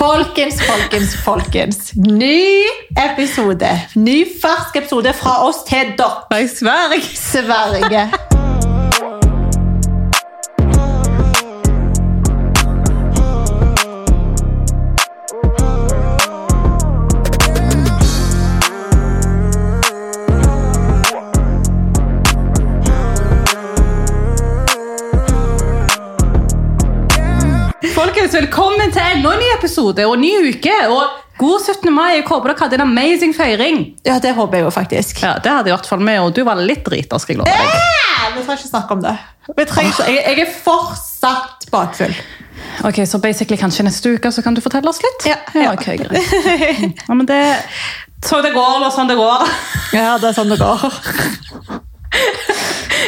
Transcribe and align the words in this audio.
Folkens, 0.00 0.62
folkens, 0.62 1.16
folkens. 1.24 1.92
Ny 1.94 2.64
episode. 3.12 3.68
Ny 3.94 4.24
fersk 4.40 4.76
episode 4.80 5.12
fra 5.12 5.34
oss 5.44 5.60
til 5.68 5.92
dere. 6.00 6.48
Sverige. 6.48 7.04
Sverige. 7.04 8.29
Velkommen 28.90 28.92
til 28.92 29.18
enda 29.20 29.32
en 29.34 29.40
ny 29.40 29.48
episode 29.56 30.04
og 30.06 30.18
ny 30.18 30.30
uke. 30.50 30.74
Og 30.90 31.02
god 31.38 31.60
17. 31.62 31.92
mai. 31.94 32.16
Jeg 32.18 32.24
håper 32.26 32.50
dere 32.50 32.58
hadde 32.64 32.74
en 32.80 32.84
amazing 32.88 33.34
feiring. 33.36 33.94
Ja, 34.06 34.18
det 34.18 34.34
håper 34.34 34.58
jeg 34.58 34.64
jo 34.64 34.70
faktisk. 34.70 35.22
Ja, 35.22 35.34
Det 35.38 35.50
hadde 35.50 35.70
i 35.70 35.72
hvert 35.74 35.86
fall 35.86 36.00
vi, 36.04 36.16
og 36.18 36.34
du 36.34 36.42
var 36.44 36.56
litt 36.56 36.84
drita, 36.84 37.18
skal 37.18 37.34
jeg 37.36 37.38
love 37.38 37.50
deg. 37.50 37.60
Eh, 37.60 38.36
Vi 38.36 38.42
trenger 38.44 38.60
ikke 38.60 38.68
snakke 38.70 38.92
om 38.94 39.02
det. 39.02 39.16
Ikke. 39.50 39.84
Jeg, 40.06 40.24
jeg 40.26 40.38
er 40.46 40.50
fortsatt 40.64 41.66
bakfull. 41.72 42.14
Ok, 42.84 43.00
Så 43.06 43.18
basically 43.18 43.56
kanskje 43.60 43.84
neste 43.86 44.14
uke 44.14 44.30
så 44.32 44.42
kan 44.42 44.54
du 44.54 44.60
fortelle 44.60 44.88
oss 44.88 45.00
litt? 45.02 45.26
Ja, 45.26 45.38
ja. 45.54 45.72
ok, 45.72 45.86
greit. 45.96 47.00
Ja, 47.08 47.14
men 47.14 47.26
det 47.26 47.40
Så 48.24 48.42
det 48.42 48.52
går, 48.52 48.76
eller 48.76 48.90
sånn 48.92 49.08
det 49.08 49.16
går. 49.16 49.46
Ja, 49.94 50.18
det 50.18 50.28
er 50.30 50.36
sånn 50.36 50.50
det 50.50 50.58
går. 50.60 50.84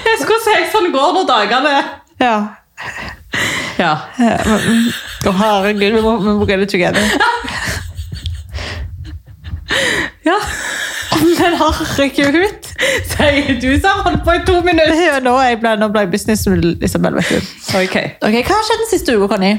Jeg 0.03 0.19
skulle 0.23 0.41
si 0.47 0.56
sånn 0.73 0.92
går 0.95 1.12
når 1.19 1.27
dagene 1.28 1.77
Ja. 2.23 2.37
Ja. 3.79 3.93
Å, 5.27 5.33
herregud, 5.39 5.93
vi 5.97 6.03
må, 6.05 6.12
vi 6.21 6.31
må 6.39 6.45
get 6.49 6.61
it 6.65 6.71
together. 6.73 7.03
ja. 10.29 10.39
Men 11.23 11.53
herregud, 11.61 12.69
sier 13.12 13.55
du 13.61 13.70
som 13.81 13.91
har 13.91 14.03
holdt 14.06 14.23
på 14.27 14.31
i 14.37 14.39
to 14.48 14.55
minutter. 14.64 14.97
Ja, 14.98 15.19
nå, 15.25 15.33
ble, 15.61 15.70
nå 15.81 15.87
ble 15.92 16.01
jeg 16.06 16.12
business 16.14 16.41
Isabel, 16.48 17.14
vet 17.20 17.31
du. 17.31 17.39
Ok, 17.79 17.97
Hva 18.20 18.56
har 18.56 18.64
skjedd 18.69 18.81
den 18.84 18.91
siste 18.91 19.11
uka, 19.17 19.27
Conny? 19.37 19.53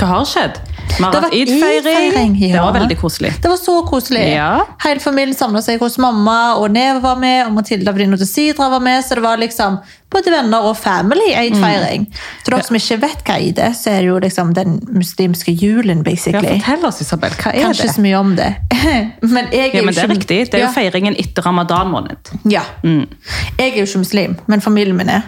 Hva 0.00 0.06
har 0.14 0.24
skjedd? 0.28 0.54
Vi 0.98 1.04
har 1.04 1.12
Det 1.12 1.20
hatt 1.22 1.32
id-feiring. 1.34 1.78
id-feiring, 1.78 2.34
ja. 2.40 2.52
Det 2.56 2.62
var 2.62 2.72
veldig 2.80 2.98
koselig. 3.00 3.32
Det 3.42 3.48
var 3.48 3.56
så 3.56 3.76
koselig. 3.86 4.24
Ja. 4.34 4.64
Hele 4.84 5.00
familien 5.00 5.34
samla 5.36 5.62
seg 5.62 5.80
hos 5.80 5.98
mamma, 5.98 6.54
og 6.58 6.70
Neve 6.74 7.00
var 7.02 7.16
med, 7.16 7.46
og 7.46 7.52
Matilda 7.56 7.92
Brino 7.92 8.16
de 8.20 8.26
Sidra 8.26 8.68
var 8.72 8.80
med. 8.80 9.04
Så 9.04 9.14
det 9.14 9.22
var 9.24 9.36
liksom 9.40 9.78
både 10.10 10.32
venner 10.34 10.64
og 10.66 10.76
family 10.76 11.30
eid-feiring. 11.38 12.06
Så 12.44 12.50
dere 12.50 12.62
som 12.66 12.76
ikke 12.76 13.00
vet 13.04 13.24
hva 13.28 13.36
eid 13.38 13.58
er, 13.62 13.72
så 13.78 13.90
er 13.94 14.00
det 14.02 14.08
jo 14.10 14.18
liksom 14.18 14.52
den 14.54 14.80
muslimske 14.90 15.52
julen, 15.54 16.02
Ja, 16.02 16.02
basically. 16.10 16.58
fortell 16.60 16.84
oss, 16.90 17.00
Isabel. 17.00 17.30
Hva 17.30 17.54
er 17.54 17.62
Kanskje 17.68 17.86
det? 17.86 17.94
så 17.94 18.00
mye 18.02 18.18
om 18.18 18.34
det. 18.36 18.50
men 19.22 19.48
jeg 19.52 19.70
er 19.70 19.76
Ja, 19.76 19.82
men 19.82 19.94
Det 19.94 20.02
er 20.02 20.08
ikke- 20.08 20.14
riktig. 20.18 20.50
Det 20.50 20.54
er 20.60 20.66
jo 20.66 20.72
feiringen 20.74 21.14
etter 21.16 21.42
ramadan-måned. 21.46 22.34
Ja. 22.50 22.62
Jeg 22.82 23.72
er 23.72 23.76
jo 23.78 23.86
ikke 23.86 23.98
muslim, 24.02 24.36
men 24.46 24.60
familien 24.60 24.96
min 24.96 25.08
er. 25.08 25.22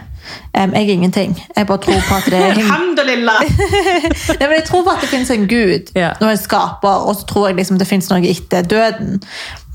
Em, 0.54 0.74
jeg 0.74 0.88
er 0.88 0.92
ingenting. 0.92 1.34
Jeg 1.56 1.66
bare 1.66 1.78
tror 1.78 2.02
på 2.08 2.14
at 2.14 2.28
det 2.30 2.38
er 2.38 2.60
Nei, 3.22 3.48
men 4.40 4.54
Jeg 4.56 4.64
tror 4.68 4.84
på 4.84 4.94
at 4.94 5.02
det 5.02 5.08
finnes 5.10 5.30
en 5.30 5.48
gud 5.48 5.90
yeah. 5.96 6.14
og 6.20 6.30
en 6.30 6.38
skaper, 6.40 7.06
og 7.08 7.16
så 7.16 7.26
tror 7.26 7.48
jeg 7.48 7.56
liksom 7.56 7.78
det 7.80 7.88
finnes 7.88 8.10
noe 8.10 8.22
etter 8.28 8.62
døden. 8.62 9.22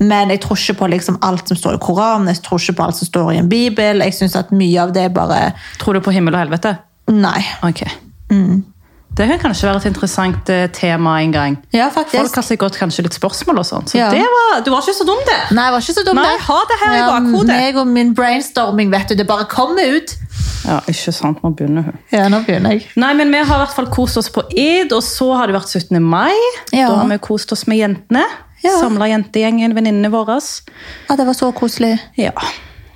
Men 0.00 0.30
jeg 0.30 0.40
tror 0.44 0.60
ikke 0.60 0.78
på 0.80 0.90
liksom 0.94 1.18
alt 1.26 1.48
som 1.48 1.58
står 1.58 1.78
i 1.78 1.82
Koranen, 1.82 2.28
jeg 2.28 2.42
tror 2.46 2.62
ikke 2.62 2.78
på 2.80 2.88
alt 2.88 3.00
som 3.00 3.10
står 3.10 3.32
i 3.32 3.42
en 3.42 3.48
bibel. 3.48 4.04
Jeg 4.06 4.14
synes 4.14 4.36
at 4.38 4.54
mye 4.54 4.80
av 4.82 4.94
det 4.96 5.10
bare 5.14 5.52
Tror 5.78 5.98
du 5.98 6.04
på 6.04 6.14
himmel 6.14 6.34
og 6.34 6.46
helvete? 6.46 6.76
Nei. 7.12 7.40
Ok. 7.66 7.86
Det 9.18 9.26
kan 9.26 9.40
kanskje 9.42 9.66
være 9.66 9.80
et 9.82 9.86
interessant 9.90 10.50
eh, 10.54 10.68
tema 10.70 11.16
en 11.24 11.32
gang. 11.34 11.56
Ja, 11.74 11.88
faktisk. 11.90 12.20
Folk 12.22 12.36
har 12.38 12.44
sikkert 12.46 12.76
kanskje 12.78 13.02
litt 13.08 13.16
spørsmål 13.18 13.58
og 13.58 13.66
sånn. 13.66 13.88
Så 13.90 13.98
Ja. 13.98 14.10
det 14.14 14.22
var, 14.22 14.60
du 14.62 14.70
var 14.70 14.84
ikke 14.86 14.94
så 14.94 15.06
dum, 15.08 15.18
det. 15.26 15.38
Nei, 15.58 15.64
jeg 15.66 15.74
var 15.74 15.82
ikke 15.82 15.96
så 15.98 16.04
dum 16.06 16.16
Nei, 16.20 16.26
det. 16.36 16.44
ha 16.46 16.58
det 16.70 16.78
her 16.84 16.94
i 16.94 17.02
bakhodet. 17.10 17.46
meg 17.50 17.76
og 17.82 17.86
min 17.90 18.14
brainstorming, 18.14 18.90
vet 18.94 19.08
du. 19.10 19.14
Det 19.18 19.26
bare 19.26 19.44
kommer 19.50 19.82
ut. 19.98 20.14
Ja, 20.68 20.78
ikke 20.86 21.12
sant. 21.12 21.42
Nå 21.42 21.50
begynner 21.56 21.82
hun. 21.88 21.98
Ja, 22.12 22.28
nå 22.28 22.44
begynner 22.46 22.76
jeg. 22.76 22.86
Nei, 22.96 23.12
men 23.14 23.30
Vi 23.32 23.38
har 23.42 23.56
i 23.58 23.64
hvert 23.64 23.74
fall 23.74 23.86
kost 23.90 24.16
oss 24.22 24.28
på 24.30 24.42
id, 24.54 24.92
og 24.92 25.02
så 25.02 25.32
har 25.36 25.46
det 25.50 25.54
vært 25.58 25.68
17. 25.68 25.98
mai. 26.02 26.34
Ja. 26.72 26.88
Da 26.88 26.94
har 27.02 27.08
vi 27.08 27.18
kost 27.18 27.52
oss 27.52 27.66
med 27.66 27.78
jentene. 27.78 28.24
Ja. 28.62 28.70
Samla 28.80 29.06
jentegjengen, 29.08 29.74
venninnene 29.74 30.10
våre. 30.10 30.38
Ja, 31.08 31.16
det 31.16 31.26
var 31.26 31.32
så 31.34 31.52
koselig. 31.54 31.98
Ja. 32.16 32.32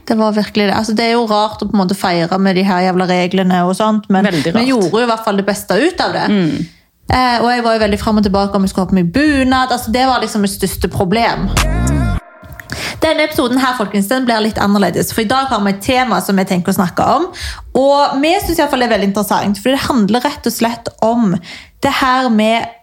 Det 0.09 0.19
var 0.19 0.35
virkelig 0.35 0.67
det. 0.67 0.75
Altså, 0.75 0.95
det 0.99 1.07
er 1.07 1.13
jo 1.15 1.27
rart 1.31 1.63
å 1.63 1.69
på 1.69 1.77
en 1.77 1.83
måte 1.85 1.97
feire 1.99 2.39
med 2.43 2.57
de 2.59 2.65
her 2.67 2.89
jævla 2.89 3.07
reglene, 3.11 3.63
og 3.67 3.77
sånt, 3.79 4.09
men 4.11 4.27
vi. 4.27 4.51
Mm. 4.51 4.71
gjorde 4.73 4.99
jo 4.99 5.05
i 5.07 5.11
hvert 5.11 5.27
fall 5.27 5.39
det 5.39 5.47
beste 5.47 5.79
ut 5.79 6.03
av 6.03 6.17
det. 6.17 6.27
Eh, 7.13 7.39
og 7.43 7.49
jeg 7.53 7.65
var 7.67 7.77
jo 7.77 7.85
veldig 7.85 8.01
frem 8.01 8.19
og 8.19 8.27
tilbake 8.27 8.57
om 8.57 8.67
jeg 8.67 8.73
skulle 8.73 8.87
ha 8.87 8.93
på 8.93 8.99
meg 8.99 9.13
bunad. 9.15 9.75
Altså, 9.75 9.95
det 9.95 10.07
var 10.09 10.23
liksom 10.23 10.45
mitt 10.45 10.55
største 10.55 10.91
problem. 10.91 11.49
Denne 13.03 13.27
episoden 13.27 13.59
her, 13.61 13.75
folkens, 13.77 14.09
den 14.11 14.27
blir 14.27 14.43
litt 14.45 14.61
annerledes, 14.63 15.11
for 15.15 15.25
i 15.25 15.31
dag 15.31 15.51
har 15.51 15.63
vi 15.65 15.73
et 15.75 15.83
tema 15.85 16.21
som 16.25 16.39
jeg 16.39 16.49
tenker 16.51 16.73
å 16.73 16.79
snakke 16.79 17.07
om. 17.17 17.27
Og 17.79 18.21
vi 18.23 18.35
fall 18.71 18.85
det 18.85 18.89
er 18.89 18.95
veldig 18.95 19.11
interessant, 19.11 19.59
for 19.59 19.75
det 19.75 19.87
handler 19.89 20.25
rett 20.25 20.47
og 20.47 20.55
slett 20.55 20.93
om 21.05 21.35
det 21.83 21.95
her 21.99 22.31
med 22.31 22.82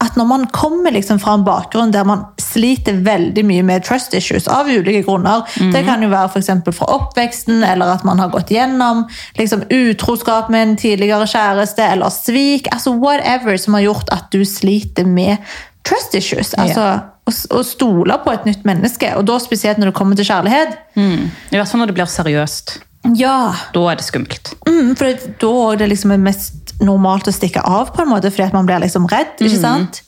at 0.00 0.16
når 0.16 0.26
man 0.26 0.46
kommer 0.56 0.94
liksom 0.94 1.18
fra 1.20 1.34
en 1.36 1.44
bakgrunn 1.44 1.92
der 1.92 2.06
man 2.08 2.22
sliter 2.40 2.96
veldig 3.04 3.42
mye 3.44 3.64
med 3.68 3.84
trust 3.84 4.14
issues 4.16 4.48
av 4.48 4.68
ulike 4.72 5.02
grunner 5.04 5.42
Det 5.74 5.82
kan 5.84 6.02
jo 6.02 6.08
være 6.08 6.40
eksempel 6.40 6.72
fra 6.72 6.88
oppveksten, 6.94 7.62
eller 7.66 7.92
at 7.98 8.04
man 8.08 8.18
har 8.18 8.32
gått 8.32 8.50
gjennom 8.50 9.04
liksom, 9.36 9.66
utroskap 9.68 10.48
med 10.50 10.62
en 10.62 10.76
tidligere 10.80 11.26
kjæreste, 11.28 11.82
eller 11.84 12.08
svik. 12.10 12.68
altså 12.72 12.94
Whatever 12.96 13.56
som 13.60 13.74
har 13.76 13.84
gjort 13.90 14.08
at 14.16 14.30
du 14.32 14.40
sliter 14.44 15.04
med 15.06 15.36
trust 15.84 16.14
issues. 16.14 16.54
altså 16.54 17.00
å, 17.28 17.32
å 17.60 17.62
stole 17.66 18.16
på 18.24 18.32
et 18.32 18.46
nytt 18.48 18.64
menneske, 18.68 19.12
og 19.16 19.26
da 19.28 19.38
spesielt 19.42 19.78
når 19.78 19.92
det 19.92 19.98
kommer 20.00 20.16
til 20.18 20.26
kjærlighet. 20.28 20.78
I 20.96 21.56
hvert 21.58 21.68
fall 21.68 21.84
når 21.84 21.92
det 21.92 21.98
blir 22.00 22.10
seriøst. 22.10 22.78
Ja, 23.16 23.54
Da 23.72 23.80
er 23.88 23.96
det 23.96 24.04
skummelt. 24.04 24.50
Mm, 24.68 24.90
for 24.98 25.28
da 25.40 25.52
er 25.72 25.78
det 25.80 25.86
liksom 25.94 26.12
mest 26.20 26.59
normalt 26.80 27.28
å 27.28 27.34
stikke 27.34 27.62
av, 27.66 27.92
på 27.94 28.04
en 28.04 28.12
måte, 28.12 28.30
fordi 28.32 28.48
at 28.48 28.56
man 28.56 28.68
blir 28.68 28.82
liksom 28.84 29.08
redd. 29.10 29.36
ikke 29.40 29.60
sant? 29.60 30.02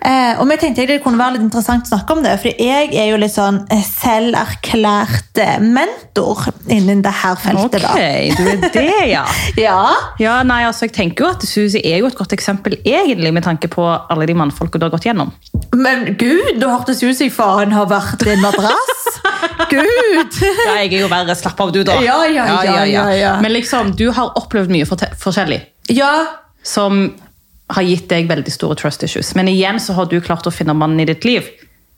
Eh, 0.00 0.38
og 0.40 0.46
vi 0.48 0.56
tenkte 0.62 0.86
det 0.88 1.00
kunne 1.04 1.18
være 1.20 1.34
litt 1.36 1.42
interessant 1.44 1.84
å 1.84 1.90
snakke 1.90 2.14
om 2.14 2.22
det, 2.24 2.36
for 2.40 2.62
jeg 2.62 2.92
er 2.96 3.08
jo 3.10 3.16
litt 3.20 3.34
sånn 3.34 3.58
eh, 3.74 3.82
selverklært 3.84 5.40
eh, 5.42 5.56
mentor 5.60 6.46
innen 6.70 7.02
det 7.04 7.12
her 7.20 7.36
feltet. 7.40 7.84
Ok, 7.90 8.38
du 8.38 8.46
er 8.46 8.62
det, 8.72 8.86
ja. 9.10 9.24
Ja, 9.60 9.80
Ja, 10.22 10.36
nei, 10.46 10.62
altså 10.68 10.86
jeg 10.86 10.94
tenker 10.96 11.26
jo 11.26 11.32
at 11.34 11.44
Susi 11.46 11.82
er 11.82 12.00
jo 12.00 12.08
et 12.08 12.16
godt 12.18 12.32
eksempel 12.36 12.78
egentlig 12.80 13.34
med 13.36 13.44
tanke 13.44 13.68
på 13.72 13.84
alle 13.84 14.28
de 14.30 14.38
mannfolka 14.38 14.80
du 14.80 14.86
har 14.86 14.94
gått 14.94 15.08
gjennom. 15.10 15.34
Men 15.76 16.14
gud, 16.20 16.54
da 16.62 16.72
hørtes 16.76 17.02
ut 17.02 17.18
som 17.18 17.34
faren 17.34 17.74
har 17.76 17.90
vært 17.90 18.22
din 18.22 18.38
en 18.38 18.46
madrass. 18.46 18.96
Gud! 19.70 20.38
Ja, 20.40 20.78
jeg 20.80 20.94
er 20.94 21.02
jo 21.02 21.08
verre. 21.10 21.34
Slapp 21.36 21.60
av, 21.62 21.70
du, 21.74 21.82
da. 21.86 21.98
Ja, 22.02 22.22
ja, 22.26 22.46
ja, 22.64 22.84
ja, 22.88 23.04
ja. 23.14 23.34
Men 23.42 23.52
liksom, 23.54 23.92
du 23.98 24.08
har 24.14 24.32
opplevd 24.38 24.72
mye 24.72 24.88
forskjellig 24.88 25.60
Ja, 25.90 26.12
som 26.62 27.08
har 27.70 27.86
gitt 27.86 28.08
deg 28.10 28.28
veldig 28.30 28.52
store 28.52 28.76
trust 28.78 29.02
issues. 29.06 29.34
Men 29.38 29.48
igjen 29.50 29.78
så 29.82 29.94
har 29.98 30.08
du 30.10 30.18
klart 30.20 30.46
å 30.46 30.54
finne 30.54 30.74
mannen 30.74 31.00
i 31.02 31.06
ditt 31.08 31.24
liv. 31.28 31.46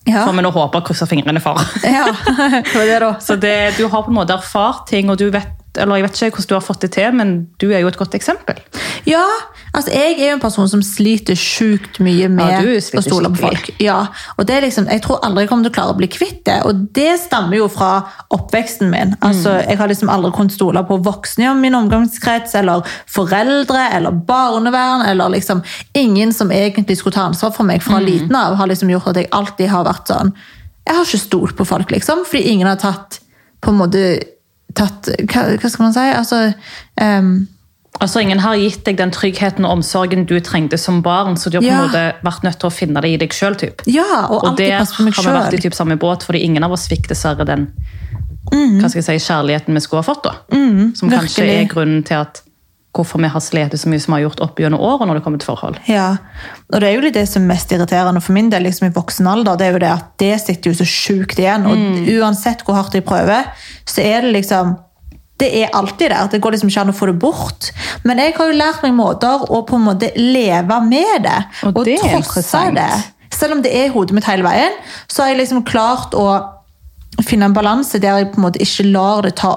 Ja. 0.04 0.24
Får 0.26 0.34
vi 0.34 0.42
nå 0.44 0.50
håpe 0.50 0.80
og 0.80 0.88
krysse 0.88 1.06
fingrene 1.08 1.40
for. 1.42 1.60
ja. 1.86 2.08
det 2.10 2.74
var 2.74 2.88
det 2.88 3.00
da. 3.04 3.10
Så 3.26 3.36
det, 3.40 3.56
du 3.78 3.86
har 3.86 4.02
på 4.02 4.10
en 4.10 4.18
måte 4.18 4.34
erfart 4.34 4.88
ting, 4.90 5.10
og 5.12 5.20
du 5.20 5.28
vet 5.30 5.61
eller 5.78 5.96
jeg 5.96 6.04
vet 6.04 6.16
ikke 6.22 6.36
hvordan 6.36 6.48
du 6.48 6.54
har 6.54 6.60
fått 6.66 6.80
det 6.84 6.90
til, 6.92 7.12
men 7.16 7.30
du 7.58 7.70
er 7.72 7.80
jo 7.80 7.88
et 7.88 7.96
godt 7.96 8.14
eksempel. 8.14 8.58
Ja, 9.08 9.24
altså 9.74 9.90
jeg 9.94 10.18
er 10.20 10.28
jo 10.30 10.34
en 10.36 10.40
person 10.42 10.68
som 10.68 10.82
sliter 10.84 11.34
sjukt 11.38 11.98
mye 12.04 12.28
med 12.28 12.50
Ja, 12.52 12.60
å 12.98 13.02
stole 13.02 13.30
på 13.32 13.40
folk. 13.46 13.70
Ja, 13.80 14.06
og 14.36 14.46
det 14.46 14.56
er 14.56 14.66
liksom, 14.66 14.86
Jeg 14.92 15.02
tror 15.02 15.20
aldri 15.24 15.42
jeg 15.44 15.48
kommer 15.48 15.64
til 15.64 15.72
å 15.72 15.74
klare 15.74 15.94
å 15.94 15.98
bli 15.98 16.08
kvitt 16.12 16.44
det. 16.44 16.58
Og 16.68 16.92
det 16.94 17.18
stammer 17.20 17.56
jo 17.56 17.68
fra 17.72 18.02
oppveksten 18.30 18.90
min. 18.90 19.16
Altså, 19.20 19.50
Mm. 19.52 19.68
Jeg 19.68 19.78
har 19.78 19.88
liksom 19.88 20.08
aldri 20.10 20.32
kunnet 20.32 20.52
stole 20.52 20.82
på 20.84 20.98
voksne 21.02 21.44
i 21.50 21.54
min 21.54 21.74
omgangskrets, 21.74 22.54
eller 22.54 22.82
foreldre, 23.06 23.88
eller 23.96 24.10
barnevern, 24.10 25.02
eller 25.08 25.28
liksom 25.28 25.62
ingen 25.94 26.32
som 26.32 26.50
egentlig 26.50 26.96
skulle 26.98 27.14
ta 27.14 27.26
ansvar 27.30 27.52
for 27.54 27.64
meg 27.64 27.82
fra 27.82 27.98
Mm. 27.98 28.04
liten 28.06 28.36
av, 28.36 28.54
har 28.56 28.66
liksom 28.66 28.88
gjort 28.90 29.08
at 29.08 29.16
jeg 29.16 29.28
alltid 29.32 29.68
har 29.68 29.84
vært 29.84 30.06
sånn 30.06 30.32
Jeg 30.86 30.96
har 30.96 31.04
ikke 31.04 31.18
stolt 31.28 31.56
på 31.56 31.64
folk, 31.64 31.90
liksom, 31.90 32.24
fordi 32.26 32.44
ingen 32.50 32.66
har 32.66 32.76
tatt 32.76 33.20
på 33.62 33.70
en 33.70 33.78
måte 33.78 34.24
tatt, 34.74 35.08
hva, 35.32 35.56
hva 35.60 35.70
skal 35.70 35.84
man 35.84 35.92
si? 35.96 36.06
Altså 36.12 36.52
um, 37.00 37.48
Altså, 38.00 38.22
Ingen 38.24 38.40
har 38.40 38.56
gitt 38.56 38.86
deg 38.86 38.96
den 38.96 39.10
tryggheten 39.12 39.66
og 39.68 39.76
omsorgen 39.76 40.24
du 40.26 40.38
trengte 40.40 40.78
som 40.80 41.02
barn, 41.04 41.36
så 41.36 41.50
du 41.52 41.58
har 41.58 41.62
på 41.62 41.68
en 41.68 41.74
Ja. 41.76 41.82
måte 41.84 42.14
vært 42.24 42.42
nødt 42.42 42.58
til 42.58 42.70
å 42.70 42.72
finne 42.72 43.02
det 43.04 43.10
i 43.12 43.18
deg 43.20 43.34
sjøl. 43.36 43.54
Ja, 43.86 44.26
og, 44.30 44.44
Og 44.48 44.56
der 44.56 44.78
har 44.80 44.86
vi 44.96 45.12
vært 45.12 45.52
i 45.54 45.60
typ 45.60 45.74
samme 45.76 45.98
båt, 46.00 46.24
fordi 46.24 46.40
ingen 46.42 46.64
av 46.64 46.72
oss 46.72 46.88
fikk 46.88 47.06
dessverre 47.12 47.44
den 47.46 47.68
Mm. 48.52 48.80
hva 48.80 48.88
skal 48.90 49.02
jeg 49.02 49.20
si, 49.20 49.26
kjærligheten 49.32 49.74
vi 49.74 49.80
skulle 49.80 50.02
ha 50.02 50.08
fått. 50.14 50.24
da. 50.24 50.32
som 50.94 51.10
kanskje 51.10 51.44
er 51.46 51.68
grunnen 51.68 52.02
til 52.04 52.14
at 52.14 52.42
hvorfor 52.92 53.22
vi 53.22 53.28
har 53.32 53.40
slitt 53.40 53.72
så 53.80 53.88
mye 53.88 54.00
som 54.00 54.12
vi 54.12 54.18
har 54.18 54.26
gjort 54.26 54.42
opp 54.44 54.58
gjennom 54.60 54.80
året 54.84 55.08
når 55.08 55.18
det 55.18 55.24
kommer 55.24 55.40
til 55.40 55.48
forhold. 55.48 55.78
Ja, 55.88 56.18
og 56.68 56.80
det 56.82 56.90
er 56.90 56.94
jo 56.98 57.04
litt 57.06 57.16
det 57.16 57.24
som 57.30 57.42
er 57.42 57.54
mest 57.54 57.72
irriterende 57.72 58.20
for 58.20 58.36
min 58.36 58.50
del 58.52 58.66
liksom 58.66 58.90
i 58.90 58.92
voksen 58.92 59.28
alder, 59.32 59.56
det 59.56 59.66
er 59.66 59.72
jo 59.72 59.80
det 59.80 59.92
at 59.94 60.10
det 60.20 60.32
sitter 60.42 60.70
jo 60.70 60.76
så 60.82 60.86
sjukt 60.88 61.40
igjen, 61.40 61.64
og 61.64 62.10
uansett 62.18 62.64
hvor 62.66 62.76
hardt 62.76 62.98
jeg 62.98 63.06
prøver, 63.08 63.48
så 63.88 64.04
er 64.04 64.26
det 64.26 64.34
liksom 64.38 64.76
Det 65.42 65.48
er 65.58 65.72
alltid 65.74 66.10
der. 66.12 66.28
Det 66.30 66.38
går 66.38 66.52
liksom 66.54 66.68
ikke 66.68 66.80
an 66.84 66.90
å 66.92 66.94
få 66.94 67.06
det 67.08 67.16
bort. 67.18 67.72
Men 68.04 68.20
jeg 68.20 68.34
har 68.36 68.46
jo 68.46 68.54
lært 68.54 68.82
meg 68.84 68.92
måter 68.94 69.40
å 69.50 69.62
på 69.66 69.74
en 69.74 69.86
måte 69.88 70.12
leve 70.14 70.76
med 70.86 71.24
det. 71.24 71.40
Og 71.66 71.80
det 71.84 71.96
er 71.96 72.20
trosse 72.20 72.60
det. 72.76 72.90
Selv 73.34 73.56
om 73.56 73.62
det 73.64 73.72
er 73.74 73.88
i 73.88 73.90
hodet 73.90 74.14
mitt 74.14 74.28
hele 74.28 74.44
veien, 74.46 74.76
så 75.10 75.24
har 75.24 75.32
jeg 75.32 75.40
liksom 75.40 75.64
klart 75.66 76.14
å 76.14 76.28
finne 77.26 77.48
en 77.48 77.56
balanse 77.56 77.98
der 77.98 78.20
jeg 78.20 78.30
på 78.30 78.38
en 78.38 78.46
måte 78.46 78.62
ikke 78.62 78.86
lar 78.92 79.24
det 79.26 79.34
ta 79.40 79.56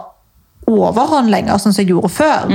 overhånd 0.66 1.30
lenger, 1.30 1.60
sånn 1.62 1.76
som 1.76 1.84
jeg 1.84 1.92
gjorde 1.94 2.10
før. 2.16 2.50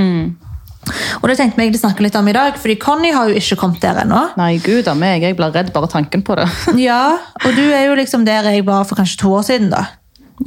Og 1.20 1.26
det 1.28 1.36
tenkte 1.36 1.60
vi 1.60 1.68
å 1.74 1.80
snakke 1.80 2.04
litt 2.04 2.16
om 2.16 2.28
i 2.30 2.34
dag, 2.34 2.56
fordi 2.58 2.76
Conny 2.80 3.10
har 3.12 3.28
jo 3.28 3.40
ikke 3.40 3.58
kommet 3.60 3.82
der 3.84 4.00
ennå. 4.02 4.20
Nei, 4.40 4.54
gud 4.64 4.88
av 4.88 4.96
meg. 4.98 5.24
Jeg 5.26 5.36
blir 5.38 5.52
redd 5.54 5.72
bare 5.74 5.90
tanken 5.92 6.24
på 6.26 6.38
det. 6.38 6.46
Ja, 6.80 7.18
og 7.44 7.56
du 7.56 7.64
er 7.66 7.84
jo 7.90 7.98
liksom 7.98 8.24
der 8.28 8.48
jeg 8.48 8.64
var 8.68 8.86
for 8.88 9.00
kanskje 9.00 9.20
to 9.20 9.34
år 9.36 9.44
siden, 9.46 9.68
da. 9.74 9.84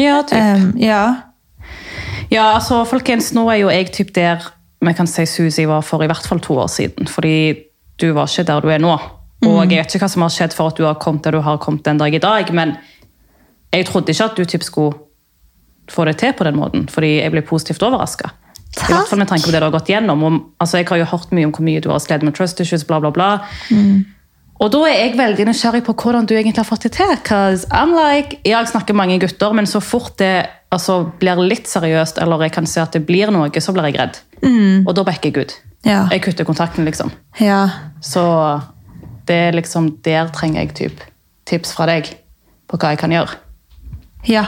ja, 0.01 0.21
typ. 0.25 0.39
Um, 0.39 0.71
ja. 0.81 1.03
Ja, 2.33 2.47
altså, 2.55 2.81
folkens, 2.89 3.31
nå 3.37 3.45
er 3.53 3.61
jo 3.61 3.69
jeg 3.69 3.91
typ 3.93 4.13
der 4.15 4.41
vi 4.83 4.93
kan 4.97 5.07
si 5.07 5.23
Susi 5.29 5.63
var 5.69 5.83
for 5.85 6.03
i 6.03 6.09
hvert 6.11 6.25
fall 6.27 6.41
to 6.43 6.57
år 6.59 6.71
siden. 6.71 7.07
Fordi 7.07 7.53
du 8.01 8.09
var 8.17 8.27
ikke 8.27 8.47
der 8.49 8.65
du 8.65 8.71
er 8.73 8.81
nå. 8.83 8.97
Og 9.43 9.57
jeg 9.67 9.77
vet 9.77 9.95
ikke 9.95 10.05
hva 10.05 10.11
som 10.11 10.23
har 10.25 10.31
skjedd 10.33 10.53
for 10.55 10.71
at 10.71 10.79
du 10.79 10.85
har 10.87 10.99
kommet 10.99 11.25
der 11.25 11.35
du 11.35 11.41
har 11.43 11.59
kommet 11.61 11.83
den 11.85 11.99
dag 11.99 12.15
i 12.15 12.21
dag, 12.23 12.51
men 12.55 12.77
jeg 13.73 13.87
trodde 13.89 14.13
ikke 14.13 14.27
at 14.29 14.37
du 14.37 14.45
typ 14.47 14.63
skulle 14.63 14.95
få 15.91 16.05
det 16.07 16.17
til 16.21 16.31
på 16.37 16.45
den 16.47 16.55
måten, 16.55 16.85
fordi 16.89 17.17
jeg 17.17 17.33
ble 17.33 17.43
positivt 17.43 17.83
overraska. 17.83 18.31
I 18.73 18.89
hvert 18.89 19.07
fall 19.09 19.19
med 19.21 19.29
tanke 19.29 19.45
på 19.45 19.51
det 19.53 19.59
du 19.61 19.67
har 19.67 19.73
gått 19.75 19.89
gjennom. 19.91 20.23
Og, 20.25 20.39
altså, 20.63 20.79
jeg 20.81 20.87
har 20.89 20.97
jo 21.03 21.05
hørt 21.11 21.31
mye 21.31 21.45
om 21.45 21.53
hvor 21.53 21.65
mye 21.65 21.81
du 21.83 21.89
har 21.91 21.99
slitt 22.01 22.23
med 22.25 22.35
trust 22.35 22.59
issues, 22.63 22.83
bla, 22.89 22.99
bla, 23.03 23.11
bla. 23.13 23.27
Og 24.63 24.71
da 24.71 24.79
er 24.87 24.97
jeg 24.99 25.17
veldig 25.17 25.45
nysgjerrig 25.49 25.81
på 25.85 25.93
hvordan 25.97 26.25
du 26.29 26.33
egentlig 26.35 26.61
har 26.61 26.67
fått 26.69 26.83
det 26.87 26.91
til. 26.93 27.13
'cause 27.27 27.67
I'm 27.69 27.93
like, 27.93 28.37
ja, 28.45 28.59
Jeg 28.59 28.67
snakker 28.67 28.93
mange 28.93 29.19
gutter, 29.19 29.53
men 29.53 29.65
så 29.65 29.81
fort 29.81 30.17
det 30.17 30.47
altså, 30.71 31.11
blir 31.19 31.35
litt 31.35 31.67
seriøst, 31.67 32.21
eller 32.21 32.41
jeg 32.41 32.51
kan 32.51 32.65
se 32.65 32.81
at 32.81 32.91
det 32.93 33.05
blir 33.05 33.31
noe, 33.31 33.49
så 33.49 33.73
blir 33.73 33.83
jeg 33.91 33.99
redd. 33.99 34.17
Og 34.87 34.95
da 34.95 35.03
backer 35.03 35.31
jeg 35.31 35.37
ut. 35.37 35.53
Ja. 35.85 36.07
Jeg 36.11 36.21
kutter 36.21 36.45
kontakten, 36.45 36.85
liksom. 36.85 37.11
ja. 37.39 37.69
Så 38.01 38.61
det 39.27 39.35
er 39.35 39.51
liksom 39.51 39.97
der 40.03 40.27
trenger 40.27 40.61
jeg 40.61 40.73
typ 40.73 41.01
tips 41.45 41.73
fra 41.73 41.85
deg 41.85 42.09
på 42.67 42.77
hva 42.77 42.89
jeg 42.89 42.99
kan 42.99 43.11
gjøre. 43.11 43.35
Ja, 44.27 44.45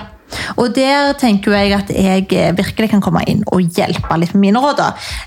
og 0.57 0.73
der 0.75 1.13
tenker 1.19 1.53
jeg 1.55 1.73
at 1.77 1.91
jeg 1.93 2.25
eh, 2.33 2.57
virkelig 2.57 2.89
kan 2.91 3.03
komme 3.03 3.23
inn 3.29 3.43
og 3.53 3.61
hjelpe 3.77 4.17
litt 4.19 4.33
med 4.35 4.47
mine 4.47 4.63
råd. 4.63 4.81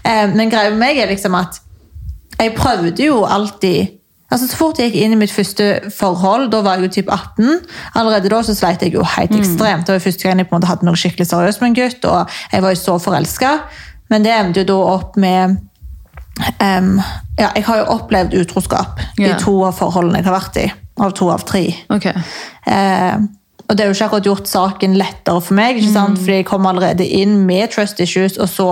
Eh, 0.05 0.27
Men 0.35 0.51
greia 0.51 0.73
med 0.75 0.83
meg 0.83 0.99
er 0.99 1.11
liksom 1.13 1.37
at 1.39 1.61
jeg 2.39 2.55
prøvde 2.55 3.03
jo 3.03 3.23
alltid 3.25 3.99
Altså 4.29 4.45
Så 4.45 4.59
fort 4.61 4.77
jeg 4.79 4.91
gikk 4.91 5.07
inn 5.07 5.15
i 5.15 5.19
mitt 5.23 5.33
første 5.33 5.67
forhold, 5.97 6.51
da 6.53 6.59
var 6.61 6.77
jeg 6.77 6.85
jo 6.85 6.91
typ 6.99 7.13
18, 7.15 7.63
allerede 7.97 8.29
da 8.29 8.43
så 8.45 8.53
sleit 8.53 8.83
jeg 8.85 8.93
jo 8.93 9.01
helt 9.17 9.33
ekstremt. 9.33 9.87
Det 9.87 9.95
var 9.95 10.03
første 10.05 10.29
gang 10.29 10.43
jeg 10.43 10.49
på 10.51 10.53
en 10.53 10.61
måte 10.61 10.69
hadde 10.69 10.85
noe 10.85 11.01
skikkelig 11.01 11.31
seriøst 11.31 11.63
med 11.63 11.71
en 11.71 11.79
gutt, 11.79 12.05
og 12.05 12.35
jeg 12.53 12.63
var 12.63 12.75
jo 12.75 12.81
så 12.83 12.99
forelska. 13.01 13.55
Men 14.13 14.27
det 14.27 14.35
endte 14.35 14.61
jo 14.61 14.69
da 14.69 14.77
opp 14.99 15.17
med 15.17 15.57
um, 16.61 17.01
Ja, 17.39 17.49
jeg 17.57 17.65
har 17.71 17.81
jo 17.81 17.89
opplevd 17.95 18.37
utroskap 18.43 19.01
yeah. 19.17 19.33
i 19.33 19.41
to 19.41 19.57
av 19.65 19.81
forholdene 19.81 20.21
jeg 20.21 20.29
har 20.29 20.37
vært 20.37 20.61
i. 20.61 20.69
Av 21.01 21.17
to 21.17 21.31
av 21.33 21.49
tre. 21.49 21.65
Ok. 21.95 22.11
Eh, 22.11 23.17
og 23.69 23.77
det 23.77 23.85
har 23.85 23.91
jo 23.91 23.97
ikke 23.97 24.07
akkurat 24.09 24.29
gjort 24.31 24.49
saken 24.49 24.97
lettere 24.97 25.41
for 25.45 25.57
meg, 25.59 25.77
ikke 25.77 25.93
sant? 25.93 26.19
fordi 26.19 26.41
jeg 26.41 26.49
kom 26.49 26.67
allerede 26.67 27.05
inn 27.05 27.43
med 27.49 27.75
trust 27.75 28.01
issues, 28.01 28.39
og 28.41 28.49
så 28.49 28.69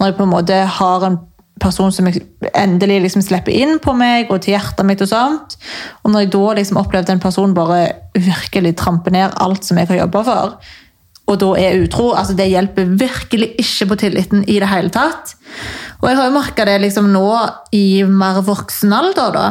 når 0.00 0.10
jeg 0.10 0.16
på 0.18 0.26
en 0.26 0.32
måte 0.32 0.56
har 0.78 1.06
en 1.06 1.20
person 1.60 1.92
som 1.92 2.08
endelig 2.08 3.00
liksom 3.04 3.22
slipper 3.22 3.52
inn 3.52 3.78
på 3.84 3.92
meg 3.94 4.30
og 4.32 4.40
til 4.42 4.56
hjertet 4.56 4.86
mitt 4.88 5.02
og 5.04 5.10
sånt, 5.12 5.56
og 6.02 6.10
når 6.10 6.24
jeg 6.24 6.32
da 6.34 6.44
liksom 6.58 6.80
opplevde 6.80 7.14
en 7.14 7.22
person 7.22 7.54
bare 7.54 7.82
virkelig 8.16 8.74
trampe 8.80 9.12
ned 9.14 9.36
alt 9.38 9.66
som 9.68 9.78
jeg 9.78 9.90
har 9.92 10.02
jobbet 10.02 10.30
for, 10.30 10.56
og 11.30 11.38
da 11.38 11.50
er 11.62 11.84
utro, 11.84 12.10
altså 12.18 12.34
det 12.34 12.48
hjelper 12.50 12.90
virkelig 12.98 13.52
ikke 13.62 13.86
på 13.92 13.98
tilliten 14.02 14.42
i 14.50 14.56
det 14.58 14.66
hele 14.66 14.90
tatt. 14.90 15.36
Og 16.00 16.08
jeg 16.08 16.18
har 16.18 16.26
jo 16.26 16.34
merket 16.34 16.66
det 16.66 16.80
liksom 16.82 17.10
nå 17.12 17.28
i 17.76 18.02
mer 18.08 18.40
voksen 18.42 18.94
alder 18.96 19.36
da, 19.36 19.44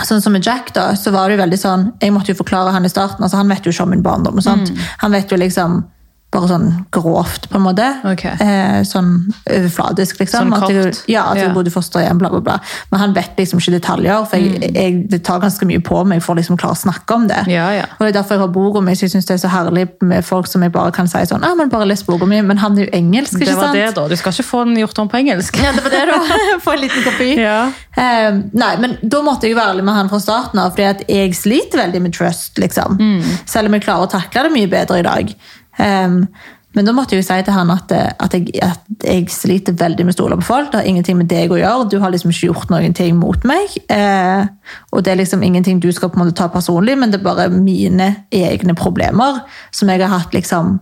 Sånn 0.00 0.22
som 0.24 0.32
med 0.32 0.44
Jack, 0.46 0.72
da, 0.74 0.94
så 0.96 1.10
var 1.12 1.28
det 1.28 1.36
jo 1.36 1.42
veldig 1.42 1.58
sånn 1.60 1.82
Jeg 2.00 2.12
måtte 2.14 2.32
jo 2.32 2.38
forklare 2.38 2.70
han 2.72 2.84
i 2.84 2.88
starten. 2.88 3.22
altså 3.22 3.36
Han 3.36 3.48
vet 3.52 3.66
jo 3.66 3.70
ikke 3.74 3.82
om 3.82 3.90
min 3.90 4.02
barndom. 4.02 4.40
sånt. 4.40 4.72
Han 4.98 5.12
vet 5.12 5.30
jo 5.30 5.36
liksom 5.36 5.84
bare 6.32 6.48
sånn 6.48 6.68
grovt, 6.94 7.48
på 7.52 7.58
en 7.58 7.64
måte. 7.66 7.86
Okay. 8.08 8.32
Eh, 8.40 8.78
sånn 8.88 9.10
overfladisk, 9.44 10.22
liksom. 10.22 10.48
Sånn 10.48 10.56
At 10.56 10.72
jeg, 10.72 10.94
ja, 11.12 11.26
at 11.28 11.36
jeg 11.36 11.50
yeah. 11.50 11.54
bodde 11.56 11.68
i 11.68 11.74
fosterhjem, 11.74 12.20
bla, 12.22 12.30
bla, 12.32 12.40
bla. 12.44 12.54
Men 12.92 13.02
han 13.02 13.16
vet 13.16 13.36
liksom 13.36 13.60
ikke 13.60 13.74
detaljer, 13.76 14.24
for 14.30 14.40
jeg, 14.40 14.70
jeg, 14.72 15.02
det 15.12 15.20
tar 15.28 15.42
ganske 15.42 15.68
mye 15.68 15.82
på 15.84 16.00
meg 16.08 16.22
for 16.24 16.32
å 16.32 16.40
liksom 16.40 16.56
klare 16.60 16.78
å 16.78 16.80
snakke 16.80 17.18
om 17.18 17.26
det. 17.28 17.42
Mm. 17.44 17.52
Ja, 17.52 17.66
ja. 17.76 17.84
Og 17.98 18.06
det 18.06 18.14
er 18.14 18.18
derfor 18.20 18.38
jeg 18.38 18.44
har 18.46 18.52
boka 18.54 18.80
mi, 18.80 18.96
jeg 18.96 19.12
syns 19.12 19.28
det 19.28 19.36
er 19.36 19.42
så 19.44 19.52
herlig 19.52 19.86
med 20.00 20.24
folk 20.24 20.48
som 20.48 20.64
jeg 20.64 20.72
bare 20.72 20.94
kan 20.96 21.10
si 21.10 21.20
sånn 21.28 21.44
ah, 21.44 21.52
men 21.58 21.70
bare 21.72 21.86
les 21.90 22.04
boka 22.06 22.28
mi, 22.28 22.40
men 22.44 22.60
han 22.62 22.78
er 22.78 22.86
jo 22.86 22.92
engelsk, 22.96 23.36
ikke 23.36 23.52
sant? 23.52 23.52
Det 23.52 23.60
var 23.60 23.68
sant? 23.68 23.80
det, 23.82 23.94
da. 24.00 24.08
Du 24.08 24.20
skal 24.22 24.36
ikke 24.36 24.48
få 24.48 24.64
den 24.70 24.80
gjort 24.80 25.04
om 25.04 25.12
på 25.12 25.20
engelsk. 25.20 25.60
Ja, 25.60 25.76
det 25.76 25.84
var 25.84 25.92
det, 25.92 26.02
da. 26.08 26.20
Få 26.64 26.76
en 26.78 26.84
liten 26.86 27.04
kopi. 27.04 27.30
Ja. 27.42 27.58
Eh, 27.92 28.28
nei, 28.56 28.74
men 28.80 28.96
da 29.02 29.20
måtte 29.26 29.48
jeg 29.48 29.52
jo 29.52 29.60
være 29.60 29.76
ærlig 29.76 29.84
med 29.84 30.00
han 30.00 30.12
fra 30.12 30.22
starten 30.22 30.62
av, 30.62 30.72
fordi 30.72 30.88
at 30.88 31.04
jeg 31.12 31.36
sliter 31.36 31.84
veldig 31.84 32.06
med 32.06 32.16
trust, 32.16 32.56
liksom. 32.62 32.96
Selv 33.44 33.68
om 33.68 33.76
jeg 33.76 33.84
klarer 33.84 34.08
å 34.08 34.14
takle 34.16 34.46
det 34.48 34.56
mye 34.56 34.70
bedre 34.72 35.02
i 35.02 35.06
dag. 35.06 35.34
Em, 35.80 36.26
men 36.72 36.88
da 36.88 36.94
måtte 36.96 37.12
jeg 37.14 37.22
jo 37.22 37.26
si 37.26 37.36
til 37.44 37.54
han 37.54 37.70
at, 37.72 37.92
eh, 37.92 38.12
at, 38.24 38.34
jeg, 38.36 38.54
at 38.64 39.04
jeg 39.04 39.26
sliter 39.32 39.76
veldig 39.76 40.06
med 40.06 40.14
å 40.14 40.16
stole 40.16 40.38
på 40.40 40.46
folk. 40.46 40.70
Det 40.72 40.80
har 40.80 40.88
ingenting 40.88 41.18
med 41.20 41.28
deg 41.28 41.52
å 41.52 41.60
gjøre. 41.60 41.88
Du 41.92 41.98
har 42.00 42.12
liksom 42.14 42.32
ikke 42.32 42.48
gjort 42.48 42.72
noen 42.72 42.96
ting 42.96 43.18
mot 43.20 43.44
meg. 43.48 43.76
Eh, 43.92 44.46
og 44.92 45.04
det 45.04 45.12
er 45.12 45.20
liksom 45.20 45.44
ingenting 45.44 45.82
du 45.84 45.90
skal 45.92 46.12
på 46.12 46.18
en 46.18 46.24
måte 46.24 46.38
ta 46.40 46.48
personlig, 46.52 46.96
men 46.98 47.12
det 47.12 47.20
er 47.20 47.28
bare 47.28 47.50
mine 47.52 48.08
egne 48.32 48.76
problemer 48.78 49.42
som 49.70 49.92
jeg 49.92 50.00
har 50.00 50.14
hatt 50.14 50.32
liksom 50.36 50.78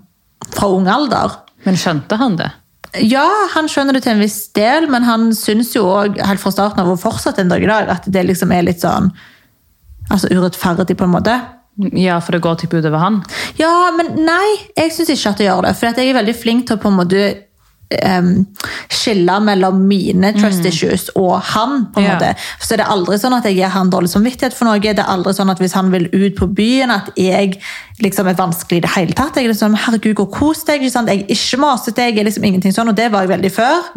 fra 0.54 0.70
ung 0.70 0.86
alder. 0.90 1.40
Men 1.66 1.78
skjønte 1.78 2.18
han 2.20 2.38
det? 2.38 2.52
Ja, 3.06 3.26
han 3.52 3.68
skjønner 3.70 3.94
det 3.94 4.04
til 4.06 4.16
en 4.16 4.22
viss 4.22 4.48
del, 4.56 4.88
men 4.90 5.04
han 5.06 5.28
syns 5.36 5.74
jo 5.76 5.84
òg 5.90 6.18
helt 6.26 6.42
fra 6.42 6.50
starten 6.54 6.82
av 6.82 6.90
og 6.90 7.02
fortsatt 7.02 7.38
en 7.38 7.50
dag 7.50 7.62
i 7.62 7.68
dag 7.70 7.90
at 7.92 8.08
det 8.10 8.24
liksom 8.26 8.50
er 8.54 8.66
litt 8.66 8.82
sånn 8.82 9.12
altså 10.10 10.30
urettferdig, 10.32 10.96
på 10.98 11.06
en 11.06 11.12
måte. 11.14 11.36
Ja, 11.96 12.18
for 12.20 12.32
det 12.36 12.42
går 12.44 12.58
typ 12.60 12.74
utover 12.80 12.98
han? 12.98 13.22
Ja, 13.60 13.90
men 13.96 14.14
nei, 14.26 14.56
jeg 14.76 14.92
syns 14.92 15.10
ikke 15.14 15.30
at 15.34 15.38
det 15.38 15.46
gjør 15.50 15.62
det. 15.68 15.76
For 15.80 15.90
jeg 15.92 16.10
er 16.10 16.18
veldig 16.22 16.34
flink 16.36 16.66
til 16.68 16.76
å 16.76 16.82
på 16.82 16.90
en 16.92 16.98
måte 16.98 17.22
um, 18.06 18.28
skille 18.92 19.36
mellom 19.42 19.80
mine 19.88 20.32
trust 20.36 20.66
issues 20.68 21.08
og 21.18 21.40
han. 21.54 21.86
på 21.94 21.98
en 22.00 22.06
Ja. 22.06 22.14
måte. 22.18 22.34
Så 22.60 22.76
det 22.76 22.84
er 22.84 22.92
aldri 22.92 23.16
sånn 23.18 23.34
at 23.38 23.44
jeg 23.48 23.56
gir 23.56 23.68
han 23.74 23.90
dårlig 23.90 24.10
samvittighet 24.12 24.54
for 24.54 24.66
noe. 24.68 24.78
Det 24.78 24.98
er 24.98 25.08
aldri 25.10 25.32
sånn 25.34 25.50
at 25.50 25.58
hvis 25.58 25.72
han 25.74 25.90
vil 25.90 26.06
ut 26.12 26.36
på 26.38 26.46
byen, 26.54 26.90
at 26.90 27.10
jeg 27.16 27.56
liksom 28.00 28.28
er 28.30 28.34
vanskelig 28.38 28.78
i 28.78 28.84
det 28.86 28.90
hele 28.94 29.12
tatt. 29.18 29.34
Jeg 29.36 29.44
er 29.48 29.52
liksom, 29.54 29.74
herregud, 29.74 30.14
gå 30.20 30.22
og 30.28 30.32
kos 30.36 30.62
deg. 30.64 30.80
Ikke 30.82 30.92
sant? 30.92 31.08
Jeg 31.08 31.24
er 31.24 31.34
ikke 31.34 31.58
masete, 31.64 32.06
jeg 32.06 32.18
er 32.18 32.24
liksom 32.30 32.44
ingenting 32.44 32.72
sånn, 32.76 32.88
og 32.88 32.96
det 32.96 33.10
var 33.10 33.26
jeg 33.26 33.32
veldig 33.34 33.52
før. 33.52 33.90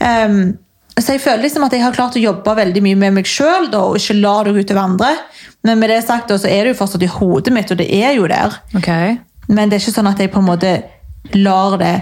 Em, 0.00 0.58
så 1.04 1.14
jeg 1.14 1.22
føler 1.22 1.44
liksom 1.44 1.66
at 1.66 1.74
jeg 1.76 1.84
har 1.84 1.94
klart 1.94 2.16
å 2.18 2.22
jobbe 2.22 2.54
veldig 2.58 2.82
mye 2.84 2.98
med 2.98 3.16
meg 3.20 3.28
sjøl 3.28 3.68
og 3.76 3.98
ikke 4.00 4.16
la 4.18 4.34
det 4.46 4.54
gå 4.54 4.64
utover 4.64 4.82
andre. 4.82 5.10
Men 5.66 5.80
med 5.80 5.92
det 5.92 6.02
sagt 6.06 6.30
da, 6.30 6.38
så 6.40 6.50
er 6.50 6.64
det 6.64 6.74
jo 6.74 6.78
fortsatt 6.80 7.04
i 7.04 7.10
hodet 7.12 7.54
mitt, 7.54 7.70
og 7.74 7.80
det 7.80 7.88
er 7.94 8.14
jo 8.16 8.28
der. 8.30 8.56
Okay. 8.78 9.18
Men 9.48 9.68
det 9.68 9.78
er 9.78 9.84
ikke 9.84 9.96
sånn 9.98 10.10
at 10.10 10.22
jeg 10.22 10.32
på 10.32 10.40
en 10.42 10.48
måte 10.48 10.72
lar 11.36 11.76
det 11.80 11.96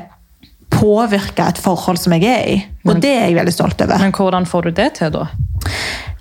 påvirke 0.72 1.46
et 1.46 1.60
forhold 1.62 2.00
som 2.00 2.14
jeg 2.16 2.26
er 2.28 2.50
i. 2.52 2.56
Og 2.86 3.00
det 3.02 3.12
er 3.12 3.28
jeg 3.28 3.38
veldig 3.38 3.54
stolt 3.54 3.80
over. 3.84 4.02
Men 4.02 4.14
hvordan 4.14 4.46
får 4.48 4.68
du 4.68 4.76
det 4.80 4.90
til, 4.98 5.12
da? 5.14 5.26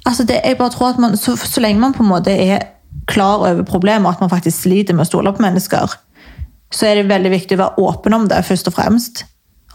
Altså 0.05 0.25
det, 0.27 0.39
jeg 0.45 0.57
bare 0.59 0.73
tror 0.73 0.93
at 0.93 1.01
man, 1.01 1.17
så, 1.17 1.35
så 1.37 1.61
lenge 1.63 1.81
man 1.81 1.95
på 1.95 2.03
en 2.05 2.11
måte 2.11 2.33
er 2.33 2.69
klar 3.09 3.41
over 3.41 3.65
problemet, 3.67 4.09
at 4.09 4.21
man 4.21 4.31
faktisk 4.31 4.65
sliter 4.65 4.95
med 4.95 5.05
å 5.05 5.09
stole 5.09 5.33
på 5.33 5.43
mennesker, 5.43 5.95
så 6.73 6.89
er 6.89 6.99
det 6.99 7.09
veldig 7.09 7.31
viktig 7.33 7.57
å 7.57 7.63
være 7.63 7.87
åpen 7.87 8.15
om 8.17 8.27
det, 8.29 8.41
først 8.45 8.69
og 8.69 8.75
fremst. 8.77 9.25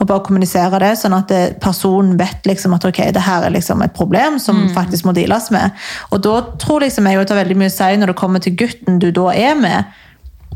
Og 0.00 0.08
bare 0.08 0.24
kommunisere 0.24 0.78
det, 0.80 0.94
sånn 0.96 1.12
at 1.12 1.28
det, 1.28 1.40
personen 1.60 2.14
vet 2.16 2.46
liksom 2.48 2.72
at 2.72 2.86
ok, 2.88 3.02
det 3.12 3.24
her 3.26 3.44
er 3.44 3.52
liksom 3.52 3.82
et 3.84 3.92
problem 3.96 4.38
som 4.40 4.62
faktisk 4.72 5.04
må 5.04 5.12
deales 5.16 5.50
med. 5.52 5.76
Og 6.08 6.22
da 6.24 6.38
tror 6.62 6.86
liksom 6.86 7.08
jeg 7.08 7.18
jo 7.18 7.24
det 7.24 7.34
har 7.34 7.42
veldig 7.42 7.58
mye 7.60 7.72
å 7.72 7.74
si 7.74 7.98
når 8.00 8.12
det 8.12 8.20
kommer 8.20 8.40
til 8.40 8.56
gutten 8.62 9.00
du 9.02 9.10
da 9.12 9.26
er 9.36 9.58
med, 9.60 9.98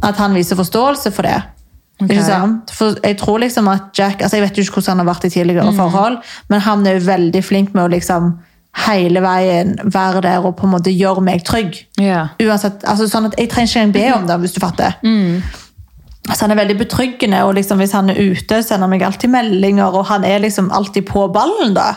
at 0.04 0.16
han 0.20 0.32
viser 0.36 0.56
forståelse 0.56 1.12
for 1.14 1.28
det. 1.28 1.36
Okay. 2.00 2.16
Ikke 2.16 2.24
sant? 2.26 2.72
For 2.74 2.96
jeg 3.04 3.18
tror 3.20 3.38
liksom 3.44 3.68
at 3.70 3.92
Jack 3.94 4.24
altså 4.24 4.40
Jeg 4.40 4.42
vet 4.48 4.56
jo 4.58 4.64
ikke 4.64 4.80
hvordan 4.80 4.96
han 4.96 5.04
har 5.04 5.12
vært 5.12 5.28
i 5.28 5.30
tidligere 5.30 5.74
forhold, 5.76 6.16
men 6.50 6.64
han 6.64 6.86
er 6.88 6.98
jo 6.98 7.04
veldig 7.06 7.42
flink 7.44 7.76
med 7.76 7.84
å 7.84 7.92
liksom 7.92 8.32
hele 8.84 9.20
veien 9.22 9.76
være 9.84 10.24
der 10.24 10.46
og 10.48 10.56
på 10.58 10.66
en 10.66 10.72
måte 10.72 10.90
gjøre 10.90 11.22
meg 11.22 11.44
trygg. 11.46 11.76
Ja. 12.02 12.30
Uansett, 12.42 12.82
altså 12.90 13.06
sånn 13.06 13.28
at 13.28 13.36
Jeg 13.38 13.52
trenger 13.52 13.70
ikke 13.70 13.84
engang 13.84 13.94
be 13.94 14.08
om 14.16 14.26
det, 14.30 14.40
hvis 14.42 14.56
du 14.56 14.62
fatter. 14.64 14.96
Altså 15.04 15.63
Han 16.44 16.52
er 16.52 16.58
veldig 16.60 16.76
betryggende, 16.82 17.40
og 17.48 17.54
liksom 17.56 17.80
hvis 17.80 17.94
han 17.96 18.10
er 18.12 18.18
ute, 18.20 18.60
sender 18.62 18.84
han 18.84 18.92
meg 18.92 19.04
alltid 19.06 19.32
meldinger, 19.32 19.94
og 19.96 20.04
han 20.10 20.24
er 20.28 20.42
liksom 20.44 20.68
alltid 20.76 21.06
på 21.08 21.26
ballen. 21.32 21.72
da. 21.76 21.94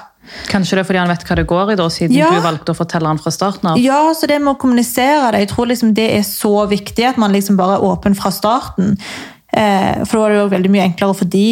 Kanskje 0.51 0.75
det 0.75 0.81
er 0.83 0.87
fordi 0.89 0.99
han 0.99 1.11
vet 1.11 1.23
hva 1.27 1.35
det 1.39 1.45
går 1.47 1.71
i, 1.71 1.75
da, 1.79 1.87
siden 1.91 2.15
Ja. 2.17 2.29
du 2.31 2.41
valgte 2.43 2.73
å 2.73 2.75
fortelle 2.75 3.07
han 3.07 3.19
fra 3.19 3.31
starten 3.31 3.69
av? 3.71 3.77
Ja, 3.79 4.13
så 4.15 4.27
det 4.27 4.39
med 4.41 4.55
å 4.55 4.59
kommunisere 4.59 5.31
det, 5.31 5.39
jeg 5.45 5.49
tror 5.53 5.67
liksom 5.71 5.93
det 5.95 6.07
er 6.17 6.23
så 6.27 6.65
viktig 6.67 7.05
at 7.07 7.17
man 7.21 7.31
liksom 7.35 7.55
bare 7.59 7.77
er 7.77 7.85
åpen 7.87 8.15
fra 8.15 8.31
starten. 8.31 8.97
Eh, 9.53 10.03
for 10.05 10.19
da 10.19 10.25
er 10.25 10.29
det 10.33 10.39
jo 10.41 10.49
veldig 10.57 10.71
mye 10.73 10.87
enklere 10.89 11.15
for 11.15 11.25
de, 11.25 11.45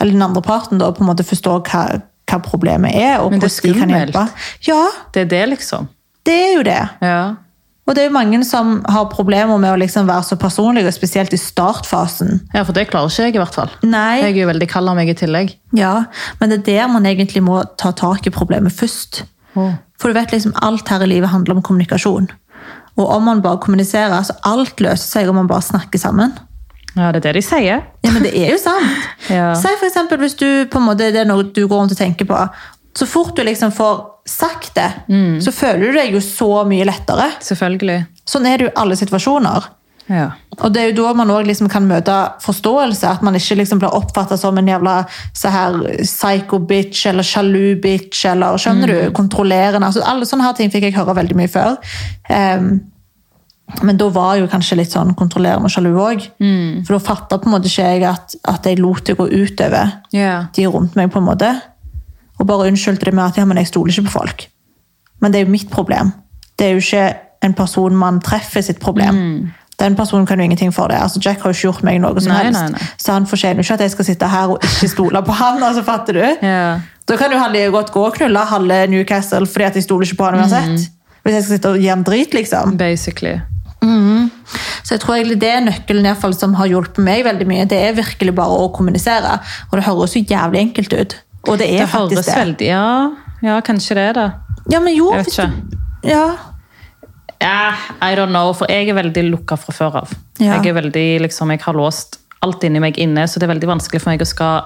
eller 0.00 0.12
den 0.16 0.22
andre 0.24 0.42
parten 0.42 0.78
da, 0.80 0.90
på 0.92 1.04
en 1.04 1.10
måte 1.12 1.24
forstå 1.28 1.58
hva, 1.68 1.82
hva 2.30 2.38
problemet 2.42 2.94
er, 2.96 3.20
og 3.20 3.32
hvordan 3.34 3.52
de 3.62 3.74
kan 3.80 3.92
hjelpe. 3.92 4.28
Ja, 4.66 4.88
Det 5.12 5.26
er 5.26 5.32
det, 5.34 5.42
liksom? 5.56 5.88
det 6.24 6.32
er 6.40 6.52
jo 6.56 6.62
det. 6.62 6.80
Ja. 7.02 7.34
Og 7.82 7.96
det 7.96 8.04
er 8.04 8.10
jo 8.10 8.14
mange 8.14 8.38
som 8.46 8.76
har 8.86 9.08
problemer 9.10 9.58
med 9.58 9.72
å 9.72 9.78
liksom 9.80 10.06
være 10.06 10.26
så 10.28 10.36
personlige, 10.38 10.92
spesielt 10.94 11.34
i 11.34 11.40
startfasen. 11.40 12.38
Ja, 12.54 12.62
for 12.62 12.76
det 12.76 12.86
klarer 12.92 13.10
ikke 13.10 13.26
jeg 13.26 13.34
i 13.34 13.40
hvert 13.42 13.58
fall. 13.58 13.72
Nei. 13.82 14.20
Jeg 14.22 14.36
er 14.36 14.44
jo 14.44 14.50
veldig 14.52 14.68
kald 14.70 14.92
av 14.92 14.98
meg 14.98 15.10
i 15.10 15.16
tillegg. 15.18 15.56
Ja, 15.74 16.04
men 16.38 16.52
det 16.52 16.60
er 16.62 16.68
der 16.68 16.92
man 16.92 17.08
egentlig 17.10 17.42
må 17.42 17.58
ta 17.80 17.90
tak 17.98 18.28
i 18.28 18.34
problemet 18.34 18.76
først. 18.76 19.24
Oh. 19.58 19.74
For 19.98 20.10
du 20.10 20.18
vet 20.18 20.30
liksom, 20.34 20.54
alt 20.62 20.88
her 20.94 21.02
i 21.02 21.10
livet 21.10 21.32
handler 21.34 21.58
om 21.58 21.66
kommunikasjon. 21.66 22.30
Og 23.00 23.08
om 23.08 23.26
man 23.26 23.42
bare 23.42 23.60
kommuniserer, 23.62 24.22
så 24.22 24.36
alt 24.46 24.80
løser 24.82 25.08
seg 25.18 25.30
om 25.30 25.40
man 25.40 25.50
bare 25.50 25.64
snakker 25.66 25.98
sammen. 25.98 26.34
Ja, 26.92 27.08
det 27.08 27.22
er 27.22 27.30
det 27.30 27.38
de 27.40 27.44
sier. 27.46 27.82
Ja, 28.04 28.10
men 28.12 28.26
det 28.26 28.34
er 28.36 28.52
jo 28.52 28.60
sant. 28.60 29.08
Ja. 29.32 29.52
Si 29.56 29.70
for 29.80 29.88
eksempel 29.88 30.20
hvis 30.20 30.34
du 30.36 30.46
på 30.68 30.80
en 30.80 30.86
måte, 30.90 31.08
det 31.14 31.22
er 31.22 31.28
noe 31.28 31.46
du 31.46 31.64
går 31.64 31.84
rundt 31.84 31.94
og 31.94 31.98
tenker 31.98 32.28
på. 32.28 32.38
Så 32.98 33.06
fort 33.08 33.36
du 33.36 33.44
liksom 33.46 33.72
får 33.72 34.00
sagt 34.28 34.74
det, 34.76 34.90
så 35.42 35.52
føler 35.52 35.86
du 35.86 35.96
deg 35.96 36.12
jo 36.14 36.20
så 36.22 36.64
mye 36.68 36.84
lettere. 36.86 37.30
Selvfølgelig. 37.40 38.02
Sånn 38.28 38.46
er 38.46 38.58
det 38.58 38.68
jo 38.68 38.72
i 38.72 38.76
alle 38.82 38.98
situasjoner. 39.00 39.70
Ja. 40.10 40.28
Og 40.58 40.72
det 40.74 40.82
er 40.82 40.90
jo 40.90 41.04
da 41.06 41.12
man 41.16 41.30
også 41.30 41.48
liksom 41.48 41.68
kan 41.72 41.86
møte 41.88 42.14
forståelse. 42.42 43.08
At 43.08 43.24
man 43.24 43.36
ikke 43.38 43.56
liksom 43.60 43.80
blir 43.82 43.94
oppfatta 43.96 44.36
som 44.40 44.58
en 44.58 44.68
jævla 44.68 45.02
så 45.36 45.52
her 45.52 45.78
psycho-bitch 46.02 47.06
eller 47.10 47.26
sjalu-bitch. 47.26 48.24
eller 48.32 48.60
skjønner 48.60 48.92
du, 48.92 48.96
Kontrollerende. 49.16 49.86
altså 49.86 50.04
Alle 50.04 50.28
sånne 50.28 50.48
her 50.48 50.56
ting 50.58 50.72
fikk 50.72 50.90
jeg 50.90 50.98
høre 50.98 51.16
veldig 51.22 51.38
mye 51.38 51.52
før. 51.52 51.78
Um, 52.28 52.74
men 53.80 53.96
da 53.96 54.08
var 54.12 54.34
jeg 54.34 54.44
jo 54.44 54.52
kanskje 54.52 54.76
litt 54.82 54.92
sånn 54.92 55.14
kontrollerende 55.16 55.70
og 55.70 55.72
sjalu 55.72 55.92
òg. 55.96 56.24
For 56.84 56.98
da 56.98 57.02
fatta 57.06 57.38
på 57.40 57.48
en 57.48 57.54
måte 57.54 57.70
ikke 57.70 57.86
jeg 57.94 58.04
at, 58.10 58.34
at 58.52 58.66
jeg 58.68 58.82
lot 58.82 59.06
det 59.08 59.16
gå 59.16 59.28
utover 59.30 59.94
yeah. 60.12 60.50
de 60.52 60.66
rundt 60.68 60.98
meg. 60.98 61.08
på 61.14 61.22
en 61.22 61.30
måte. 61.30 61.54
Og 62.42 62.46
bare 62.50 62.66
unnskyldte 62.72 63.06
det 63.08 63.14
med 63.14 63.28
at 63.30 63.38
ja, 63.38 63.44
men 63.46 63.60
jeg 63.62 63.70
stoler 63.70 63.94
ikke 63.94 64.08
på 64.10 64.16
folk. 64.18 64.46
Men 65.22 65.32
det 65.32 65.40
er 65.40 65.44
jo 65.46 65.52
mitt 65.54 65.68
problem. 65.70 66.10
Det 66.58 66.66
er 66.66 66.72
jo 66.74 66.82
ikke 66.82 67.04
en 67.46 67.54
person 67.58 67.94
man 67.98 68.18
treffer 68.22 68.62
sitt 68.66 68.80
problem. 68.82 69.18
Den 69.80 69.94
personen 69.98 70.26
kan 70.26 70.38
jo 70.38 70.44
ingenting 70.46 70.72
for 70.74 70.90
det. 70.90 70.98
Altså, 71.02 71.20
Jack 71.22 71.40
har 71.42 71.50
jo 71.50 71.56
ikke 71.56 71.68
gjort 71.68 71.84
meg 71.86 72.00
noe 72.02 72.20
som 72.22 72.30
Nei, 72.34 72.40
helst. 72.44 72.60
nei, 72.60 72.70
nei. 72.74 72.88
Så 73.02 73.14
han 73.14 73.26
fortjener 73.30 73.62
jo 73.62 73.66
ikke 73.66 73.78
at 73.78 73.84
jeg 73.86 73.94
skal 73.94 74.08
sitte 74.10 74.28
her 74.30 74.52
og 74.54 74.66
ikke 74.68 74.88
stole 74.92 75.22
på 75.26 75.36
han. 75.38 75.62
altså 75.62 75.82
fatter 75.86 76.18
du? 76.18 76.26
Ja. 76.46 76.80
Da 77.08 77.16
kan 77.18 77.32
jo 77.34 77.38
han 77.38 77.54
like 77.54 77.70
godt 77.74 77.90
gå 77.94 78.02
og 78.06 78.14
knulle 78.18 78.42
halve 78.46 78.82
Newcastle 78.92 79.46
fordi 79.46 79.64
at 79.70 79.78
jeg 79.78 79.86
stoler 79.88 80.06
ikke 80.06 80.18
på 80.20 80.28
han 80.30 80.38
uansett. 80.42 80.90
Hvis 81.22 81.34
jeg 81.38 81.42
skal 81.46 81.56
sitte 81.56 81.72
og 81.72 81.78
gi 81.82 81.88
han 81.90 82.02
drit, 82.06 82.34
liksom. 82.34 82.76
Basically. 82.78 83.38
Så 84.82 84.94
jeg 84.96 85.00
tror 85.02 85.14
egentlig 85.16 85.40
det 85.42 85.50
er 85.50 85.60
nøkkelen 85.66 86.04
i 86.06 86.10
hvert 86.10 86.20
fall, 86.22 86.34
som 86.34 86.54
har 86.58 86.66
hjulpet 86.70 86.98
meg 87.02 87.24
veldig 87.26 87.46
mye. 87.48 87.66
Det 87.70 87.78
er 87.78 87.94
virkelig 87.96 88.34
bare 88.38 88.58
å 88.62 88.68
kommunisere. 88.74 89.38
Og 89.70 89.78
det 89.78 89.84
høres 89.86 90.14
jo 90.16 90.22
jævlig 90.28 90.60
enkelt 90.68 90.92
ut. 90.98 91.16
Og 91.48 91.58
det 91.58 91.68
er 91.74 91.86
Det 91.86 91.88
faktisk 91.90 92.24
det. 92.24 92.36
veldig 92.36 92.66
Ja, 92.66 93.10
ja 93.42 93.60
kanskje 93.60 93.94
det 93.98 94.14
det. 94.14 94.32
Ja, 94.70 94.80
men 94.80 94.94
jo, 94.94 95.10
Jeg 95.12 95.24
vet 95.24 95.26
hvis 95.26 95.36
du- 95.36 95.42
ikke. 95.42 95.78
Ja. 96.04 96.36
Yeah, 97.42 97.74
I 98.00 98.14
don't 98.14 98.30
know, 98.30 98.52
for 98.52 98.66
jeg 98.70 98.88
er 98.88 98.94
veldig 98.94 99.24
lukka 99.30 99.56
fra 99.58 99.72
før 99.72 99.96
av. 100.02 100.12
Ja. 100.38 100.60
Jeg 100.62 100.66
er 100.70 100.80
veldig, 100.80 101.20
liksom, 101.24 101.50
jeg 101.50 101.60
har 101.64 101.74
låst 101.74 102.18
alt 102.42 102.62
inni 102.62 102.78
meg 102.80 102.98
inne, 103.02 103.26
så 103.26 103.40
det 103.40 103.48
er 103.48 103.54
veldig 103.54 103.68
vanskelig 103.68 104.00
for 104.00 104.10
meg 104.10 104.22
å 104.22 104.26
skal 104.26 104.62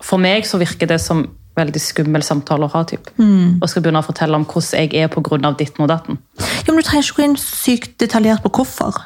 For 0.00 0.16
meg 0.16 0.44
så 0.48 0.56
virker 0.56 0.88
det 0.88 0.98
som 0.98 1.26
veldig 1.58 1.76
skummel 1.76 2.22
samtale 2.24 2.64
å 2.64 2.70
ha. 2.72 2.84
Typ. 2.88 3.10
Mm. 3.18 3.58
Og 3.60 3.68
skal 3.68 3.82
begynne 3.82 4.00
å 4.00 4.06
fortelle 4.06 4.34
om 4.34 4.46
hvordan 4.46 4.88
jeg 4.88 4.94
er 4.94 5.08
pga. 5.08 5.56
ditten 5.58 5.82
og 5.84 5.88
datten. 5.88 6.18
Jo, 6.66 6.72
men 6.72 6.76
Du 6.76 6.88
trenger 6.88 7.04
ikke 7.04 7.16
gå 7.20 7.24
inn 7.24 7.36
sykt 7.36 7.98
detaljert 7.98 8.40
på 8.42 8.50
hvorfor. 8.50 8.96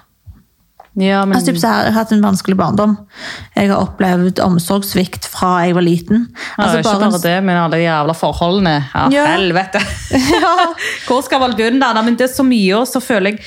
Ja, 0.96 1.24
men 1.26 1.34
Altså, 1.36 1.50
typ, 1.52 1.56
så 1.60 1.66
jeg 1.66 1.88
har 1.92 1.96
hatt 1.96 2.12
en 2.14 2.22
vanskelig 2.22 2.56
barndom. 2.56 2.92
Jeg 3.56 3.70
har 3.70 3.80
opplevd 3.82 4.38
omsorgssvikt 4.44 5.26
fra 5.26 5.64
jeg 5.66 5.74
var 5.74 5.82
liten. 5.82 6.28
ja, 6.30 6.62
Altså, 6.64 6.78
Ikke 6.78 6.92
bare 7.00 7.10
bare 7.10 7.22
det, 7.24 7.44
men 7.44 7.56
alle 7.56 7.76
de 7.76 7.82
jævla 7.82 8.14
forholdene. 8.14 8.74
Ja, 8.94 9.08
Ja. 9.10 9.26
helvete! 9.34 9.80
Hvor 11.08 11.20
skal 11.26 11.40
man 11.42 11.54
begynne? 11.56 11.80
Nei, 11.94 12.02
men 12.06 12.14
det 12.16 12.28
er 12.30 12.34
så 12.34 12.44
mye, 12.46 12.76
og 12.78 12.86
så 12.86 13.00
føler 13.02 13.34
jeg 13.34 13.40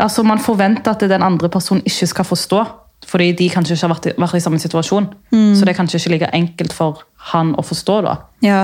altså 0.00 0.24
Man 0.26 0.38
forventer 0.42 0.90
at 0.90 1.00
den 1.08 1.22
andre 1.22 1.48
personen 1.48 1.82
ikke 1.86 2.06
skal 2.10 2.24
forstå. 2.24 2.64
Fordi 3.06 3.32
de 3.36 3.50
kanskje 3.52 3.74
ikke 3.76 3.86
har 3.86 3.92
vært 3.94 4.06
i, 4.08 4.12
vært 4.20 4.34
i 4.34 4.40
samme 4.40 4.58
situasjon. 4.58 5.06
Mm. 5.32 5.54
Så 5.54 5.64
det 5.66 5.74
er 5.74 5.76
kanskje 5.78 5.98
ikke 6.00 6.10
like 6.14 6.30
enkelt 6.34 6.72
for 6.72 7.02
han 7.32 7.54
å 7.54 7.62
forstå. 7.62 8.00
da. 8.02 8.14
Ja. 8.42 8.62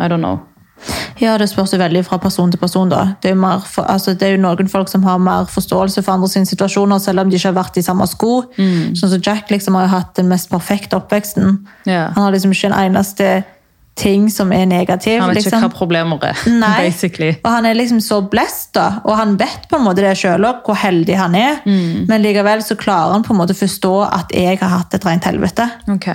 I 0.00 0.08
don't 0.08 0.24
know. 0.24 0.40
Ja, 1.22 1.36
det 1.38 1.48
spørs 1.50 1.72
jo 1.74 1.78
veldig 1.80 2.02
fra 2.06 2.18
person 2.22 2.50
til 2.50 2.60
person. 2.60 2.90
da. 2.90 3.14
Det 3.22 3.30
er, 3.32 3.66
for, 3.66 3.86
altså, 3.88 4.14
det 4.14 4.28
er 4.28 4.36
jo 4.36 4.42
noen 4.42 4.68
folk 4.70 4.90
som 4.90 5.04
har 5.06 5.18
mer 5.22 5.48
forståelse 5.50 6.02
for 6.02 6.16
andre 6.16 6.28
sine 6.28 6.46
situasjoner, 6.46 6.98
selv 6.98 7.22
om 7.22 7.30
de 7.30 7.38
ikke 7.38 7.52
har 7.52 7.58
vært 7.62 7.78
i 7.80 7.86
samme 7.86 8.06
sko. 8.10 8.44
Mm. 8.58 8.94
Sånn 8.98 9.14
som 9.14 9.22
Jack 9.24 9.50
liksom 9.54 9.78
har 9.78 9.88
jo 9.88 9.94
hatt 9.94 10.14
den 10.18 10.30
mest 10.32 10.50
perfekte 10.52 10.98
oppveksten. 10.98 11.60
Ja. 11.88 12.10
Han 12.16 12.26
har 12.26 12.34
liksom 12.34 12.54
ikke 12.54 12.72
en 12.72 12.80
eneste 12.86 13.34
ting 13.94 14.26
som 14.30 14.50
er 14.52 14.66
negativ. 14.66 15.20
Han 15.20 15.30
vet 15.30 15.38
ikke 15.38 15.52
liksom. 15.52 15.64
hva 15.68 15.70
problemer 15.70 16.24
er. 16.26 16.40
Nei, 16.64 16.88
basically. 16.88 17.30
og 17.44 17.50
han 17.54 17.68
er 17.68 17.78
liksom 17.78 18.00
så 18.02 18.20
blessed, 18.26 18.72
da. 18.74 18.88
Og 19.06 19.14
han 19.18 19.36
vet 19.38 19.68
på 19.70 19.78
en 19.78 19.86
måte 19.86 20.02
det 20.02 20.16
selv 20.18 20.48
òg, 20.50 20.64
hvor 20.66 20.78
heldig 20.82 21.18
han 21.18 21.36
er. 21.38 21.60
Mm. 21.62 22.06
Men 22.10 22.24
likevel 22.24 22.64
så 22.66 22.76
klarer 22.80 23.14
han 23.14 23.26
på 23.26 23.34
en 23.34 23.42
måte 23.44 23.54
å 23.54 23.60
forstå 23.62 23.94
at 24.08 24.34
jeg 24.34 24.58
har 24.60 24.74
hatt 24.80 24.98
et 24.98 25.06
rent 25.06 25.30
helvete. 25.30 25.68
Ok. 25.94 26.10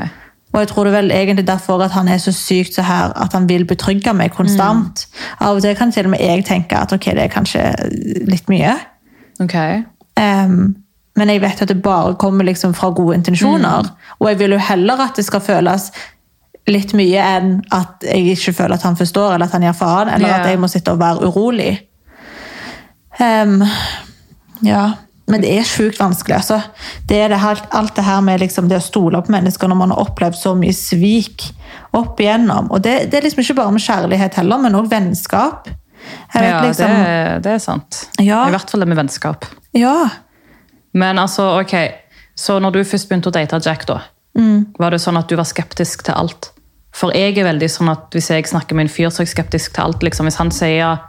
Og 0.53 0.60
jeg 0.60 0.68
tror 0.72 0.88
det 0.88 0.94
vel 0.94 1.12
egentlig 1.13 1.48
derfor 1.48 1.84
at 1.86 1.94
han 1.94 2.08
er 2.08 2.18
så 2.18 2.32
sykt 2.34 2.74
så 2.75 2.82
her, 2.82 3.13
at 3.15 3.34
han 3.34 3.50
vil 3.50 3.68
betrygge 3.70 4.13
meg 4.18 4.34
konstant. 4.34 5.06
Av 5.39 5.56
og 5.56 5.62
til 5.62 5.75
kan 5.77 5.91
til 5.94 6.10
og 6.10 6.15
med 6.15 6.24
jeg 6.25 6.46
tenke 6.48 6.77
at 6.77 6.94
ok, 6.94 7.06
det 7.06 7.27
er 7.27 7.34
kanskje 7.34 7.65
litt 8.29 8.50
mye. 8.50 8.74
Ok. 9.39 9.56
Um, 10.18 10.75
men 11.20 11.29
jeg 11.29 11.41
vet 11.44 11.62
at 11.62 11.70
det 11.70 11.82
bare 11.84 12.15
kommer 12.20 12.48
liksom 12.48 12.74
fra 12.74 12.89
gode 12.96 13.20
intensjoner. 13.20 13.91
Og 14.20 14.29
jeg 14.29 14.39
vil 14.39 14.56
jo 14.56 14.62
heller 14.70 15.06
at 15.06 15.20
det 15.20 15.25
skal 15.27 15.44
føles 15.44 15.91
litt 16.70 16.94
mye 16.98 17.25
enn 17.38 17.53
at 17.74 18.06
jeg 18.06 18.36
ikke 18.36 18.53
føler 18.53 18.77
at 18.77 18.86
han 18.86 18.98
forstår, 18.98 19.36
eller 19.36 19.50
at 19.50 19.56
han 19.58 19.65
gir 19.65 19.77
faen, 19.77 20.10
eller 20.13 20.29
yeah. 20.29 20.41
at 20.41 20.50
jeg 20.50 20.60
må 20.62 20.70
sitte 20.70 20.94
og 20.94 21.00
være 21.01 21.29
urolig. 21.29 21.72
Um, 23.20 23.63
ja, 24.65 24.84
men 25.30 25.42
det 25.44 25.52
er 25.60 25.64
sjukt 25.68 26.00
vanskelig. 26.02 26.36
altså. 26.42 26.62
Det 27.08 27.18
er 27.24 27.30
det 27.30 27.40
helt, 27.44 27.64
alt 27.72 27.96
det 27.96 28.04
her 28.06 28.22
med 28.26 28.40
liksom 28.42 28.68
det 28.70 28.80
å 28.82 28.86
stole 28.86 29.22
på 29.22 29.32
mennesker 29.32 29.70
når 29.70 29.78
man 29.80 29.94
har 29.94 30.02
opplevd 30.04 30.36
så 30.40 30.56
mye 30.58 30.74
svik 30.76 31.46
opp 31.94 32.20
igjennom. 32.20 32.72
Og 32.72 32.82
det, 32.86 33.12
det 33.12 33.20
er 33.20 33.28
liksom 33.28 33.44
ikke 33.46 33.58
bare 33.62 33.72
med 33.76 33.82
kjærlighet 33.86 34.40
heller, 34.42 34.58
men 34.66 34.76
òg 34.80 34.90
vennskap. 34.92 35.70
Vet 36.34 36.44
Ja, 36.50 36.62
liksom, 36.66 36.92
det, 36.92 37.44
det 37.46 37.52
er 37.56 37.60
sant. 37.64 38.04
Ja. 38.20 38.44
I 38.48 38.54
hvert 38.56 38.70
fall 38.72 38.82
det 38.86 38.88
med 38.90 38.98
vennskap. 39.04 39.46
ja. 39.78 40.10
Men 40.94 41.20
altså, 41.22 41.44
ok, 41.62 41.74
så 42.36 42.56
når 42.60 42.72
du 42.74 42.80
først 42.84 43.10
begynte 43.10 43.30
å 43.30 43.36
date 43.36 43.60
Jack, 43.66 43.86
da, 43.88 44.00
Mm. 44.38 44.74
var 44.80 44.92
det 44.94 45.00
sånn 45.02 45.18
at 45.18 45.28
du 45.30 45.36
var 45.36 45.44
skeptisk 45.46 46.04
til 46.06 46.14
alt? 46.18 46.52
For 46.96 47.12
jeg 47.14 47.38
er 47.38 47.44
veldig 47.46 47.68
sånn 47.70 47.90
at 47.92 48.10
hvis 48.14 48.30
jeg 48.30 48.46
snakker 48.48 48.76
med 48.78 48.86
en 48.88 48.90
fyr, 48.94 49.10
så 49.10 49.22
er 49.22 49.26
jeg 49.28 49.34
skeptisk 49.36 49.74
til 49.76 49.84
alt. 49.84 50.02
Liksom. 50.06 50.26
Hvis 50.26 50.38
han 50.40 50.50
sier 50.54 51.00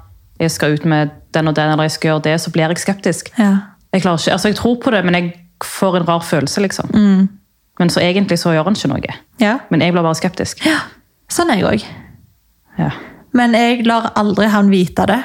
jeg 0.40 0.50
skal 0.50 0.72
ut 0.76 0.84
med 0.88 1.10
den 1.32 1.48
og 1.48 1.54
den, 1.54 1.70
eller 1.72 1.84
jeg 1.84 1.92
skal 1.98 2.08
gjøre 2.10 2.22
det, 2.28 2.34
så 2.40 2.50
blir 2.52 2.68
jeg 2.68 2.78
skeptisk. 2.80 3.30
ja. 3.38 3.56
Jeg, 3.92 4.02
klarer 4.02 4.18
ikke, 4.22 4.32
altså 4.32 4.48
jeg 4.48 4.56
tror 4.56 4.76
på 4.82 4.90
det, 4.94 5.04
men 5.04 5.14
jeg 5.18 5.32
får 5.64 5.96
en 6.00 6.06
rar 6.08 6.20
følelse, 6.24 6.60
liksom. 6.62 6.90
Mm. 6.94 7.28
Men 7.80 7.90
så 7.90 8.00
egentlig 8.04 8.38
så 8.38 8.52
gjør 8.54 8.64
han 8.68 8.76
ikke 8.76 8.88
noe. 8.92 9.14
ja. 9.40 9.58
Men 9.70 9.80
jeg 9.80 9.92
blir 9.92 10.02
bare 10.04 10.14
skeptisk. 10.18 10.64
Ja, 10.66 10.78
sånn 11.32 11.50
er 11.50 11.60
jeg 11.62 11.64
òg. 11.70 11.84
Ja. 12.78 12.90
Men 13.32 13.54
jeg 13.54 13.86
lar 13.86 14.12
aldri 14.18 14.46
han 14.52 14.70
vite 14.70 15.06
det. 15.06 15.20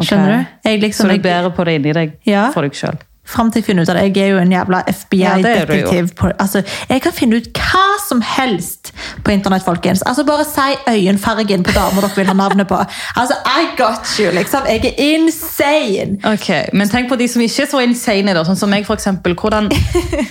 Skjønner 0.00 0.30
du? 0.32 0.52
Jeg 0.64 0.80
liksom, 0.80 1.08
Så 1.10 1.16
du 1.16 1.22
bærer 1.22 1.50
på 1.52 1.64
det 1.68 1.74
inni 1.80 1.92
deg 1.92 2.12
Ja. 2.26 2.50
for 2.54 2.62
deg 2.64 2.72
sjøl? 2.72 2.96
Fram 3.30 3.50
til 3.52 3.60
jeg 3.62 3.66
finner 3.68 3.86
ut 3.86 3.90
av 3.92 3.98
det. 4.00 4.04
Jeg 4.10 4.24
er 4.24 4.32
jo 4.34 4.38
en 4.42 4.52
jævla. 4.52 4.80
FBI-detektiv. 4.90 6.08
Ja, 6.22 6.30
altså, 6.42 6.62
jeg 6.90 7.02
kan 7.04 7.12
finne 7.14 7.38
ut 7.40 7.50
hva 7.60 7.84
som 8.02 8.22
helst 8.26 8.90
på 9.24 9.32
internett, 9.34 9.62
folkens. 9.66 10.02
Altså, 10.06 10.24
Bare 10.26 10.44
si 10.48 10.66
øyenfargen 10.90 11.62
på 11.66 11.74
damer 11.76 12.02
dere 12.06 12.16
vil 12.16 12.26
ha 12.30 12.34
navnet 12.38 12.68
på. 12.70 12.78
Altså, 13.16 13.36
I 13.46 13.68
got 13.78 14.10
you, 14.18 14.32
liksom. 14.34 14.66
Jeg 14.68 14.84
er 14.90 14.98
insane! 15.14 16.18
Ok, 16.26 16.48
Men 16.74 16.88
tenk 16.90 17.08
på 17.10 17.16
de 17.20 17.28
som 17.30 17.42
ikke 17.44 17.62
er 17.66 17.70
så 17.70 17.82
insane, 17.84 18.34
da, 18.36 18.42
sånn 18.46 18.58
som 18.58 18.70
meg 18.72 18.86
for 18.88 18.98
eksempel. 18.98 19.36
Hvordan, 19.38 19.70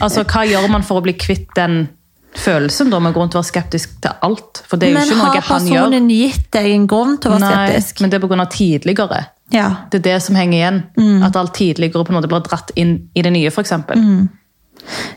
altså, 0.04 0.24
hva 0.28 0.44
gjør 0.50 0.68
man 0.72 0.84
for 0.86 1.00
å 1.02 1.06
bli 1.08 1.16
kvitt 1.20 1.50
den 1.58 1.88
følelsen 2.40 2.92
da, 2.94 3.00
med 3.02 3.16
grunn 3.16 3.32
til 3.32 3.40
å 3.40 3.44
være 3.44 3.50
skeptisk 3.54 3.96
til 4.04 4.12
alt? 4.28 4.62
For 4.70 4.78
det 4.82 4.92
er 4.92 4.94
jo 4.94 5.00
Men 5.00 5.10
ikke 5.10 5.18
har 5.18 5.26
noe 5.26 5.42
han 5.50 5.68
gjør. 5.72 5.84
personen 5.90 6.10
gitt 6.14 6.48
deg 6.56 6.72
en 6.76 6.88
grunn 6.92 7.18
til 7.18 7.32
å 7.32 7.38
være 7.40 7.48
Nei, 7.48 7.68
skeptisk? 7.72 8.02
men 8.04 8.12
det 8.12 8.20
er 8.20 8.24
på 8.28 8.32
grunn 8.32 8.44
av 8.46 8.52
tidligere. 8.54 9.22
Ja. 9.52 9.70
Det 9.92 10.00
er 10.02 10.06
det 10.14 10.22
som 10.24 10.36
henger 10.36 10.58
igjen. 10.60 10.84
Mm. 10.98 11.24
At 11.24 11.36
alt 11.36 11.54
tidligere 11.58 12.04
på 12.06 12.14
en 12.14 12.20
måte 12.20 12.30
blir 12.32 12.44
dratt 12.46 12.72
inn 12.76 13.10
i 13.16 13.22
det 13.26 13.32
nye, 13.34 13.50
eksempel. 13.50 13.98
Mm. 13.98 14.28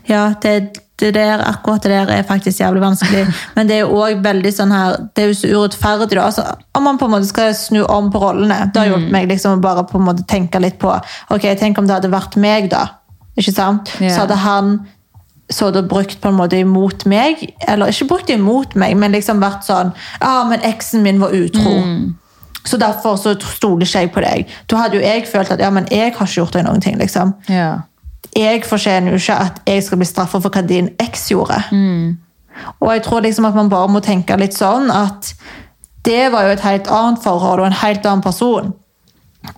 Ja, 0.05 0.33
det, 0.41 0.77
det 0.99 1.13
der, 1.15 1.41
akkurat 1.47 1.83
det 1.83 1.91
der 1.91 2.11
er 2.17 2.23
faktisk 2.27 2.59
jævlig 2.59 2.81
vanskelig. 2.83 3.27
Men 3.55 3.67
det 3.69 3.75
er 3.75 3.79
jo 3.85 3.99
også 3.99 4.19
veldig 4.25 4.51
sånn 4.53 4.73
her, 4.75 4.97
det 5.15 5.23
er 5.23 5.27
jo 5.31 5.37
så 5.39 5.51
urettferdig. 5.53 6.09
da. 6.17 6.25
Altså, 6.27 6.43
om 6.77 6.83
man 6.83 6.97
på 7.01 7.05
en 7.09 7.15
måte 7.15 7.29
skal 7.29 7.53
snu 7.57 7.83
om 7.85 8.09
på 8.13 8.21
rollene, 8.21 8.59
det 8.73 8.81
har 8.81 8.87
Mm. 8.89 8.93
hjulpet 8.97 9.11
meg 9.15 9.29
liksom 9.31 9.57
å 9.57 9.61
bare 9.63 9.85
på 9.89 9.97
en 10.01 10.05
måte 10.09 10.25
tenke 10.29 10.59
litt 10.61 10.79
på 10.81 10.91
ok, 11.31 11.47
tenk 11.59 11.77
om 11.79 11.87
det 11.87 11.95
hadde 11.99 12.11
vært 12.13 12.35
meg, 12.37 12.69
da. 12.73 12.87
Ikke 13.37 13.53
sant? 13.55 13.89
Yeah. 13.99 14.13
Så 14.13 14.19
hadde 14.25 14.35
han 14.43 14.73
så 15.53 15.71
det 15.73 15.87
brukt 15.89 16.19
på 16.21 16.29
en 16.31 16.37
måte 16.37 16.57
imot 16.57 17.05
meg, 17.09 17.41
eller 17.67 17.91
ikke 17.91 18.07
brukt 18.09 18.29
imot 18.29 18.75
meg, 18.79 18.95
men 18.97 19.11
liksom 19.13 19.41
vært 19.43 19.65
sånn 19.67 19.91
Ja, 20.21 20.43
men 20.49 20.59
eksen 20.65 21.01
min 21.03 21.19
var 21.21 21.33
utro. 21.35 21.71
Mm. 21.83 22.15
Så 22.65 22.77
derfor 22.79 23.17
så 23.19 23.33
stoler 23.41 23.85
ikke 23.85 23.99
jeg 23.99 24.11
på 24.15 24.21
deg. 24.23 24.51
Da 24.71 24.77
hadde 24.77 24.95
jo 24.95 25.01
jeg 25.03 25.25
følt 25.27 25.51
at 25.51 25.59
ja, 25.59 25.69
men 25.69 25.87
jeg 25.91 26.13
har 26.13 26.27
ikke 26.27 26.33
gjort 26.39 26.53
deg 26.53 26.63
noen 26.65 26.81
ting. 26.81 26.97
liksom 26.97 27.33
Ja. 27.49 27.81
jeg 28.35 28.63
fortjener 28.65 29.11
jo 29.11 29.17
ikke 29.19 29.39
at 29.39 29.59
jeg 29.67 29.83
skal 29.83 29.97
bli 29.97 30.05
straffa 30.07 30.39
for 30.41 30.49
hva 30.49 30.61
din 30.67 30.89
eks 30.99 31.27
gjorde. 31.31 31.59
Og 32.81 32.91
jeg 32.93 33.03
tror 33.03 33.21
liksom 33.21 33.45
at 33.45 33.55
man 33.55 33.69
bare 33.69 33.87
må 33.89 33.99
tenke 34.01 34.37
litt 34.39 34.53
sånn 34.53 34.89
at 34.91 35.33
det 36.05 36.31
var 36.31 36.43
jo 36.47 36.53
et 36.53 36.59
helt 36.63 36.87
annet 36.87 37.21
forhold 37.23 37.59
og 37.59 37.65
en 37.65 37.71
helt 37.83 38.05
annen 38.05 38.21
person. 38.23 38.73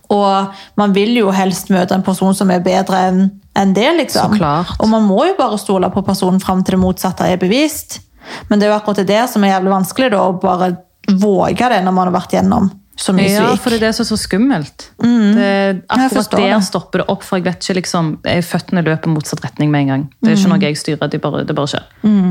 Og 0.09 0.53
man 0.77 0.93
vil 0.93 1.15
jo 1.17 1.31
helst 1.31 1.69
møte 1.69 1.93
en 1.93 2.03
person 2.05 2.33
som 2.37 2.49
er 2.51 2.59
bedre 2.65 3.01
enn 3.09 3.25
en 3.55 3.73
det, 3.73 3.87
liksom. 3.97 4.33
Og 4.79 4.89
man 4.89 5.03
må 5.07 5.25
jo 5.29 5.35
bare 5.37 5.57
stole 5.57 5.87
på 5.93 6.01
personen 6.03 6.41
fram 6.43 6.63
til 6.63 6.75
det 6.75 6.81
motsatte 6.81 7.23
er 7.31 7.37
bevist. 7.39 8.01
Men 8.49 8.59
det 8.59 8.67
er 8.67 8.73
jo 8.73 8.79
akkurat 8.79 9.05
det 9.07 9.21
som 9.31 9.43
er 9.43 9.53
jævlig 9.53 9.71
vanskelig, 9.71 10.09
da, 10.11 10.23
å 10.27 10.33
bare 10.41 10.73
våge 11.21 11.69
det 11.71 11.83
når 11.85 11.93
man 11.95 12.09
har 12.09 12.15
vært 12.17 12.33
gjennom 12.35 12.67
så 12.95 13.11
mye 13.15 13.27
Ja, 13.27 13.47
for 13.59 13.73
det 13.73 13.81
er 13.81 13.89
det 13.89 13.95
som 13.97 14.05
er 14.05 14.07
så 14.07 14.17
skummelt. 14.19 14.85
Det, 15.01 15.49
akkurat 15.91 16.31
der 16.31 16.45
det. 16.53 16.59
stopper 16.63 17.01
det 17.01 17.07
opp, 17.11 17.25
for 17.27 17.39
jeg 17.39 17.45
vet 17.49 17.59
ikke 17.59 17.79
liksom, 17.81 18.13
jeg 18.23 18.45
Føttene 18.47 18.83
løper 18.85 19.11
motsatt 19.11 19.43
retning 19.43 19.71
med 19.73 19.85
en 19.85 19.91
gang. 19.91 20.05
Det 20.21 20.31
er 20.31 20.39
ikke 20.39 20.53
noe 20.53 20.63
jeg 20.63 20.79
styrer, 20.79 21.11
det 21.11 21.19
bare, 21.23 21.43
det 21.43 21.55
bare 21.57 21.73
skjer. 21.73 21.89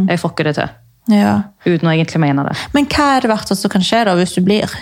Jeg 0.09 0.23
får 0.23 0.33
ikke 0.33 0.47
det 0.49 0.55
til. 0.61 0.73
Ja. 1.13 1.35
Uten 1.67 1.91
å 1.91 1.93
egentlig 1.93 2.23
mene 2.23 2.47
det. 2.49 2.57
Men 2.73 2.89
hva 2.89 3.11
er 3.19 3.27
det 3.27 3.31
verste 3.35 3.57
som 3.61 3.73
kan 3.73 3.85
skje 3.85 4.07
da, 4.09 4.17
hvis 4.17 4.33
du 4.39 4.41
blir? 4.47 4.73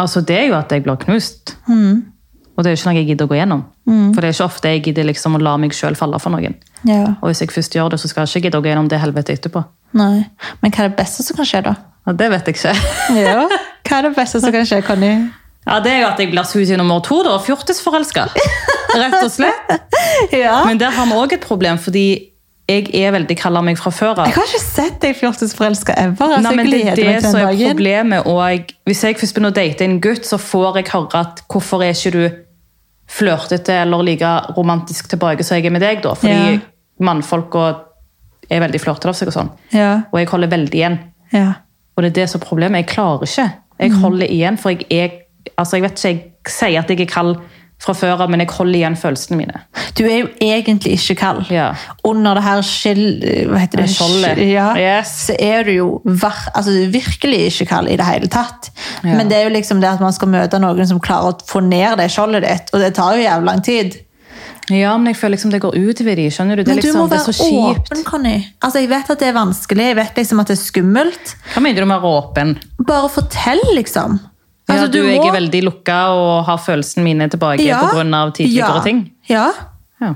Altså, 0.00 0.24
det 0.26 0.34
er 0.40 0.48
jo 0.50 0.58
at 0.58 0.72
jeg 0.74 0.82
blir 0.82 0.98
knust. 1.04 1.54
Og 1.70 2.62
det 2.62 2.70
er 2.70 2.74
jo 2.74 2.80
ikke 2.80 2.90
noe 2.90 2.98
jeg 2.98 3.08
gidder 3.12 3.28
å 3.28 3.30
gå 3.30 3.38
gjennom. 3.38 3.62
For 3.86 4.18
det 4.22 4.28
er 4.30 4.34
ikke 4.34 4.48
ofte 4.48 4.70
jeg 4.72 4.82
gidder 4.88 5.06
liksom 5.10 5.38
å 5.38 5.42
la 5.42 5.54
meg 5.60 5.74
sjøl 5.74 5.94
falle 5.98 6.18
for 6.22 6.34
noen. 6.34 6.58
Ja. 6.86 7.14
Og 7.20 7.30
hvis 7.30 7.42
jeg 7.44 7.54
først 7.54 7.74
gjør 7.74 7.94
det, 7.94 8.00
så 8.02 8.10
skal 8.10 8.26
jeg 8.26 8.34
ikke 8.34 8.48
gidde 8.48 8.60
å 8.60 8.64
gå 8.64 8.70
gjennom 8.72 8.90
det 8.90 8.98
helvete 9.02 9.34
etterpå. 9.38 9.62
Nei. 9.98 10.24
Men 10.62 10.74
hva 10.74 10.84
er 10.84 10.90
det 10.90 10.98
beste 10.98 11.22
som 11.26 11.38
kan 11.38 11.46
skje, 11.48 11.62
da? 11.66 11.76
Ja, 12.04 12.14
det 12.18 12.30
vet 12.34 12.50
jeg 12.50 12.58
ikke. 12.58 12.74
Ja. 13.22 13.46
Hva 13.84 13.98
er 13.98 14.08
det 14.08 14.14
beste 14.16 14.40
som 14.40 14.52
kan 14.54 14.64
skje, 14.68 14.82
Conny? 14.86 15.12
Ja, 15.66 15.78
Det 15.80 15.92
er 15.92 16.00
jo 16.02 16.06
at 16.10 16.18
jeg 16.20 16.30
blir 16.30 16.44
susi 16.44 16.76
nummer 16.76 17.00
to, 17.04 17.22
da. 17.24 17.38
Fjortisforelska. 17.40 18.26
Rett 18.94 19.18
og 19.22 19.30
slett. 19.32 19.74
Ja. 20.32 20.60
Men 20.66 20.78
der 20.78 20.90
har 20.94 21.06
vi 21.08 21.12
òg 21.18 21.32
et 21.34 21.40
problem, 21.44 21.78
fordi 21.80 22.30
jeg 22.68 22.86
er 22.94 23.10
veldig 23.12 23.34
kaller 23.36 23.64
meg 23.64 23.76
fra 23.80 23.90
før 23.92 24.20
av. 24.22 24.28
Jeg 24.28 24.36
har 24.36 24.46
ikke 24.48 24.60
sett 24.62 25.00
deg 25.02 25.16
fjortisforelska 25.18 25.96
ever. 26.00 26.36
Altså, 26.36 26.42
Nei, 26.46 26.52
men 26.56 26.70
det 26.70 26.80
er 26.92 26.96
det 26.96 27.14
som 27.24 27.36
er 27.40 27.48
dagen. 27.50 27.72
problemet. 27.74 28.26
Og 28.30 28.38
jeg, 28.50 28.62
hvis 28.88 29.02
jeg 29.04 29.18
først 29.20 29.34
begynner 29.36 29.52
å 29.52 29.56
date 29.56 29.84
en 29.84 29.98
gutt, 30.04 30.24
så 30.28 30.38
får 30.40 30.78
jeg 30.80 30.88
høre 30.94 31.20
at 31.24 31.42
hvorfor 31.52 31.82
er 31.84 31.92
ikke 31.96 32.12
du 32.14 32.22
flørtete 33.10 33.74
eller 33.82 34.02
like 34.06 34.30
romantisk 34.56 35.08
tilbake 35.12 35.44
som 35.44 35.58
jeg 35.58 35.66
er 35.68 35.74
med 35.74 35.82
deg, 35.84 36.00
da? 36.04 36.14
Fordi 36.14 36.54
Ja. 36.54 36.60
mannfolk 37.04 37.54
er 38.50 38.60
veldig 38.60 38.80
flørtete 38.80 39.08
av 39.12 39.14
seg 39.18 39.28
og 39.28 39.34
sånn. 39.34 39.50
Ja. 39.72 40.02
Og 40.12 40.18
jeg 40.20 40.28
holder 40.28 40.48
veldig 40.48 40.74
igjen. 40.80 40.98
Ja. 41.32 41.54
Og 41.96 42.02
det 42.02 42.10
er 42.12 42.20
det 42.22 42.30
som 42.30 42.40
er 42.40 42.46
problemet. 42.46 42.84
Jeg 42.84 42.94
klarer 42.96 43.22
ikke. 43.28 43.50
Jeg 43.78 43.90
Mm. 43.90 44.00
holder 44.02 44.26
igjen, 44.26 44.58
for 44.58 44.70
jeg 44.70 44.86
er 44.90 45.08
Altså, 45.58 45.76
jeg 45.76 45.82
vet 45.82 46.04
ikke, 46.04 46.08
jeg 46.08 46.22
sier 46.48 46.78
at 46.80 46.90
jeg 46.90 47.00
er 47.00 47.06
kald 47.06 47.34
fra 47.84 47.92
før 47.92 48.22
av, 48.24 48.30
men 48.30 48.40
jeg 48.40 48.48
holder 48.50 48.78
igjen 48.78 48.96
følelsene 48.96 49.36
mine. 49.36 49.60
Du 49.98 50.04
er 50.06 50.22
jo 50.22 50.28
egentlig 50.40 50.94
ikke 50.96 51.14
kald. 51.20 51.42
Ja. 51.52 51.74
Under 52.04 52.34
det 52.38 52.42
her 52.46 52.62
skill... 52.62 53.02
Hva 53.50 53.60
heter 53.60 53.82
det? 53.82 53.90
Skjoldet. 53.92 54.40
Ja. 54.48 54.70
Yes. 54.78 55.12
Så 55.26 55.36
er 55.38 55.66
du 55.66 55.70
jo 55.72 55.88
altså, 56.06 56.70
virkelig 56.94 57.42
ikke 57.50 57.66
kald 57.74 57.90
i 57.92 57.96
det 58.00 58.06
hele 58.08 58.30
tatt. 58.32 58.70
Ja. 59.04 59.16
Men 59.18 59.28
det 59.28 59.36
er 59.36 59.48
jo 59.48 59.54
liksom 59.54 59.82
det 59.84 59.90
at 59.90 60.00
man 60.00 60.16
skal 60.16 60.32
møte 60.32 60.58
noen 60.62 60.88
som 60.88 61.02
klarer 61.04 61.34
å 61.34 61.46
få 61.50 61.60
ned 61.66 61.98
det 62.00 62.08
skjoldet 62.14 62.46
ditt, 62.48 62.72
og 62.72 62.80
det 62.80 62.94
tar 62.96 63.18
jo 63.18 63.26
jævlig 63.26 63.50
lang 63.50 63.64
tid. 63.68 63.98
Ja, 64.72 64.94
men 64.96 65.10
jeg 65.12 65.18
føler 65.20 65.36
liksom 65.36 65.50
det 65.52 65.60
går 65.60 65.74
utover 65.76 66.16
de, 66.16 66.28
skjønner 66.32 66.56
du? 66.56 66.62
Det 66.64 66.72
Men 66.72 66.78
du 66.80 66.86
liksom, 66.86 67.00
må 67.02 67.08
det 67.10 67.18
er 67.20 67.26
være 67.28 67.74
åpen, 67.76 68.04
Conny. 68.04 68.36
Altså, 68.64 68.80
jeg 68.80 68.88
vet 68.88 69.10
at 69.12 69.18
det 69.20 69.28
er 69.28 69.34
vanskelig, 69.36 69.88
jeg 69.90 69.96
vet 69.98 70.20
liksom 70.22 70.40
at 70.40 70.46
det 70.52 70.56
er 70.56 70.62
skummelt. 70.62 71.34
Hva 71.52 71.62
mener 71.66 71.84
du 71.84 71.86
med 71.90 71.98
å 71.98 72.04
være 72.04 72.22
åpen? 72.22 72.54
Bare 72.88 73.10
fortell, 73.12 73.60
liksom. 73.76 74.20
Altså, 74.64 74.86
ja, 74.86 74.88
du, 74.88 75.02
du 75.02 75.08
må- 75.10 75.28
er 75.28 75.36
veldig 75.36 75.62
lukka 75.66 75.98
og 76.16 76.44
har 76.48 76.56
følelsene 76.64 77.04
mine 77.04 77.28
tilbake 77.28 77.60
Ja. 77.66 77.82
av 77.84 78.32
tidligere 78.32 78.78
ja. 78.78 78.82
ting. 78.82 79.10
Ja. 79.28 79.50
Ja. 80.00 80.14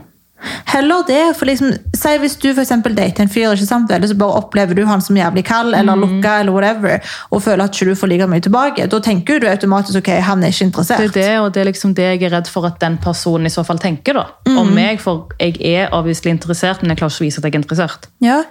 Heller 0.69 1.03
det. 1.07 1.37
for 1.37 1.47
liksom, 1.47 1.73
Si 1.97 2.09
hvis 2.19 2.37
du 2.39 2.53
for 2.55 2.63
dater 2.95 3.21
en 3.23 3.29
fyr, 3.29 3.51
ikke 3.53 3.67
sant, 3.67 3.89
vel, 3.91 4.03
så 4.09 4.15
bare 4.19 4.39
opplever 4.39 4.75
du 4.77 4.85
han 4.87 5.01
som 5.01 5.17
jævlig 5.17 5.45
kald 5.45 5.75
eller 5.75 5.97
Mm. 5.97 6.01
lukka, 6.05 6.41
eller 6.41 6.53
whatever, 6.53 7.01
og 7.33 7.43
føler 7.43 7.65
at 7.65 7.73
ikke 7.73 7.87
du 7.91 7.95
får 7.95 8.09
like 8.09 8.27
mye 8.29 8.41
tilbake. 8.41 8.89
Da 8.89 9.01
tenker 9.01 9.41
du 9.41 9.47
automatisk 9.49 9.99
ok, 9.99 10.21
han 10.21 10.43
er 10.45 10.49
ikke 10.49 10.65
interessert. 10.71 10.99
Det 10.99 11.17
er 11.17 11.29
det, 11.33 11.39
og 11.41 11.53
det 11.55 11.61
er 11.61 11.73
liksom 11.73 11.95
det 11.95 12.21
jeg 12.21 12.23
er 12.23 12.37
redd 12.37 12.47
for 12.47 12.67
at 12.67 12.79
den 12.81 12.99
personen 12.99 13.47
i 13.47 13.49
så 13.51 13.65
fall 13.67 13.79
tenker 13.79 14.15
da. 14.15 14.27
Mm. 14.47 14.59
om 14.59 14.75
meg, 14.75 15.01
for 15.01 15.27
jeg 15.41 15.57
er 15.61 15.89
obviously 15.93 16.31
interessert, 16.31 16.83
men 16.83 16.91
jeg 16.91 16.99
klarer 16.99 17.11
ikke 17.11 17.25
å 17.25 17.27
vise 17.27 17.39
at 17.39 17.45
jeg 17.45 17.55
er 17.55 17.59
interessert. 17.63 18.07
Ja, 18.21 18.43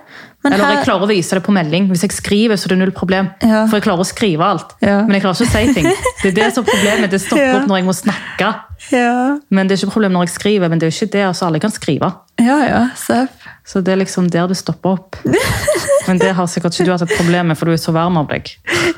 men 0.48 0.54
Eller 0.58 0.66
her, 0.66 0.76
jeg 0.80 0.86
klarer 0.88 1.04
å 1.06 1.10
vise 1.12 1.36
det 1.38 1.44
på 1.46 1.54
melding. 1.56 1.88
Hvis 1.92 2.04
jeg 2.08 2.12
skriver, 2.16 2.56
så 2.60 2.68
er 2.70 2.74
det 2.74 2.78
null 2.82 2.92
problem. 2.96 3.30
Ja. 3.44 3.66
For 3.68 3.78
jeg 3.80 3.86
klarer 3.88 4.04
å 4.04 4.08
skrive 4.08 4.48
alt. 4.48 4.74
Ja. 4.82 5.02
Men 5.06 5.18
jeg 5.18 5.24
klarer 5.26 5.38
ikke 5.38 5.48
å 5.48 5.54
si 5.54 5.74
ting. 5.76 5.90
Det 6.24 6.32
er 6.32 6.36
det 6.40 6.48
som 6.56 6.64
er 6.66 6.72
problemet. 6.72 7.12
Det 7.14 7.22
stopper 7.24 7.46
Ja. 7.52 7.58
opp 7.62 7.68
når 7.72 7.82
jeg 7.82 7.88
må 7.90 7.96
snakke. 7.98 8.50
ja, 8.94 9.38
Men 9.50 9.68
det 9.68 9.78
er 9.78 9.84
ikke 9.84 9.94
problem 9.98 10.16
når 10.18 10.28
jeg 10.28 10.36
skriver, 10.38 10.70
men 10.72 10.80
det 10.80 10.88
er 10.88 10.92
jo 10.94 10.98
ikke 11.06 11.14
det. 11.18 11.24
altså 11.30 11.46
Alle 11.50 11.60
kan 11.64 11.72
skrive. 11.76 12.12
ja, 12.40 12.58
ja, 12.70 12.82
seff. 12.96 13.37
Så 13.68 13.82
det 13.84 13.94
er 13.94 14.00
liksom 14.00 14.30
der 14.32 14.48
det 14.48 14.58
stopper 14.60 14.96
opp. 14.96 15.18
Men 16.08 16.22
det 16.22 16.32
har 16.38 16.48
sikkert 16.48 16.78
ikke 16.78 16.86
du 16.88 16.94
hatt 16.94 17.04
et 17.04 17.18
problem 17.18 17.50
med, 17.52 17.58
for 17.60 17.68
du 17.68 17.74
er 17.76 17.82
så 17.82 17.92
varm 17.92 18.16
av 18.20 18.30
deg. 18.32 18.48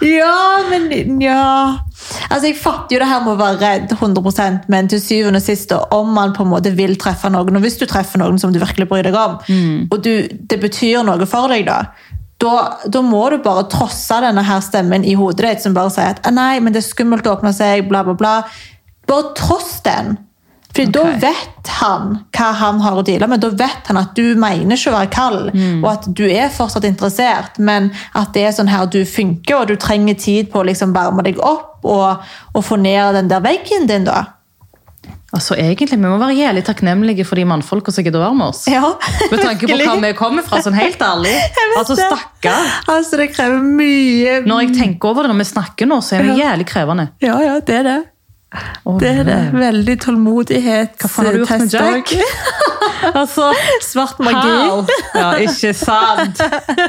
Ja, 0.05 0.61
men 0.69 1.17
ja 1.21 1.79
Altså, 2.29 2.51
Jeg 2.51 2.57
fatter 2.61 2.93
jo 2.95 2.99
det 3.01 3.07
her 3.09 3.23
med 3.25 3.33
å 3.33 3.39
være 3.39 3.57
redd 3.63 3.95
100% 3.95 4.67
men 4.69 4.91
til 4.91 5.01
syvende 5.01 5.41
og 5.41 5.45
sist, 5.47 5.73
om 5.73 6.13
man 6.13 6.35
på 6.37 6.45
en 6.45 6.51
måte 6.51 6.71
vil 6.77 6.93
treffe 7.01 7.31
noen, 7.33 7.57
og 7.57 7.65
hvis 7.65 7.79
du 7.81 7.87
treffer 7.89 8.21
noen 8.21 8.37
som 8.37 8.53
du 8.53 8.59
virkelig 8.61 8.85
bryr 8.91 9.09
deg 9.09 9.17
om, 9.17 9.39
og 9.89 9.97
du, 10.05 10.13
det 10.29 10.59
betyr 10.61 11.01
noe 11.07 11.25
for 11.29 11.49
deg, 11.49 11.65
da 11.65 11.81
da, 12.39 12.79
da 12.87 13.01
må 13.03 13.25
du 13.33 13.41
bare 13.43 13.65
trosse 13.67 14.21
denne 14.23 14.45
her 14.47 14.61
stemmen 14.63 15.03
i 15.03 15.15
hodet 15.19 15.43
ditt 15.43 15.65
som 15.65 15.73
bare 15.75 15.91
sier 15.91 16.13
at 16.13 16.21
«Ah, 16.23 16.31
nei, 16.31 16.61
men 16.63 16.71
det 16.71 16.79
er 16.79 16.87
skummelt 16.87 17.27
å 17.27 17.33
åpne 17.35 17.51
seg, 17.55 17.89
bla, 17.89 18.05
bla, 18.07 18.15
bla. 18.15 18.35
Bare 19.09 19.33
tross 19.35 19.81
den. 19.83 20.15
Fordi 20.79 20.99
okay. 20.99 21.19
da 21.19 21.27
vet 21.27 21.71
han 21.79 22.15
hva 22.35 22.49
han 22.55 22.79
har 22.83 22.99
å 22.99 23.03
deale 23.03 23.27
med. 23.27 23.43
Da 23.43 23.51
vet 23.59 23.91
han 23.91 23.99
at 23.99 24.15
du 24.15 24.23
mener 24.39 24.77
ikke 24.77 24.93
å 24.93 24.95
være 24.95 25.11
kald, 25.11 25.51
og 25.81 25.87
at 25.91 26.09
du 26.15 26.25
er 26.29 26.49
fortsatt 26.55 26.87
interessert, 26.87 27.59
men 27.59 27.91
at 28.15 28.33
det 28.35 28.47
er 28.47 28.55
sånn 28.55 28.71
her 28.71 28.87
du 28.87 29.01
funker, 29.07 29.59
og 29.59 29.71
du 29.71 29.75
trenger 29.79 30.15
tid 30.19 30.51
på 30.53 30.61
å 30.61 30.67
liksom 30.69 30.95
varme 30.95 31.25
deg 31.27 31.39
opp 31.43 31.87
og, 31.87 32.27
og 32.53 32.65
få 32.65 32.79
ned 32.79 33.15
den 33.15 33.31
der 33.31 33.43
veggen 33.43 33.87
din, 33.89 34.07
da. 34.07 34.25
Altså 35.29 35.53
egentlig, 35.61 35.91
Vi 35.91 36.01
må 36.01 36.17
være 36.17 36.33
jævlig 36.33 36.63
takknemlige 36.65 37.25
for 37.27 37.37
de 37.37 37.43
mannfolka 37.45 37.93
som 37.93 38.01
gidder 38.05 38.17
å 38.17 38.23
være 38.23 38.37
med 38.39 38.47
oss. 38.49 38.63
Ja, 38.71 38.95
Med 39.29 39.43
tanke 39.43 39.67
på 39.69 39.77
hva 39.77 39.97
vi 40.01 40.13
kommer 40.17 40.45
fra, 40.45 40.61
sånn 40.65 40.77
helt 40.79 41.01
ærlig. 41.05 41.35
Altså, 41.79 41.95
stakkar. 41.95 42.65
Altså, 42.89 43.19
det 43.21 43.29
krever 43.35 43.61
mye 43.61 44.39
Når 44.43 44.63
jeg 44.63 44.71
tenker 44.79 45.11
over 45.11 45.23
det 45.23 45.31
når 45.31 45.43
vi 45.43 45.45
snakker 45.51 45.87
nå, 45.87 45.99
så 46.03 46.17
er 46.17 46.25
vi 46.25 46.39
jævlig 46.41 46.65
krevende. 46.67 47.11
Ja, 47.23 47.37
ja, 47.45 47.59
det 47.63 47.77
er 47.77 47.85
det. 47.85 47.99
Å, 48.49 48.95
Det 48.97 49.09
er 49.21 49.27
det. 49.27 49.39
Veldig 49.53 49.95
tålmodighet. 50.01 50.95
Hva 50.97 51.09
faen 51.11 51.27
har 51.29 51.35
du 51.37 51.43
gjort 51.43 51.65
med 51.65 51.73
Jack? 51.77 52.15
Altså, 52.99 53.53
Svart 53.79 54.17
magi. 54.19 54.89
Ja, 55.15 55.29
ikke 55.39 55.69
sant? 55.77 56.41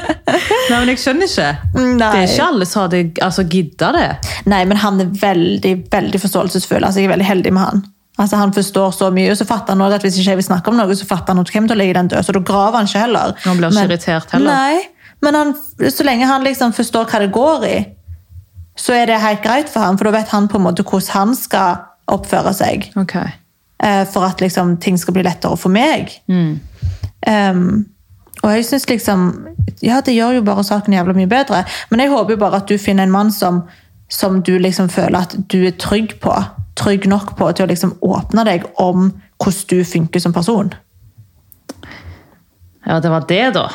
Nei, 0.71 0.79
men 0.81 0.91
jeg 0.91 0.99
skjønner 0.99 1.29
ikke. 1.29 1.45
Nei. 1.77 1.93
Det 2.01 2.09
er 2.09 2.25
ikke 2.25 2.47
alle 2.49 2.67
som 2.67 2.83
hadde 2.83 2.99
altså, 3.23 3.45
gidda 3.47 3.93
det. 3.95 4.09
Nei, 4.51 4.59
men 4.67 4.81
han 4.81 4.99
er 5.05 5.13
veldig 5.21 5.73
veldig 5.93 6.21
forståelsesfull. 6.25 6.83
Altså, 6.83 6.99
jeg 6.99 7.07
er 7.07 7.13
veldig 7.13 7.29
heldig 7.29 7.53
med 7.55 7.63
han. 7.63 7.83
Altså, 8.19 8.41
han 8.41 8.51
forstår 8.53 8.91
så 8.97 9.07
mye, 9.15 9.31
og 9.31 9.39
så 9.39 9.47
fatter 9.47 9.71
han 9.77 9.85
også 9.85 10.01
at 10.01 10.05
hvis 10.05 10.19
ikke 10.19 10.33
jeg 10.33 10.41
vil 10.41 10.49
snakke 10.49 10.73
om 10.73 10.81
noe, 10.81 10.97
så 10.99 11.07
fatter 11.07 11.31
han 11.31 11.45
at 11.45 11.53
hvem 11.53 11.69
til 11.69 11.77
å 11.77 11.79
legge 11.79 11.95
den 11.97 12.11
død, 12.11 12.25
så 12.27 12.35
da 12.35 12.43
graver 12.51 12.81
han 12.81 12.89
ikke 12.91 13.05
heller. 13.05 13.37
Han 13.45 13.61
blir 13.61 13.71
ikke 13.71 13.87
irritert 13.87 14.35
heller. 14.35 14.51
Nei, 14.51 15.15
men 15.23 15.37
han, 15.39 15.55
så 15.87 16.05
lenge 16.05 16.27
han 16.29 16.45
liksom 16.45 16.75
forstår 16.75 17.07
hva 17.07 17.23
det 17.23 17.31
går 17.33 17.65
i, 17.69 17.79
så 18.75 18.93
er 18.95 19.05
det 19.11 19.19
helt 19.21 19.41
greit 19.43 19.69
for 19.69 19.79
han, 19.83 19.97
for 19.97 20.07
da 20.07 20.11
vet 20.19 20.29
han 20.33 20.47
på 20.47 20.57
en 20.57 20.63
måte 20.69 20.83
hvordan 20.83 21.13
han 21.13 21.35
skal 21.35 21.81
oppføre 22.11 22.53
seg, 22.53 22.89
Ok. 22.97 23.15
eh, 23.83 24.03
for 24.05 24.23
at 24.25 24.41
liksom 24.41 24.77
ting 24.77 24.97
skal 24.97 25.13
bli 25.13 25.23
lettere 25.23 25.57
for 25.57 25.69
meg. 25.69 26.11
Um, 27.27 27.85
og 28.41 28.49
jeg 28.55 28.65
synes 28.65 28.87
liksom 28.89 29.47
Ja, 29.83 29.99
det 30.01 30.15
gjør 30.15 30.33
jo 30.39 30.41
bare 30.41 30.63
saken 30.63 30.93
jævla 30.93 31.13
mye 31.13 31.27
bedre. 31.29 31.63
Men 31.89 31.99
jeg 31.99 32.09
håper 32.09 32.33
jo 32.33 32.37
bare 32.37 32.57
at 32.61 32.67
du 32.69 32.77
finner 32.77 33.03
en 33.03 33.11
mann 33.11 33.31
som, 33.31 33.63
som 34.09 34.41
du 34.41 34.57
liksom 34.59 34.89
føler 34.89 35.19
at 35.21 35.35
du 35.49 35.65
er 35.65 35.71
trygg 35.77 36.19
på. 36.21 36.33
Trygg 36.77 37.07
nok 37.09 37.35
på 37.37 37.47
til 37.53 37.65
å 37.65 37.69
liksom 37.69 37.95
åpne 38.01 38.45
deg 38.45 38.65
om 38.77 39.11
hvordan 39.41 39.67
du 39.69 39.83
funker 39.83 40.19
som 40.21 40.33
person. 40.33 40.69
Ja, 42.85 42.99
det 42.99 43.09
var 43.09 43.25
det, 43.29 43.53
da. 43.53 43.67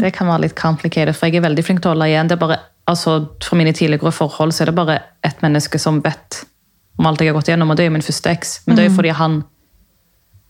Det 0.00 0.12
kan 0.14 0.28
være 0.28 0.44
litt 0.46 0.54
complicated, 0.56 1.16
for 1.16 1.26
jeg 1.26 1.40
er 1.40 1.48
veldig 1.48 1.64
flink 1.66 1.80
til 1.82 1.90
å 1.90 1.94
holde 1.96 2.06
igjen. 2.08 2.28
Det 2.30 2.36
er 2.36 2.42
bare, 2.44 2.58
altså, 2.88 3.18
Fra 3.44 3.56
mine 3.60 3.72
tidligere 3.76 4.12
forhold 4.12 4.52
så 4.56 4.64
er 4.64 4.70
det 4.72 4.74
bare 4.78 4.98
ett 5.24 5.42
menneske 5.44 5.78
som 5.80 6.00
vet 6.04 6.42
om 6.98 7.06
alt 7.06 7.20
jeg 7.22 7.30
har 7.30 7.36
gått 7.38 7.48
gjennom, 7.52 7.70
og 7.70 7.76
det 7.78 7.86
er 7.86 7.90
min 7.94 8.02
første 8.02 8.30
eks. 8.32 8.56
Men 8.66 8.76
det 8.76 8.84
er 8.84 8.88
jo 8.88 8.96
fordi 8.96 9.12
han 9.14 9.42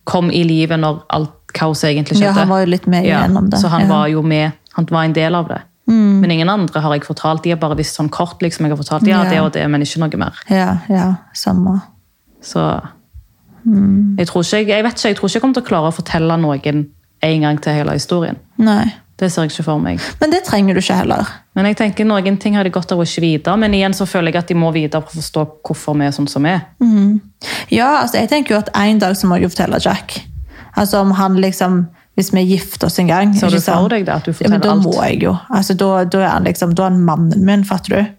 kom 0.09 0.31
i 0.33 0.40
livet 0.48 0.81
når 0.81 1.03
alt 1.12 1.35
kaoset 1.53 1.90
egentlig 1.90 2.16
skjedde. 2.16 2.31
Ja, 2.33 2.38
han 2.40 2.48
var 2.48 2.62
jo 2.64 2.70
litt 2.72 2.87
med 2.88 3.05
igjennom 3.05 3.51
det. 3.53 3.59
Så 3.61 3.68
han 3.68 3.83
Ja. 3.85 3.88
var 3.88 4.07
jo 4.09 4.22
med, 4.22 4.53
han 4.72 4.87
var 4.90 5.05
en 5.05 5.12
del 5.12 5.35
av 5.35 5.48
det. 5.48 5.61
Men 5.88 6.31
ingen 6.31 6.48
andre 6.48 6.81
har 6.81 6.92
jeg 6.94 7.05
fortalt. 7.05 7.42
De 7.42 7.51
har 7.51 7.57
bare 7.57 7.77
visst 7.77 7.96
sånn 7.96 8.11
kort 8.11 8.40
liksom 8.42 8.64
jeg 8.66 8.70
har 8.70 8.77
fortalt. 8.77 9.07
Ja, 9.07 9.22
Ja. 9.24 9.31
det 9.31 9.40
og 9.40 9.53
det, 9.53 9.68
men 9.70 9.81
ikke 9.83 9.98
noe 10.01 10.16
mer. 10.18 10.35
Ja, 10.51 10.79
ja, 10.88 11.14
samme. 11.35 11.83
Så 12.42 12.81
jeg, 14.18 14.27
tror 14.27 14.42
ikke, 14.44 14.66
jeg 14.68 14.85
vet 14.85 14.92
ikke, 14.98 15.09
jeg 15.09 15.16
tror 15.16 15.29
ikke 15.29 15.35
jeg 15.35 15.42
kommer 15.42 15.55
til 15.55 15.62
å 15.62 15.66
klare 15.68 15.88
å 15.88 15.94
fortelle 15.94 16.37
noen 16.40 16.87
en 17.22 17.40
gang 17.40 17.59
til 17.61 17.72
hele 17.72 17.92
historien. 17.92 18.37
Nei. 18.59 18.92
Det 19.18 19.33
ser 19.33 19.42
jeg 19.46 19.50
ikke 19.50 19.64
for 19.66 19.81
meg. 19.83 19.98
Men 20.20 20.31
det 20.31 20.44
trenger 20.46 20.76
du 20.76 20.81
ikke 20.81 20.94
heller. 21.00 21.26
Men 21.59 21.66
jeg 21.66 21.76
tenker 21.81 22.07
noen 22.07 22.37
ting 22.38 22.54
har 22.54 22.62
de 22.64 22.70
godt 22.70 22.92
av 22.94 23.00
å 23.02 23.07
ikke 23.07 23.24
vite. 23.24 23.57
Men 23.59 23.74
igjen 23.74 23.94
så 23.96 24.07
føler 24.07 24.31
jeg 24.31 24.44
at 24.44 24.48
de 24.52 24.54
må 24.54 24.70
vite 24.76 25.00
for 25.02 25.11
å 25.11 25.18
forstå 25.18 25.44
hvorfor 25.66 25.96
vi 25.98 26.07
er 26.07 26.14
sånn 26.14 26.28
som 26.31 26.46
vi 26.46 26.52
er. 26.54 26.61
Ja, 27.74 27.88
altså 28.04 28.20
jeg 28.20 28.31
tenker 28.31 28.54
jo 28.54 28.61
at 28.62 28.70
en 28.78 29.00
dag 29.02 29.16
så 29.18 29.26
må 29.26 29.38
jeg 29.38 29.48
jo 29.48 29.54
fortelle 29.57 29.81
Jack. 29.83 30.20
Altså 30.78 31.00
om 31.02 31.11
han 31.18 31.40
liksom 31.42 31.87
Hvis 32.18 32.33
vi 32.35 32.42
gifter 32.50 32.87
oss 32.87 32.98
en 32.98 33.07
gang 33.07 33.33
Så 33.35 33.48
du 33.50 33.61
for 33.61 33.88
deg 33.88 34.04
det, 34.07 34.14
at 34.14 34.24
du 34.26 34.33
forteller 34.33 34.57
alt? 34.59 34.64
ja, 34.64 34.74
men 34.74 34.83
da 34.83 34.90
må 34.90 35.04
jeg 35.07 35.22
jo. 35.22 35.37
Altså, 35.54 35.74
da, 35.78 36.04
da 36.04 36.18
er 36.18 36.33
han 36.33 36.44
liksom, 36.44 36.74
da 36.74 36.87
er 36.87 36.90
han 36.90 37.04
mannen 37.07 37.44
min, 37.46 37.62
fatter 37.64 37.94
du. 37.94 38.14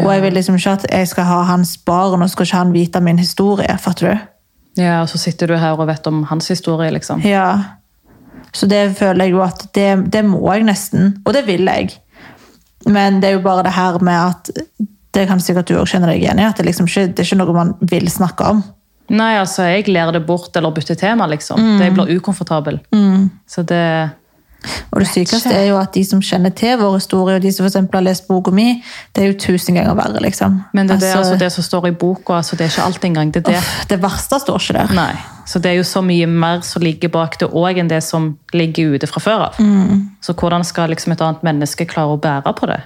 Og 0.00 0.10
jeg 0.12 0.22
vil 0.22 0.34
liksom 0.36 0.58
ikke 0.60 0.74
at 0.76 0.84
jeg 0.92 1.08
skal 1.08 1.24
ha 1.24 1.38
hans 1.48 1.76
barn, 1.88 2.20
og 2.22 2.30
skal 2.30 2.46
ikke 2.46 2.56
han 2.60 2.72
vite 2.72 3.00
min 3.00 3.18
historie. 3.18 3.76
Fatter 3.80 4.06
du? 4.12 4.26
Ja, 4.82 5.00
Og 5.02 5.08
så 5.08 5.18
sitter 5.18 5.48
du 5.48 5.56
her 5.56 5.72
og 5.72 5.88
vet 5.88 6.06
om 6.06 6.22
hans 6.28 6.48
historie, 6.52 6.90
liksom. 6.92 7.24
Ja. 7.24 7.79
Så 8.52 8.66
det 8.70 8.96
føler 8.98 9.28
jeg 9.28 9.36
jo 9.36 9.42
at 9.44 9.66
det, 9.74 9.88
det 10.12 10.24
må 10.26 10.42
jeg 10.52 10.66
nesten. 10.66 11.16
Og 11.24 11.34
det 11.36 11.46
vil 11.46 11.68
jeg. 11.70 11.94
Men 12.88 13.20
det 13.20 13.30
er 13.30 13.38
jo 13.38 13.44
bare 13.44 13.66
det 13.66 13.76
her 13.76 13.98
med 14.00 14.16
at 14.16 14.50
Det 15.14 15.26
kan 15.26 15.40
sikkert 15.42 15.66
du 15.66 15.74
òg 15.74 15.88
kjenne 15.90 16.06
deg 16.06 16.22
igjen 16.22 16.38
i. 16.38 16.44
At 16.46 16.60
det, 16.60 16.68
liksom 16.68 16.86
ikke, 16.86 17.08
det 17.10 17.18
er 17.18 17.26
ikke 17.26 17.40
noe 17.40 17.54
man 17.56 17.72
vil 17.90 18.06
snakke 18.10 18.46
om. 18.46 18.62
Nei, 19.10 19.32
altså, 19.40 19.64
jeg 19.66 19.88
ler 19.90 20.12
det 20.14 20.22
bort 20.26 20.54
eller 20.56 20.70
bytter 20.70 20.94
tema, 20.94 21.26
liksom. 21.26 21.58
Det 21.80 21.88
blir 21.96 22.12
ukomfortabel. 22.16 22.78
Så 23.50 23.66
det 23.66 24.10
Og 24.92 25.00
det 25.00 25.08
sykeste 25.08 25.50
er 25.56 25.70
jo 25.70 25.78
at 25.80 25.94
de 25.94 26.02
som 26.04 26.20
kjenner 26.20 26.52
til 26.52 26.74
vår 26.78 26.98
historie, 26.98 27.38
og 27.38 27.42
de 27.42 27.50
som 27.52 27.64
for 27.64 27.96
har 27.96 28.04
lest 28.04 28.26
boka 28.28 28.52
mi, 28.52 28.82
det 29.16 29.24
er 29.24 29.30
jo 29.32 29.38
tusen 29.40 29.74
ganger 29.74 29.96
verre, 29.96 30.20
liksom. 30.20 30.60
Men 30.74 30.86
det, 30.86 30.98
er 30.98 31.00
det, 31.00 31.08
Altså, 31.08 31.18
altså, 31.18 31.44
det 31.44 31.52
som 31.52 31.64
står 31.64 31.88
i 31.88 31.90
boka, 31.90 32.36
altså, 32.36 32.56
det 32.56 32.66
er 32.66 32.70
ikke 32.74 32.86
alt 32.86 33.04
engang. 33.04 33.34
Det 33.34 33.46
det. 33.46 33.56
uff, 33.56 33.86
det 33.88 34.02
verste 34.02 34.38
står 34.38 34.60
ikke 34.60 34.78
der. 34.78 34.94
Nei. 34.94 35.14
Så 35.50 35.58
det 35.58 35.72
er 35.72 35.80
jo 35.80 35.86
så 35.88 35.98
mye 36.04 36.28
mer 36.30 36.60
som 36.62 36.82
ligger 36.84 37.10
bak 37.10 37.34
det 37.40 37.48
òg, 37.50 37.80
enn 37.82 37.88
det 37.90 37.98
som 38.06 38.36
ligger 38.54 38.94
ute 38.94 39.08
fra 39.10 39.22
før 39.24 39.46
av. 39.48 39.56
Mm. 39.58 40.04
Så 40.22 40.34
hvordan 40.38 40.62
skal 40.66 40.92
liksom 40.92 41.16
et 41.16 41.24
annet 41.26 41.42
menneske 41.42 41.86
klare 41.90 42.14
å 42.14 42.20
bære 42.22 42.52
på 42.54 42.68
det? 42.70 42.76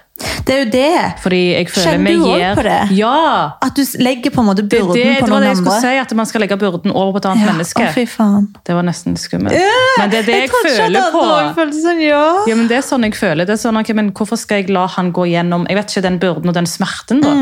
Det 0.47 0.55
er 0.55 0.61
jo 0.63 0.69
det! 0.73 1.03
Fordi 1.21 1.41
jeg 1.51 1.69
føler 1.73 1.91
Kjenner 1.91 2.15
du 2.15 2.25
òg 2.25 2.39
gir 2.39 2.57
på 2.57 2.65
det? 2.65 2.79
Ja! 2.97 3.19
At 3.67 3.77
du 3.77 3.83
legger 4.01 4.33
på 4.33 4.41
en 4.45 4.49
måte 4.49 4.63
Det, 4.63 4.79
byrden 4.79 4.95
det, 4.97 5.17
på 5.19 5.27
det 5.27 5.35
var 5.35 5.45
det 5.45 5.51
jeg 5.51 5.59
skulle 5.61 5.77
andre. 5.77 5.91
si, 5.91 6.01
at 6.05 6.17
man 6.21 6.31
skal 6.31 6.45
legge 6.45 6.59
byrden 6.63 6.95
over 6.95 7.13
på 7.17 7.21
et 7.21 7.29
annet 7.33 7.45
Ja, 7.45 7.53
menneske. 7.53 7.85
Å, 7.85 7.93
fy 7.99 8.07
faen. 8.09 8.49
Det 8.65 8.79
var 8.79 8.87
nesten 8.89 9.19
skummelt. 9.21 9.57
skummelt. 9.57 10.01
Men 10.01 10.15
det 10.15 10.21
er 10.23 10.29
det 10.31 10.39
jeg, 10.39 10.49
jeg 10.49 10.77
føler 10.79 11.09
på. 11.13 11.25
andre 11.27 11.69
sånn, 11.83 12.03
ja. 12.05 12.25
Ja, 12.49 12.59
men 12.61 12.71
det 12.71 12.79
er 12.81 12.87
sånn 12.87 13.05
jeg 13.09 13.19
føler. 13.19 13.45
Det 13.49 13.59
er 13.59 13.63
sånn, 13.67 13.81
okay, 13.83 13.97
men 13.99 14.13
Hvorfor 14.15 14.41
skal 14.41 14.63
jeg 14.63 14.73
la 14.73 14.87
han 14.95 15.13
gå 15.13 15.27
gjennom 15.35 15.67
jeg 15.69 15.81
vet 15.83 15.93
ikke, 15.93 16.07
den 16.09 16.21
byrden 16.23 16.53
og 16.53 16.57
den 16.63 16.71
smerten? 16.71 17.21
da? 17.25 17.35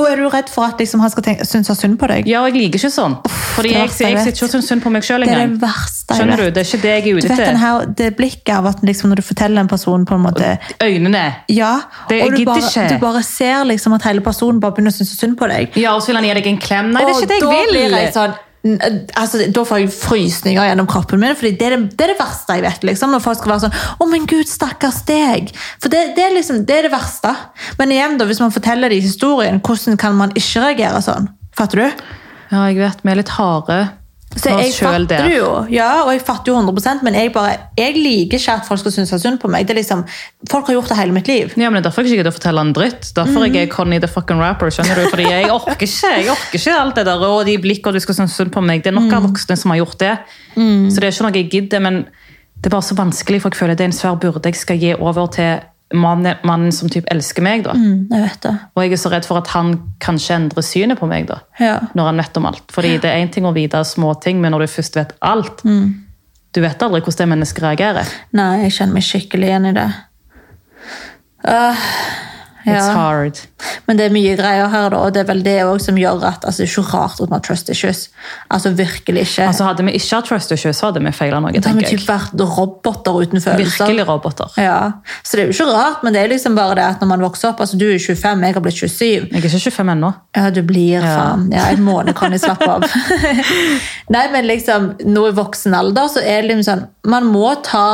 Og 0.00 0.06
er 0.08 0.16
du 0.16 0.24
redd 0.32 0.48
for 0.48 0.64
at 0.64 0.78
liksom, 0.80 1.00
han 1.04 1.10
skal 1.12 1.24
tenke, 1.26 1.44
synes 1.44 1.68
synd 1.76 1.98
på 2.00 2.08
deg? 2.08 2.28
Ja, 2.30 2.40
og 2.40 2.48
jeg 2.48 2.62
liker 2.62 2.80
ikke 2.80 2.90
sånn. 2.94 3.16
Fordi 3.52 3.72
jeg, 3.74 3.90
jeg 4.00 4.14
jeg 4.16 4.32
ikke 4.32 4.46
og 4.48 4.64
synd 4.64 4.80
på 4.80 4.90
meg 4.94 5.04
sjøl 5.04 5.26
Det 5.26 5.34
er 5.34 5.42
det 5.50 5.58
verste 5.60 6.14
jeg 6.14 6.20
Skjønner 6.22 6.40
du? 6.40 6.44
Det 6.48 6.62
er 6.62 6.68
ikke 6.68 6.80
det 6.82 6.92
jeg 6.92 7.02
er 7.02 7.18
ute 7.18 7.28
vet 7.28 7.42
etter. 7.42 7.58
her, 7.60 7.86
det 8.00 8.06
blikket 8.16 8.54
av 8.56 8.68
at 8.70 8.80
liksom, 8.88 9.12
når 9.12 9.20
du 9.20 9.24
forteller 9.26 9.60
en 9.60 9.68
person 9.68 10.06
på 10.08 10.16
en 10.16 10.24
måte 10.24 10.54
Øynene. 10.80 11.24
Ja, 11.52 11.74
Det- 12.08 12.22
og 12.24 12.36
du 12.36 12.44
bare, 12.48 12.62
ikke. 12.64 12.86
du 12.88 12.98
bare 13.04 13.22
ser 13.22 13.64
liksom 13.68 13.92
at 13.98 14.02
hele 14.08 14.20
personen 14.24 14.60
bare 14.60 14.72
begynner 14.72 14.94
å 14.94 14.96
synes 14.96 15.12
synd 15.18 15.36
på 15.36 15.48
deg. 15.52 15.76
Ja, 15.76 15.92
og 15.94 16.00
så 16.02 16.06
vil 16.12 16.16
han 16.16 16.24
gi 16.24 16.34
deg 16.40 16.46
en 16.54 16.58
klem. 16.58 16.90
Nei, 16.92 17.04
det 17.04 17.12
er 17.12 17.20
ikke 17.20 17.28
det 17.28 17.40
jeg 17.40 17.68
vil! 17.68 17.76
blir 17.90 17.98
jeg 18.00 18.14
sånn 18.16 18.34
altså, 18.62 19.40
Da 19.50 19.64
får 19.66 19.80
jeg 19.82 19.92
frysninger 19.94 20.68
gjennom 20.68 20.86
kroppen 20.90 21.20
min, 21.22 21.34
fordi 21.38 21.54
det 21.58 21.66
er 21.66 21.76
det, 21.76 21.96
det, 21.96 22.06
er 22.06 22.12
det 22.12 22.20
verste 22.20 22.58
jeg 22.58 22.66
vet. 22.66 22.84
liksom, 22.86 23.10
Når 23.10 23.24
folk 23.24 23.40
skal 23.40 23.52
være 23.54 23.64
sånn 23.66 23.78
'Å, 23.98 24.08
men 24.10 24.26
gud, 24.30 24.48
stakkars 24.48 25.02
deg'. 25.08 25.50
For 25.82 25.92
det, 25.92 26.14
det, 26.16 26.26
er 26.26 26.36
liksom, 26.36 26.64
det 26.66 26.78
er 26.78 26.88
det 26.88 26.94
verste. 26.94 27.34
Men 27.78 27.94
igjen, 27.94 28.18
da, 28.18 28.28
hvis 28.28 28.42
man 28.42 28.54
forteller 28.54 28.92
det 28.92 29.00
i 29.00 29.06
historien, 29.08 29.60
hvordan 29.60 29.98
kan 29.98 30.14
man 30.14 30.34
ikke 30.34 30.66
reagere 30.68 31.02
sånn? 31.02 31.28
Fatter 31.56 31.82
du? 31.82 32.04
Ja, 32.52 32.68
jeg 32.68 32.78
vet, 32.78 33.02
vi 33.02 33.10
er 33.10 33.20
litt 33.20 33.34
harde 33.38 33.80
Så 34.36 34.48
jeg 34.48 34.72
fatter 34.74 35.04
der. 35.06 35.28
det 35.28 35.36
jo, 35.36 35.48
ja, 35.70 36.02
og 36.06 36.12
jeg 36.14 36.22
fatter 36.24 36.52
jo 36.52 36.58
100 36.58 37.02
men 37.04 37.14
jeg, 37.14 37.32
bare, 37.34 37.56
jeg 37.76 37.94
liker 37.96 38.38
ikke 38.38 38.52
at 38.54 38.66
folk 38.66 38.80
skal 38.80 38.92
synes 38.92 39.12
synd 39.22 39.38
på 39.42 39.48
meg. 39.52 39.66
Det 39.66 39.74
er 39.74 39.80
liksom, 39.82 40.04
Folk 40.50 40.66
har 40.66 40.74
gjort 40.74 40.88
det 40.88 40.96
hele 40.98 41.12
mitt 41.12 41.28
liv. 41.28 41.52
Ja, 41.56 41.70
men 41.70 41.82
Derfor 41.84 42.02
er 42.02 42.08
jeg 42.08 42.18
ikke 42.22 42.32
å 42.32 42.36
fortelle 42.38 42.60
en 42.64 42.72
dritt. 42.72 43.12
Derfor 43.14 43.44
mm. 43.44 43.54
jeg 43.54 43.62
er 43.68 43.70
Connie 43.72 44.00
the 44.00 44.08
fucking 44.08 44.40
rapper. 44.40 44.70
skjønner 44.70 44.94
du? 45.02 45.08
Fordi 45.10 45.22
Jeg 45.28 45.50
orker 45.50 45.76
ikke 45.86 45.86
jeg 46.16 46.30
orker 46.30 46.58
ikke 46.58 46.78
alt 46.80 46.96
det 46.96 47.06
der, 47.06 47.26
og 47.28 47.46
de 47.46 47.58
blikkene 47.58 47.92
du 47.92 48.00
skal 48.00 48.14
synes 48.14 48.32
synd 48.36 48.52
på 48.52 48.60
meg. 48.64 48.82
Det 48.82 48.92
er 48.92 48.98
nok 48.98 49.10
Mhm. 49.10 49.14
av 49.14 49.28
voksne 49.30 49.56
som 49.58 49.70
har 49.70 49.78
gjort 49.78 49.98
det. 49.98 50.18
Så 50.56 51.00
det 51.00 51.04
er 51.04 51.12
ikke 51.12 51.26
noe 51.28 51.36
jeg 51.36 51.50
gidder, 51.50 51.80
men 51.80 52.06
det 52.62 52.66
er 52.66 52.70
bare 52.70 52.82
så 52.82 52.94
vanskelig, 52.94 53.40
for 53.42 53.50
jeg 53.50 53.58
føler 53.58 53.74
det 53.76 53.80
er 53.84 53.90
en 53.90 53.92
svær 53.92 54.18
byrde 54.20 54.42
jeg 54.44 54.54
skal 54.56 54.78
gi 54.78 54.94
over 54.94 55.26
til 55.26 55.60
mannen, 55.94 56.36
mannen 56.44 56.72
som 56.72 56.88
typ 56.88 57.04
elsker 57.10 57.42
meg. 57.42 57.64
da. 57.64 57.72
Mm, 57.76 58.08
jeg 58.10 58.22
vet 58.22 58.40
det. 58.42 58.52
Og 58.74 58.82
jeg 58.84 58.92
er 58.92 59.00
så 59.02 59.10
redd 59.12 59.26
for 59.28 59.38
at 59.38 59.50
han 59.54 59.74
kanskje 60.00 60.36
endrer 60.36 60.62
synet 60.66 60.98
på 60.98 61.08
meg. 61.10 61.26
da. 61.28 61.40
Ja. 61.60 61.78
Når 61.94 62.04
han 62.10 62.22
vet 62.22 62.36
om 62.36 62.46
alt. 62.46 62.64
Fordi 62.72 62.96
det 62.98 63.10
er 63.10 63.20
én 63.24 63.32
ting 63.32 63.44
å 63.44 63.54
vite 63.54 63.84
småting, 63.84 64.40
men 64.40 64.52
når 64.52 64.66
du 64.66 64.72
først 64.78 64.96
vet 64.96 65.12
alt 65.20 65.64
Mm. 65.64 65.94
Du 66.52 66.60
vet 66.60 66.82
aldri 66.84 67.00
hvordan 67.00 67.16
det 67.16 67.28
mennesket 67.28 67.62
reagerer. 67.64 68.08
Nei, 68.36 68.62
jeg 68.64 68.72
kjenner 68.76 68.92
meg 68.98 69.02
skikkelig 69.06 69.46
igjen 69.48 69.66
i 69.70 69.72
det. 69.72 69.86
Øh, 71.48 71.86
It's 72.62 72.86
ja. 72.86 72.92
hard. 72.94 73.38
Men 73.86 73.98
det 73.98 74.06
er 74.06 74.12
mye 74.14 74.34
greier 74.38 74.68
her, 74.70 74.88
da, 74.92 75.00
og 75.02 75.14
det 75.14 75.22
er 75.22 75.28
vel 75.28 75.42
det 75.42 75.56
som 75.82 75.96
gjør 75.98 76.22
at 76.28 76.44
altså, 76.46 76.62
Det 76.62 76.68
er 76.68 76.72
ikke 76.72 76.92
rart 76.92 77.20
at 77.20 77.28
vi 77.28 77.34
har 77.34 77.42
trust 77.46 77.70
issues. 77.72 78.02
Altså 78.54 78.70
virkelig 78.78 79.24
ikke. 79.26 79.46
Altså 79.48 79.66
Hadde 79.66 79.86
vi 79.86 79.94
ikke 79.98 80.16
hatt 80.16 80.28
trust 80.30 80.54
issues, 80.54 80.80
hadde 80.86 81.02
vi 81.02 81.12
feila 81.16 81.40
noe. 81.42 81.52
da 81.56 81.72
hadde 81.72 81.82
vi 81.82 81.96
typ 81.96 82.06
vært 82.06 82.44
roboter 82.56 83.18
uten 83.24 83.42
følelser. 83.42 83.86
Virkelig 83.86 84.06
roboter. 84.08 84.54
Ja. 84.62 84.78
Så 85.22 85.36
det 85.36 85.44
er 85.44 85.50
jo 85.50 85.56
ikke 85.56 85.68
rart, 85.72 86.06
men 86.06 86.14
det 86.14 86.22
er 86.22 86.32
liksom 86.32 86.56
bare 86.58 86.78
det 86.78 86.86
at 86.86 87.02
når 87.02 87.12
man 87.14 87.26
vokser 87.26 87.50
opp 87.50 87.60
altså 87.64 87.78
Du 87.80 87.86
er 87.88 87.98
25, 87.98 88.46
jeg 88.46 88.54
har 88.54 88.64
blitt 88.64 88.78
27. 88.78 89.04
Jeg 89.06 89.42
er 89.42 89.50
ikke 89.50 89.52
25 89.58 89.92
ennå. 89.96 90.12
Ja, 90.36 90.48
du 90.50 90.62
blir 90.66 91.02
faen. 91.02 91.48
Ja, 91.54 91.68
en 91.74 91.82
måned 91.86 92.14
kan 92.18 92.34
jeg 92.34 92.44
slappe 92.44 92.70
av. 92.70 92.86
Nei, 94.14 94.26
men 94.32 94.46
liksom, 94.46 94.92
nå 95.08 95.28
i 95.28 95.36
voksen 95.36 95.74
alder 95.74 96.10
så 96.12 96.22
er 96.22 96.42
det 96.42 96.52
liksom 96.52 96.66
sånn 96.68 96.88
Man 97.10 97.26
må 97.32 97.54
ta 97.66 97.86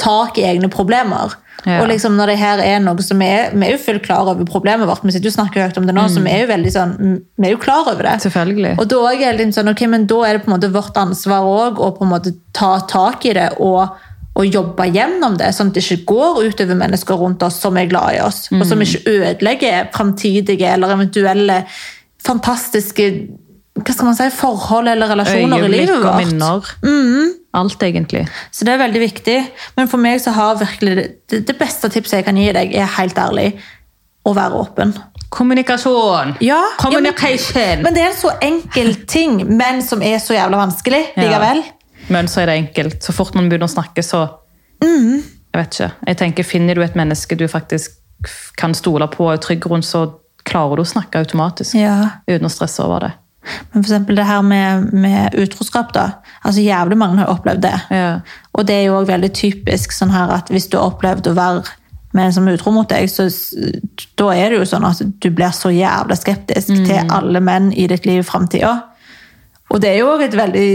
tak 0.00 0.38
i 0.38 0.44
egne 0.46 0.68
problemer. 0.72 1.34
Ja. 1.64 1.78
Og 1.80 1.88
liksom 1.88 2.16
når 2.18 2.32
det 2.32 2.36
her 2.40 2.60
er 2.60 2.80
noe 2.82 3.00
som 3.04 3.22
er 3.24 3.54
Vi 3.54 3.64
er 3.64 3.72
jo 3.72 3.80
fullt 3.80 4.02
klar 4.04 4.28
over 4.28 4.44
problemet 4.48 4.88
vårt. 4.88 5.04
Vi 5.06 5.14
sitter 5.14 5.30
jo 5.30 5.32
og 5.32 5.36
snakker 5.38 5.64
høyt 5.64 5.78
om 5.80 5.86
det 5.88 5.94
nå, 5.96 6.06
så 6.12 6.20
vi 6.24 6.32
er 6.32 6.42
jo 6.44 6.50
veldig 6.50 6.72
sånn 6.74 6.96
Vi 7.00 7.48
er 7.48 7.54
jo 7.54 7.60
klar 7.62 7.88
over 7.88 8.04
det. 8.04 8.16
Selvfølgelig. 8.26 8.74
Og 8.82 8.88
da 8.90 9.02
er 9.12 9.22
det 9.22 9.38
liksom 9.38 9.54
sånn, 9.60 9.70
okay, 9.72 9.88
men 9.90 10.08
da 10.10 10.18
er 10.26 10.36
det 10.36 10.44
på 10.44 10.50
en 10.50 10.56
måte 10.58 10.72
vårt 10.74 10.98
ansvar 11.00 11.46
også, 11.48 11.86
å 11.86 11.92
på 11.96 12.04
en 12.04 12.12
måte 12.12 12.34
ta 12.56 12.74
tak 12.90 13.24
i 13.30 13.32
det 13.38 13.48
og, 13.64 13.96
og 14.34 14.44
jobbe 14.50 14.90
gjennom 14.92 15.38
det, 15.40 15.52
sånn 15.56 15.72
at 15.72 15.78
det 15.78 15.84
ikke 15.86 16.12
går 16.12 16.42
utover 16.50 16.80
mennesker 16.84 17.20
rundt 17.20 17.44
oss 17.46 17.60
som 17.64 17.80
er 17.80 17.88
glad 17.90 18.18
i 18.18 18.22
oss, 18.24 18.46
og 18.52 18.66
som 18.68 18.82
ikke 18.84 19.04
ødelegger 19.14 19.92
framtidige 19.94 20.74
eller 20.74 20.96
eventuelle 20.98 21.62
fantastiske 22.24 23.08
hva 23.74 23.90
skal 23.90 24.06
man 24.06 24.14
si, 24.14 24.26
forhold 24.30 24.88
eller 24.88 25.10
relasjoner 25.10 25.64
i 25.66 25.70
livet 25.72 25.96
vårt. 25.98 26.04
Øyeblikk 26.04 26.04
og 26.06 26.20
minner. 26.20 26.68
minner. 26.84 27.32
Alt, 27.58 27.82
egentlig. 27.82 28.22
Så 28.54 28.66
det 28.66 28.74
er 28.74 28.82
veldig 28.82 29.00
viktig. 29.02 29.38
Men 29.76 29.90
for 29.90 30.02
meg 30.02 30.20
så 30.22 30.34
har 30.34 30.60
virkelig 30.60 30.94
det, 31.30 31.40
det, 31.46 31.56
beste 31.58 31.90
tipset 31.90 32.20
jeg 32.20 32.26
kan 32.26 32.38
gi 32.38 32.52
deg, 32.54 32.74
er 32.74 32.92
helt 32.98 33.18
ærlig 33.18 33.48
å 34.24 34.34
være 34.34 34.60
åpen. 34.62 34.94
Kommunikasjon! 35.34 36.36
Ja, 36.44 36.60
Communication! 36.78 37.58
Ja, 37.58 37.76
men, 37.80 37.88
men 37.88 37.96
det 37.96 38.04
er 38.04 38.12
en 38.12 38.18
så 38.18 38.32
enkel 38.42 38.94
ting, 39.10 39.40
men 39.58 39.82
som 39.82 40.02
er 40.06 40.22
så 40.22 40.36
jævla 40.36 40.62
vanskelig 40.62 41.02
likevel. 41.18 41.64
Men 42.14 42.30
så 42.30 42.44
er 42.44 42.52
det 42.52 42.58
enkelt. 42.62 43.02
Så 43.02 43.14
fort 43.16 43.34
man 43.34 43.50
begynner 43.50 43.70
å 43.70 43.74
snakke, 43.74 44.06
så 44.06 44.26
Jeg 44.84 45.58
vet 45.58 45.74
ikke. 45.74 45.90
Jeg 46.06 46.18
tenker, 46.22 46.46
Finner 46.46 46.78
du 46.78 46.82
et 46.86 46.96
menneske 46.98 47.38
du 47.38 47.46
faktisk 47.48 47.98
kan 48.58 48.74
stole 48.74 49.06
på 49.10 49.26
og 49.26 49.34
er 49.34 49.42
trygg 49.42 49.66
rundt, 49.70 49.86
så 49.86 50.06
klarer 50.46 50.78
du 50.78 50.84
å 50.84 50.88
snakke 50.88 51.22
automatisk. 51.22 51.74
Ja. 51.78 52.22
Uten 52.28 52.46
å 52.46 52.52
stresse 52.52 52.82
over 52.84 53.06
det. 53.06 53.12
Men 53.72 53.82
eksempel 53.82 54.18
det 54.18 54.26
her 54.28 54.42
med, 54.46 54.90
med 54.92 55.36
utroskap, 55.40 55.92
da. 55.94 56.08
Altså 56.42 56.64
Jævlig 56.64 56.98
mange 57.00 57.22
har 57.22 57.32
opplevd 57.32 57.64
det. 57.64 57.76
Ja. 57.90 58.10
Og 58.52 58.66
det 58.68 58.76
er 58.76 58.86
jo 58.88 58.98
også 58.98 59.12
veldig 59.12 59.32
typisk 59.36 59.94
sånn 59.96 60.14
her 60.14 60.32
at 60.34 60.52
hvis 60.52 60.68
du 60.70 60.78
har 60.78 60.92
opplevd 60.92 61.30
å 61.30 61.36
være 61.36 61.64
med 62.14 62.28
en 62.28 62.34
som 62.36 62.46
er 62.46 62.54
utro 62.54 62.70
mot 62.70 62.88
deg, 62.88 63.10
så 63.10 63.26
da 64.18 64.30
er 64.36 64.52
det 64.52 64.60
jo 64.60 64.66
sånn 64.70 64.86
at 64.86 65.00
du 65.02 65.30
blir 65.34 65.54
så 65.54 65.72
jævla 65.74 66.14
skeptisk 66.18 66.70
til 66.86 67.10
alle 67.10 67.42
menn 67.42 67.72
i 67.74 67.88
ditt 67.90 68.06
liv 68.06 68.22
i 68.22 68.26
framtida. 68.26 68.76
Og 69.74 69.80
det 69.82 69.90
er 69.90 70.02
jo 70.04 70.12
et 70.22 70.36
veldig 70.38 70.68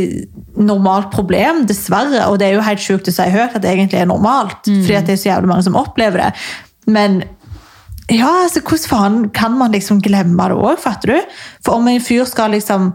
normalt 0.67 1.07
problem, 1.13 1.63
dessverre. 1.69 2.25
Og 2.27 2.39
det 2.41 2.49
er 2.49 2.57
jo 2.57 2.65
helt 2.65 2.83
sjukt 2.83 3.07
å 3.07 3.13
si 3.15 3.27
høyt 3.31 3.55
at 3.55 3.63
det 3.63 3.71
egentlig 3.71 4.01
er 4.01 4.09
normalt, 4.09 4.65
fordi 4.65 4.97
at 4.97 5.07
det 5.07 5.15
er 5.15 5.21
så 5.21 5.29
jævlig 5.29 5.51
mange 5.53 5.67
som 5.69 5.79
opplever 5.79 6.25
det. 6.25 6.31
Men 6.89 7.21
ja, 8.09 8.29
altså, 8.43 8.61
hvordan 8.61 8.89
faen 8.89 9.19
kan 9.35 9.57
man 9.57 9.75
liksom 9.75 10.01
glemme 10.01 10.49
det 10.49 10.57
òg, 10.57 10.79
fatter 10.81 11.13
du? 11.13 11.35
For 11.65 11.79
om 11.79 11.87
en 11.91 12.01
fyr 12.03 12.25
skal 12.29 12.55
liksom 12.55 12.91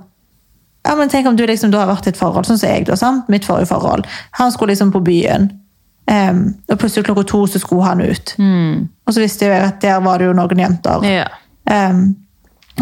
ja, 0.84 0.94
men 0.98 1.08
Tenk 1.08 1.26
om 1.26 1.36
du 1.36 1.46
liksom, 1.48 1.70
da 1.72 1.80
har 1.80 1.88
vært 1.88 2.10
i 2.10 2.12
et 2.12 2.18
forhold, 2.20 2.44
sånn 2.44 2.58
som 2.60 2.68
jeg, 2.68 2.84
da, 2.84 2.96
sant? 3.00 3.28
mitt 3.32 3.46
forrige 3.48 3.70
forhold. 3.70 4.04
Han 4.36 4.50
skulle 4.52 4.74
liksom 4.74 4.90
på 4.92 5.00
byen, 5.06 5.46
um, 6.10 6.42
og 6.68 6.76
plutselig 6.76 7.06
klokka 7.06 7.24
to 7.30 7.40
så 7.48 7.60
skulle 7.62 7.86
han 7.86 8.02
ut. 8.04 8.34
Og 9.08 9.16
så 9.16 9.22
visste 9.22 9.48
jeg 9.48 9.64
at 9.64 9.80
der 9.80 10.02
var 10.04 10.20
det 10.20 10.28
jo 10.28 10.34
noen 10.36 10.60
jenter. 10.60 11.06
Ja. 11.08 11.24
Um, 11.64 12.10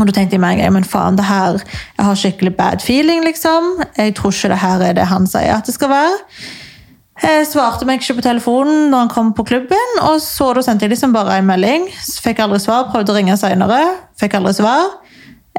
og 0.00 0.08
da 0.08 0.16
tenkte 0.16 0.34
jeg 0.34 0.42
meg, 0.42 0.64
men 0.72 0.88
faen, 0.88 1.14
det 1.20 1.28
her, 1.28 1.60
jeg 1.98 2.08
har 2.08 2.18
skikkelig 2.18 2.54
bad 2.58 2.82
feeling, 2.82 3.22
liksom. 3.28 3.70
Jeg 3.98 4.16
tror 4.18 4.34
ikke 4.34 4.50
det 4.50 4.60
her 4.64 4.84
er 4.88 4.98
det 4.98 5.06
han 5.12 5.28
sier 5.30 5.54
at 5.60 5.68
det 5.68 5.76
skal 5.76 5.92
være. 5.92 6.18
Jeg 7.22 7.46
svarte 7.46 7.86
meg 7.86 8.00
ikke 8.02 8.18
på 8.18 8.24
telefonen 8.24 8.90
når 8.90 9.04
han 9.04 9.12
kom 9.12 9.30
på 9.36 9.46
klubben, 9.46 9.94
og 10.02 10.18
så 10.24 10.50
da 10.56 10.64
sendte 10.66 10.88
jeg 10.88 10.96
liksom 10.96 11.14
bare 11.14 11.38
en 11.38 11.46
melding. 11.46 11.86
Fikk 12.24 12.42
aldri 12.42 12.58
svar, 12.62 12.88
prøvde 12.90 13.14
å 13.14 13.16
ringe 13.16 13.38
senere, 13.38 13.78
fikk 14.18 14.40
aldri 14.40 14.56
svar. 14.58 14.96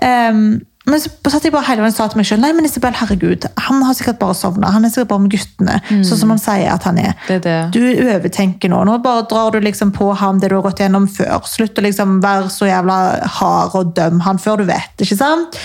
Um, 0.03 0.59
men 0.83 0.99
så 0.99 1.07
satt 1.31 1.45
jeg 1.47 1.53
bare 1.53 1.63
hele 1.69 1.79
veien 1.79 1.93
og 1.93 1.95
sa 1.95 2.09
til 2.11 2.19
meg 2.19 2.27
selv, 2.27 2.43
nei, 2.43 2.49
men 2.57 2.67
Isabel, 2.67 2.95
herregud, 2.99 3.45
han 3.69 3.85
har 3.87 3.95
sikkert 3.95 4.19
bare 4.19 4.35
sovnet. 4.35 4.67
Han 4.75 4.83
er 4.83 4.91
sikkert 4.91 5.13
bare 5.13 5.23
med 5.23 5.31
guttene, 5.31 5.77
sånn 6.03 6.19
som 6.19 6.33
han 6.33 6.41
sier 6.43 6.73
at 6.73 6.83
han 6.89 6.99
er. 6.99 7.13
Det 7.29 7.37
er 7.37 7.45
det. 7.45 7.55
Du 7.77 8.03
overtenker 8.03 8.73
nå. 8.73 8.81
Nå 8.89 8.97
bare 9.05 9.23
drar 9.31 9.55
du 9.55 9.63
liksom 9.63 9.93
på 9.95 10.09
ham 10.19 10.41
det 10.43 10.51
du 10.51 10.57
har 10.57 10.65
gått 10.65 10.83
gjennom 10.83 11.07
før. 11.07 11.39
Slutt 11.47 11.79
å 11.79 11.85
liksom 11.87 12.17
være 12.23 12.51
så 12.51 12.67
jævla 12.67 12.97
hard 13.39 13.77
og 13.79 13.93
døm 13.95 14.19
han 14.27 14.41
før 14.43 14.59
du 14.59 14.67
vet, 14.73 14.91
ikke 14.99 15.19
sant? 15.21 15.55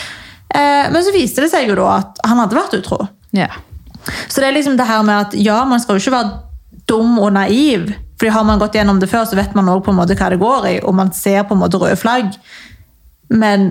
Eh, 0.55 0.87
men 0.87 1.03
så 1.03 1.11
viste 1.17 1.43
det 1.43 1.51
seg 1.51 1.67
jo 1.67 1.81
da 1.81 1.97
at 1.97 2.23
han 2.29 2.39
hadde 2.45 2.61
vært 2.61 2.79
utro. 2.79 3.03
Ja. 3.35 3.51
Så 4.29 4.41
det 4.41 4.49
er 4.49 4.57
liksom 4.57 4.77
det 4.79 4.87
her 4.89 5.03
med 5.07 5.29
at 5.29 5.37
ja, 5.39 5.63
man 5.69 5.81
skal 5.83 5.97
jo 5.97 6.05
ikke 6.05 6.17
være 6.17 6.31
dum 6.89 7.19
og 7.19 7.33
naiv 7.37 7.91
Fordi 8.19 8.31
Har 8.35 8.47
man 8.47 8.59
gått 8.59 8.75
gjennom 8.75 9.01
det 9.01 9.11
før, 9.11 9.27
så 9.29 9.37
vet 9.39 9.55
man 9.55 9.69
også 9.69 9.85
på 9.87 9.93
en 9.95 10.01
måte 10.01 10.17
hva 10.19 10.31
det 10.33 10.41
går 10.41 10.65
i, 10.67 10.79
og 10.83 10.97
man 10.99 11.13
ser 11.15 11.45
på 11.47 11.55
en 11.55 11.61
måte 11.61 11.79
røde 11.79 11.97
flagg. 11.97 12.33
Men 13.31 13.69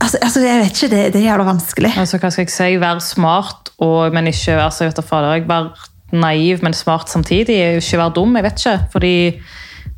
altså, 0.00 0.18
altså 0.18 0.42
jeg 0.42 0.64
vet 0.64 0.72
ikke, 0.74 0.90
det, 0.94 1.02
det 1.14 1.20
er 1.20 1.28
jævla 1.28 1.46
vanskelig. 1.46 1.92
Altså, 2.02 2.18
hva 2.18 2.32
skal 2.34 2.48
jeg 2.48 2.54
si? 2.56 2.80
Være 2.82 3.04
smart, 3.04 3.70
og, 3.78 4.10
men 4.14 4.26
ikke 4.32 4.56
altså, 4.58 4.84
jeg 4.88 4.96
vet 4.96 5.04
fader, 5.06 5.46
Være 5.46 5.70
naiv, 6.12 6.62
men 6.62 6.74
smart 6.74 7.10
samtidig. 7.10 7.58
Ikke 7.76 7.98
være 7.98 8.12
dum. 8.16 8.36
Jeg 8.36 8.44
vet 8.44 8.64
ikke. 8.64 8.78
Fordi 8.92 9.14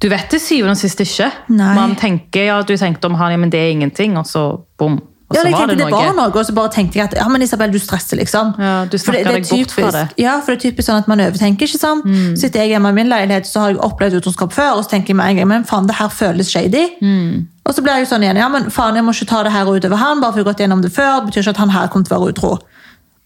du 0.03 0.09
vet 0.09 0.27
til 0.31 0.41
syvende 0.41 0.75
og 0.77 0.81
sist 0.81 1.01
ikke. 1.05 1.31
Nei. 1.49 1.75
Man 1.77 1.97
tenker, 1.97 2.45
ja, 2.49 2.61
Du 2.63 2.77
tenkte 2.77 3.07
om 3.07 3.15
han, 3.21 3.33
ja, 3.33 3.37
men 3.37 3.53
det 3.53 3.61
er 3.61 3.71
ingenting, 3.71 4.19
og 4.19 4.27
så 4.27 4.45
bom. 4.79 5.01
Og 5.31 5.37
Ja, 5.37 5.43
så 5.45 5.51
var 5.55 5.67
det 5.71 5.77
det 5.79 5.85
noe. 5.87 5.91
var 5.95 6.15
noe, 6.17 6.33
og 6.35 6.47
så 6.47 6.53
bare 6.57 6.71
tenkte 6.75 6.99
jeg 6.99 7.05
at 7.07 7.13
ja, 7.15 7.27
men 7.31 7.43
Isabel, 7.43 7.71
du 7.71 7.79
stresser, 7.79 8.19
liksom. 8.19 8.49
Ja, 8.59 8.85
du 8.91 8.97
snakker 8.99 9.29
det 9.29 9.31
er 9.31 9.37
deg 9.39 9.47
bort 9.51 9.71
fra 9.77 9.91
det. 9.95 10.03
Mm. 10.11 10.17
Ja, 10.25 10.33
for 10.43 10.51
det 10.51 10.59
er 10.59 10.71
typisk 10.71 10.89
sånn 10.89 10.99
at 11.05 11.07
man 11.13 11.23
overtenker, 11.23 11.71
ikke 11.71 11.79
sant? 11.79 12.09
Sitter 12.41 12.65
jeg 12.65 12.73
hjemme 12.75 12.91
i 12.91 12.97
min 12.99 13.07
leilighet, 13.13 13.47
så 13.47 13.61
har 13.63 13.71
jeg 13.71 13.79
opplevd 13.87 14.19
utroskap 14.19 14.51
før, 14.57 14.73
og 14.81 14.83
så 14.85 14.91
tenker 14.97 15.15
jeg 15.15 15.21
med 15.21 15.31
en 15.31 15.37
gang, 15.39 15.49
men 15.53 15.65
faen, 15.71 15.87
det 15.87 15.95
her 16.01 16.11
føles 16.11 16.51
shady. 16.51 16.83
Mm. 17.01 17.47
Og 17.63 17.75
så 17.77 17.85
blir 17.87 17.95
jeg 18.01 18.09
jo 18.09 18.11
sånn 18.17 18.27
igjen, 18.27 18.43
ja, 18.43 18.49
men 18.51 18.67
faen, 18.75 18.99
jeg 18.99 19.07
må 19.07 19.15
ikke 19.15 19.31
ta 19.31 19.45
det 19.47 19.53
her 19.55 19.71
utover 19.71 20.03
han, 20.03 20.19
bare 20.21 20.33
for 20.35 20.43
jeg 20.43 20.47
har 20.49 20.51
gått 20.53 20.65
gjennom 20.67 20.83
det 20.83 20.91
før, 20.99 21.21
det 21.21 21.31
betyr 21.31 21.45
ikke 21.47 21.55
at 21.55 21.63
han 21.63 21.71
her 21.79 21.87
kommer 21.95 22.11
til 22.11 22.17
å 22.17 22.21
være 22.25 22.35
utro. 22.35 22.53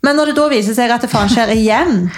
Men 0.05 0.17
når 0.21 0.27
det 0.27 0.37
da 0.37 0.49
viser 0.53 0.77
seg 0.77 0.91
at 0.93 1.01
det 1.01 1.09
faen 1.09 1.33
skjer 1.33 1.55
igjen, 1.57 2.11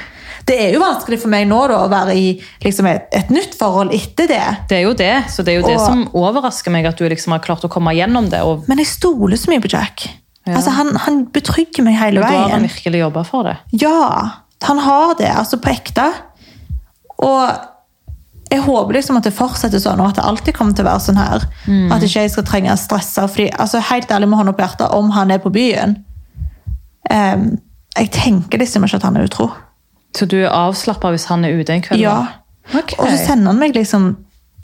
det 0.46 0.56
er 0.62 0.74
jo 0.76 0.80
vanskelig 0.82 1.18
for 1.22 1.32
meg 1.32 1.48
nå 1.50 1.58
da, 1.70 1.80
å 1.82 1.90
være 1.90 2.14
i 2.14 2.26
liksom, 2.62 2.86
et, 2.86 3.08
et 3.18 3.30
nytt 3.34 3.56
forhold 3.58 3.90
etter 3.96 4.28
det. 4.30 4.44
Det 4.70 4.78
er 4.78 4.84
jo 4.84 4.92
det, 4.94 5.14
så 5.32 5.42
det 5.42 5.54
er 5.54 5.60
jo 5.60 5.66
det 5.66 5.74
Og- 5.78 5.86
som 5.86 6.04
overrasker 6.14 6.70
meg, 6.70 6.86
at 6.86 7.00
du 7.00 7.08
liksom 7.10 7.34
har 7.34 7.42
klart 7.42 7.66
å 7.66 7.70
komme 7.72 7.94
gjennom 7.96 8.30
det. 8.30 8.42
Og 8.46 8.68
Men 8.70 8.78
jeg 8.78 8.86
stoler 8.92 9.36
så 9.36 9.50
mye 9.50 9.64
på 9.64 9.72
Jack. 9.72 10.06
Ja. 10.46 10.54
Altså, 10.60 10.70
han, 10.70 10.94
han 11.02 11.24
betrygger 11.34 11.82
meg 11.82 11.98
hele 11.98 12.22
veien. 12.22 12.32
da 12.32 12.42
har 12.44 12.54
han 12.54 12.68
virkelig 12.68 13.00
jobba 13.02 13.24
for 13.26 13.48
det. 13.50 13.56
Ja, 13.82 14.42
han 14.62 14.78
har 14.78 15.16
det, 15.18 15.32
altså 15.34 15.58
på 15.58 15.72
ekte. 15.74 16.06
Og 17.18 17.50
jeg 18.52 18.62
håper 18.62 18.94
liksom 18.94 19.18
at 19.18 19.26
det 19.26 19.34
fortsetter 19.34 19.82
sånn, 19.82 19.98
og 19.98 20.12
at 20.12 20.20
det 20.20 20.24
alltid 20.24 20.54
kommer 20.54 20.76
til 20.76 20.86
å 20.86 20.90
være 20.92 21.02
sånn 21.02 21.18
her. 21.18 21.46
At 21.90 22.06
ikke 22.06 22.22
jeg 22.22 22.30
skal 22.36 22.46
trenge 22.46 22.70
å 22.70 22.78
stresse. 22.78 23.26
Fordi, 23.26 23.50
altså 23.58 23.82
helt 23.90 24.12
ærlig 24.14 24.28
med 24.30 24.38
hånda 24.38 24.54
på 24.54 24.62
hjertet, 24.62 24.94
om 24.94 25.10
han 25.16 25.34
er 25.34 25.42
på 25.42 25.50
byen 25.50 25.96
um, 27.10 27.58
Jeg 27.98 28.10
tenker 28.14 28.60
liksom 28.60 28.84
ikke 28.86 29.00
at 29.00 29.06
han 29.08 29.16
er 29.16 29.26
utro. 29.26 29.50
Så 30.16 30.28
du 30.30 30.38
er 30.42 30.48
avslappa 30.52 31.10
hvis 31.14 31.26
han 31.30 31.44
er 31.44 31.58
ute 31.58 31.74
en 31.74 31.82
kveld? 31.84 32.00
Ja. 32.00 32.16
Okay. 32.72 32.96
Og 32.98 33.10
så 33.12 33.18
sender 33.28 33.52
han 33.52 33.60
meg 33.60 33.76
liksom 33.76 34.08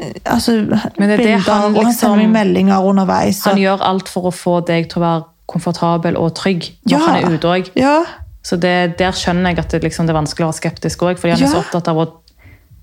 eh, 0.01 0.15
altså, 0.25 0.57
Men 0.99 1.09
det 1.09 1.13
er 1.13 1.17
det 1.17 1.27
bilder, 1.27 1.53
han 1.53 1.69
og 1.77 1.83
han 1.83 1.93
liksom- 1.93 1.99
sender 2.01 2.17
meg 2.25 2.33
meldinger 2.39 2.89
underveis. 2.89 3.45
Han 3.45 3.61
gjør 3.61 3.85
alt 3.93 4.09
for 4.09 4.31
å 4.31 4.35
få 4.35 4.61
deg 4.67 4.89
til 4.91 5.03
å 5.03 5.05
være 5.05 5.23
komfortabel 5.53 6.17
og 6.17 6.35
trygg 6.35 6.71
når 6.89 6.99
Ja. 6.99 7.05
han 7.07 7.17
er 7.17 7.37
ute 7.37 7.49
òg. 7.49 7.71
Ja. 7.77 8.03
Så 8.43 8.57
det, 8.59 8.99
der 8.99 9.13
skjønner 9.15 9.53
jeg 9.53 9.59
at 9.59 9.71
det, 9.71 9.83
liksom, 9.85 10.07
det 10.07 10.15
er 10.17 10.19
vanskelig 10.21 10.47
å 10.47 10.51
være 10.51 10.61
skeptisk 10.61 11.05
òg, 11.07 11.19
fordi 11.19 11.37
han 11.37 11.43
er 11.43 11.53
så 11.53 11.63
opptatt 11.63 11.89
av 11.89 11.97
å 12.03 12.07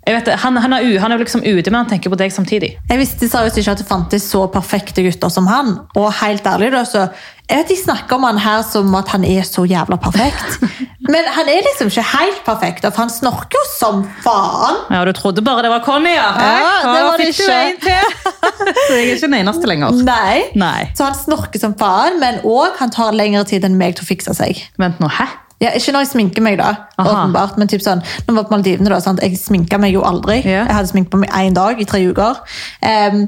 vet, 0.09 0.29
han, 0.41 0.57
han, 0.57 0.73
er, 0.73 0.99
han 0.99 1.11
er 1.11 1.21
liksom 1.21 1.43
ute, 1.43 1.69
men 1.69 1.83
han 1.83 1.89
tenker 1.89 2.09
på 2.09 2.17
deg 2.17 2.31
samtidig. 2.33 2.71
Jeg 2.89 3.01
visste 3.01 3.29
seriøst 3.29 3.59
ikke 3.61 3.75
at 3.75 3.83
det 3.83 3.87
fantes 3.89 4.25
så 4.31 4.45
perfekte 4.51 5.03
gutter 5.05 5.29
som 5.33 5.49
han. 5.51 5.75
Og 5.99 6.07
helt 6.21 6.47
ærlig 6.49 6.71
da, 6.73 6.85
så 6.87 7.09
Jeg 7.49 7.63
vet 7.63 7.71
de 7.71 7.75
snakker 7.79 8.19
om 8.19 8.25
han 8.27 8.37
her 8.37 8.61
som 8.61 8.93
at 8.99 9.09
han 9.09 9.23
er 9.25 9.41
så 9.47 9.63
jævla 9.65 9.97
perfekt. 10.01 10.59
Men 11.13 11.25
han 11.33 11.47
er 11.49 11.63
liksom 11.65 11.89
ikke 11.89 12.03
helt 12.11 12.43
perfekt, 12.45 12.83
for 12.85 13.01
han 13.01 13.09
snorker 13.09 13.57
jo 13.57 13.63
som 13.71 14.03
faen. 14.21 14.83
Ja, 14.93 14.99
Du 15.07 15.11
trodde 15.17 15.41
bare 15.41 15.63
det 15.65 15.71
var 15.73 15.81
Conny, 15.81 16.11
ja? 16.13 16.27
Ja, 16.37 16.75
det 16.85 17.01
var 17.07 17.17
det 17.17 17.31
ikke. 17.31 17.97
Så 18.85 18.93
jeg 18.93 19.07
er 19.07 19.15
ikke 19.15 19.25
den 19.25 19.37
eneste 19.39 19.71
lenger. 19.71 19.97
Nei. 20.05 20.43
Nei. 20.61 20.91
Så 20.93 21.07
han 21.09 21.17
snorker 21.17 21.61
som 21.63 21.73
faen, 21.79 22.19
men 22.21 22.37
òg 22.45 22.77
han 22.83 22.93
tar 22.93 23.17
lengre 23.17 23.41
tid 23.49 23.65
enn 23.65 23.79
meg 23.81 23.97
til 23.97 24.05
å 24.05 24.11
fikse 24.11 24.37
seg. 24.37 24.61
Vent 24.77 25.01
nå, 25.01 25.09
hæ? 25.17 25.25
Ja, 25.59 25.73
ikke 25.75 25.91
når 25.91 26.05
jeg 26.05 26.13
sminker 26.13 26.45
meg, 26.45 26.55
da. 26.61 26.69
Aha. 27.01 27.09
åpenbart, 27.17 27.57
men 27.59 27.67
typ 27.67 27.81
sånn, 27.83 27.99
når 27.99 28.29
jeg 28.29 28.37
var 28.37 28.45
på 28.47 28.53
Maldivene, 28.55 28.93
da, 28.93 29.01
sant? 29.03 29.19
jeg 29.25 29.35
sminka 29.41 29.81
meg 29.81 29.91
jo 29.97 30.05
aldri. 30.07 30.37
Yeah. 30.45 30.69
Jeg 30.69 30.75
hadde 30.77 30.91
sminket 30.93 31.11
på 31.17 31.19
meg 31.25 31.33
én 31.35 31.57
dag 31.57 31.81
i 31.81 31.87
tre 31.89 31.99
uker. 32.13 32.39
Em, 32.85 33.25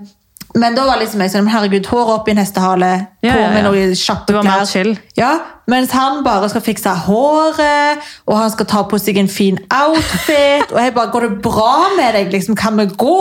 men 0.56 0.76
da 0.76 0.84
var 0.86 1.00
liksom 1.00 1.22
jeg 1.24 1.32
sånn, 1.32 1.48
herregud, 1.48 1.86
håret 1.92 2.14
opp 2.20 2.28
i 2.28 2.32
en 2.36 2.42
hestehale, 2.42 2.92
Ja, 3.24 3.34
på 3.38 3.42
med 3.54 3.60
ja. 3.62 3.66
noe 3.70 3.96
kjappe 3.96 4.34
klær. 4.42 4.90
Ja, 5.16 5.32
mens 5.72 5.92
han 5.96 6.24
bare 6.26 6.50
skal 6.50 6.62
fikse 6.66 6.90
håret, 7.06 8.00
og 8.28 8.36
han 8.38 8.50
skal 8.52 8.66
ta 8.68 8.82
på 8.90 9.00
seg 9.00 9.18
en 9.22 9.30
fin 9.32 9.60
outfit. 9.72 10.72
Og 10.74 10.80
jeg 10.82 10.94
bare, 10.98 11.12
går 11.14 11.28
det 11.28 11.42
bra 11.46 11.90
med 11.98 12.14
deg? 12.18 12.32
liksom, 12.34 12.56
Kan 12.60 12.78
vi 12.78 12.86
gå? 12.86 13.18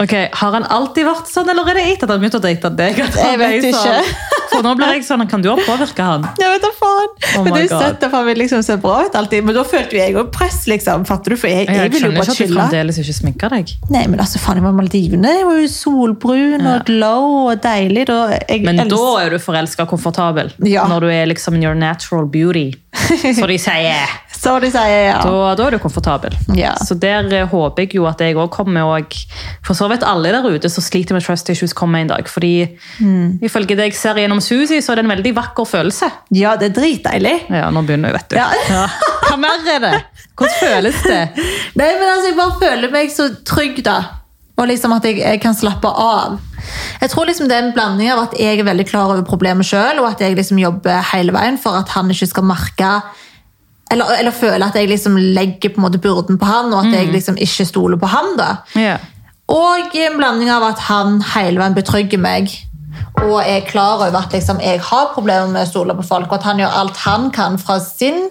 Ok, 0.00 0.14
Har 0.40 0.52
han 0.56 0.64
alltid 0.64 1.04
vært 1.08 1.28
sånn, 1.32 1.50
eller 1.50 1.68
er 1.72 1.74
det 1.80 1.86
etter 1.92 2.06
at 2.08 2.14
han 2.14 2.22
begynte 2.22 2.40
å 2.40 2.46
date 2.46 2.70
deg? 2.78 2.96
Jeg 3.02 3.38
vet 3.38 3.60
ble 3.60 3.72
sånn? 3.72 3.98
ikke. 4.00 4.41
For 4.52 4.62
nå 4.66 4.74
blir 4.78 4.92
jeg 4.94 5.04
sånn, 5.06 5.24
Kan 5.30 5.42
du 5.42 5.48
ha 5.50 5.56
påvirka 5.56 6.04
han? 6.10 6.26
Ja, 6.40 6.50
vet 6.52 6.62
du 6.62 6.70
faen. 6.78 7.08
Oh 7.38 7.44
men 7.46 7.54
du 7.56 7.68
søtt 7.68 8.02
at 8.04 8.12
han 8.12 8.26
vil 8.26 8.38
liksom 8.42 8.62
se 8.66 8.76
bra 8.82 8.98
ut 9.06 9.14
alltid. 9.16 9.44
Men 9.48 9.54
da 9.56 9.62
følte 9.64 9.96
jo 9.96 10.02
jeg 10.02 10.14
òg 10.20 10.30
press, 10.34 10.66
liksom. 10.70 11.06
Fatter 11.08 11.34
du? 11.34 11.36
For 11.40 11.48
jeg, 11.48 11.66
jeg, 11.66 11.76
Jeg 11.76 11.92
vil 11.92 12.00
jo 12.00 12.06
skjønner 12.06 12.18
bare 12.18 12.24
ikke 12.24 12.32
at 12.32 12.38
du 12.38 12.44
chille. 12.44 12.60
fremdeles 12.60 12.98
ikke 13.02 13.16
sminker 13.18 13.54
deg. 13.56 13.72
Nei, 13.90 14.04
men 14.12 14.20
altså, 14.24 14.38
faen, 14.42 14.60
jeg 14.60 14.66
var 14.68 14.76
Maldivene. 14.76 15.32
Jeg 15.38 15.46
var 15.48 15.60
jo 15.62 15.68
solbrun 15.72 16.66
og 16.74 16.84
glow 16.88 17.28
og 17.52 17.62
deilig. 17.64 18.06
Da. 18.10 18.18
Jeg 18.48 18.62
Men 18.66 18.78
elsker- 18.84 18.96
da 18.96 19.24
er 19.26 19.30
du 19.30 19.38
forelska 19.38 19.82
og 19.86 19.88
komfortabel. 19.96 20.52
Ja. 20.68 20.84
Når 20.90 21.00
du 21.00 21.08
er 21.10 21.26
liksom 21.26 21.54
in 21.56 21.62
your 21.64 21.74
natural 21.74 22.26
beauty. 22.26 22.72
Så 22.92 23.46
de 23.46 23.58
sier. 23.58 24.18
Så 24.42 24.56
de 24.58 24.70
sier 24.74 25.04
ja. 25.06 25.18
Da, 25.22 25.52
da 25.54 25.66
er 25.68 25.76
du 25.76 25.78
komfortabel. 25.78 26.34
Ja. 26.58 26.72
Så 26.82 26.96
der 26.98 27.28
eh, 27.30 27.44
håper 27.46 27.84
jeg 27.84 27.94
jo 27.94 28.06
at 28.10 28.18
jeg 28.24 28.34
òg 28.34 28.48
kommer. 28.50 28.88
Og 28.98 29.14
for 29.62 29.78
så 29.78 29.86
vidt 29.92 30.02
alle 30.02 30.32
der 30.34 30.48
ute 30.50 30.70
som 30.72 30.82
sliter 30.82 31.14
med 31.14 31.22
trust 31.22 31.50
issues, 31.52 31.74
kommer 31.78 32.02
en 32.02 32.10
dag. 32.10 32.26
Fordi 32.30 32.52
Mm. 32.98 33.38
ifølge 33.42 33.76
det 33.78 33.84
jeg 33.92 33.94
ser 33.96 34.18
gjennom 34.18 34.40
Suzy, 34.42 34.80
så 34.82 34.92
er 34.92 34.96
det 35.00 35.04
en 35.06 35.12
veldig 35.14 35.32
vakker 35.36 35.64
følelse. 35.68 36.10
Ja, 36.34 36.56
det 36.58 36.70
er 36.72 36.80
dritdeilig. 36.80 37.36
Ja, 37.54 37.70
nå 37.70 37.84
begynner 37.86 38.10
jeg, 38.10 38.18
vet 38.18 38.34
du. 38.34 38.36
Ja. 38.36 38.86
Hva 39.28 39.36
mer 39.40 39.62
er 39.76 39.80
det? 39.86 39.94
Hvordan 40.36 40.58
føles 40.58 40.98
det? 41.06 41.20
Nei, 41.78 41.92
men 42.00 42.08
altså, 42.08 42.26
Jeg 42.32 42.36
bare 42.40 42.58
føler 42.60 42.90
meg 42.98 43.14
så 43.14 43.28
trygg, 43.46 43.78
da. 43.86 43.96
Og 44.58 44.66
liksom 44.68 44.92
at 44.92 45.06
jeg, 45.08 45.18
jeg 45.22 45.40
kan 45.40 45.54
slappe 45.56 45.88
av. 45.88 46.36
Jeg 47.00 47.10
tror 47.10 47.26
liksom 47.30 47.48
det 47.48 47.56
er 47.56 47.64
en 47.68 47.72
blanding 47.74 48.10
av 48.12 48.26
at 48.26 48.34
jeg 48.38 48.58
er 48.60 48.66
veldig 48.68 48.84
klar 48.90 49.08
over 49.14 49.22
problemet 49.26 49.66
sjøl, 49.66 50.02
og 50.02 50.10
at 50.12 50.20
jeg 50.26 50.36
liksom 50.38 50.58
jobber 50.60 51.00
hele 51.14 51.32
veien 51.34 51.56
for 51.58 51.78
at 51.78 51.88
han 51.96 52.10
ikke 52.12 52.28
skal 52.30 52.44
merke 52.46 52.90
eller, 53.92 54.16
eller 54.18 54.34
føler 54.34 54.66
at 54.66 54.76
jeg 54.78 54.88
liksom 54.90 55.16
legger 55.36 55.72
på 55.72 55.80
en 55.80 55.86
måte 55.86 56.00
byrden 56.02 56.38
på 56.40 56.48
han, 56.48 56.72
og 56.72 56.86
at 56.86 56.96
jeg 56.96 57.12
liksom 57.12 57.38
ikke 57.40 57.66
stoler 57.68 58.00
på 58.00 58.10
han. 58.10 58.34
da. 58.38 58.50
Yeah. 58.76 58.98
Og 59.52 59.96
en 59.98 60.16
blanding 60.16 60.50
av 60.52 60.64
at 60.70 60.80
han 60.88 61.20
hele 61.34 61.60
veien 61.60 61.76
betrygger 61.76 62.20
meg. 62.22 62.52
Og 63.22 63.42
er 63.44 63.64
klar 63.68 64.00
over 64.00 64.16
at 64.22 64.32
liksom, 64.32 64.60
jeg 64.64 64.80
har 64.80 65.12
problemer 65.14 65.50
med 65.52 65.66
å 65.66 65.70
stole 65.70 65.96
på 65.98 66.06
folk, 66.06 66.30
og 66.30 66.40
at 66.40 66.48
han 66.48 66.62
gjør 66.62 66.76
alt 66.80 67.00
han 67.04 67.30
kan 67.34 67.58
fra 67.60 67.76
sin 67.82 68.24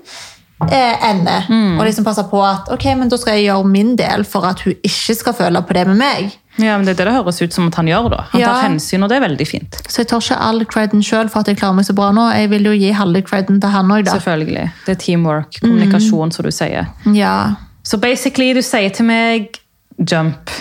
eh, 0.69 1.09
ende. 1.09 1.37
Og 1.77 1.85
liksom 1.85 2.07
passer 2.07 2.27
på 2.31 2.41
at 2.45 2.71
ok, 2.73 2.87
men 2.97 3.11
da 3.11 3.19
skal 3.21 3.37
jeg 3.37 3.51
gjøre 3.51 3.69
min 3.69 3.95
del 3.99 4.25
for 4.27 4.47
at 4.49 4.63
hun 4.65 4.73
ikke 4.81 5.17
skal 5.17 5.37
føle 5.37 5.61
på 5.61 5.77
det 5.77 5.85
med 5.91 6.01
meg. 6.01 6.37
Ja, 6.63 6.77
men 6.77 6.85
Det 6.85 6.93
er 6.95 6.99
det 7.01 7.07
det 7.11 7.15
høres 7.19 7.41
ut 7.41 7.53
som 7.53 7.67
at 7.67 7.75
han 7.75 7.87
gjør. 7.87 8.09
da. 8.13 8.23
Han 8.31 8.41
tar 8.41 8.61
hensyn, 8.67 9.03
og 9.03 9.09
det 9.09 9.17
er 9.19 9.25
veldig 9.27 9.47
fint. 9.47 9.79
Så 9.87 10.03
jeg 10.03 10.07
tar 10.11 10.23
ikke 10.23 10.39
all 10.47 10.65
creden 10.65 11.01
sjøl 11.05 11.29
for 11.29 11.41
at 11.41 11.47
jeg 11.51 11.57
klarer 11.61 11.75
meg 11.79 11.85
så 11.87 11.95
bra 11.97 12.11
nå. 12.15 12.27
Jeg 12.35 12.49
vil 12.53 12.69
jo 12.71 12.75
gi 12.77 12.91
halve 12.95 13.21
creden 13.27 13.61
til 13.61 13.69
han 13.73 13.91
òg, 13.91 14.05
da. 14.05 14.17
Selvfølgelig. 14.17 14.67
Det 14.85 14.95
er 14.95 14.99
teamwork, 15.05 15.61
kommunikasjon, 15.61 16.31
som 16.31 16.45
du 16.45 16.51
sier. 16.51 16.87
Ja. 17.13 17.55
Så 17.83 17.97
basically, 17.97 18.53
du 18.53 18.61
sier 18.61 18.89
til 18.93 19.05
meg 19.05 19.57
jump. 19.97 20.51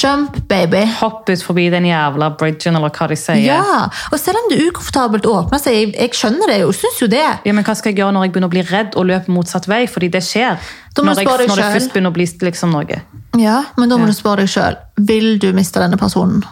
Jump, 0.00 0.48
baby. 0.48 0.80
Hopp 1.00 1.28
ut 1.28 1.42
forbi 1.44 1.66
den 1.72 1.84
jævla 1.84 2.30
bridgen, 2.40 2.76
eller 2.78 2.88
hva 2.94 3.08
de 3.10 3.16
sier. 3.20 3.42
Ja, 3.44 3.88
og 4.12 4.16
selv 4.20 4.40
om 4.40 4.46
det 4.48 4.56
er 4.56 4.70
ukomfortabelt 4.70 5.26
å 5.28 5.34
åpne 5.42 5.58
seg, 5.60 5.76
jeg, 5.76 5.90
jeg 5.98 6.16
skjønner 6.16 6.48
det 6.48 6.60
jo, 6.62 6.70
syns 6.72 7.02
jo 7.02 7.08
det. 7.12 7.26
Ja, 7.44 7.52
men 7.52 7.66
Hva 7.66 7.74
skal 7.76 7.92
jeg 7.92 8.00
gjøre 8.00 8.14
når 8.16 8.24
jeg 8.24 8.32
begynner 8.32 8.48
å 8.48 8.54
bli 8.54 8.64
redd 8.70 8.96
og 8.96 9.10
løpe 9.10 9.34
motsatt 9.34 9.68
vei? 9.68 9.82
Fordi 9.90 10.08
det 10.14 10.22
skjer. 10.24 10.56
Når, 10.96 11.20
jeg, 11.20 11.28
når 11.50 11.60
det 11.60 11.68
først 11.76 11.92
begynner 11.92 12.14
å 12.14 12.16
bli 12.16 12.26
liksom 12.48 12.72
noe. 12.72 13.02
Ja, 13.38 13.60
Men 13.78 13.90
da 13.92 13.98
må 14.00 14.08
du 14.08 14.14
spørre 14.16 14.42
deg 14.42 14.50
sjøl 14.50 14.76
vil 15.06 15.38
du 15.38 15.52
miste 15.54 15.78
denne 15.82 15.98
personen. 16.00 16.42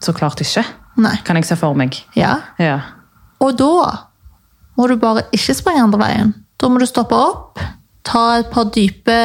Så 0.00 0.14
klart 0.16 0.40
ikke. 0.40 0.62
Nei. 1.00 1.16
Kan 1.26 1.36
jeg 1.36 1.48
se 1.48 1.56
for 1.58 1.76
meg. 1.76 1.96
Ja. 2.16 2.36
Ja. 2.60 2.78
Og 3.42 3.56
da 3.58 4.06
må 4.78 4.86
du 4.88 4.96
bare 5.00 5.26
ikke 5.34 5.56
springe 5.58 5.82
andre 5.82 6.00
veien. 6.00 6.32
Da 6.60 6.70
må 6.70 6.80
du 6.80 6.86
stoppe 6.88 7.16
opp, 7.18 7.60
ta 8.06 8.40
et 8.40 8.50
par 8.52 8.70
dype 8.72 9.16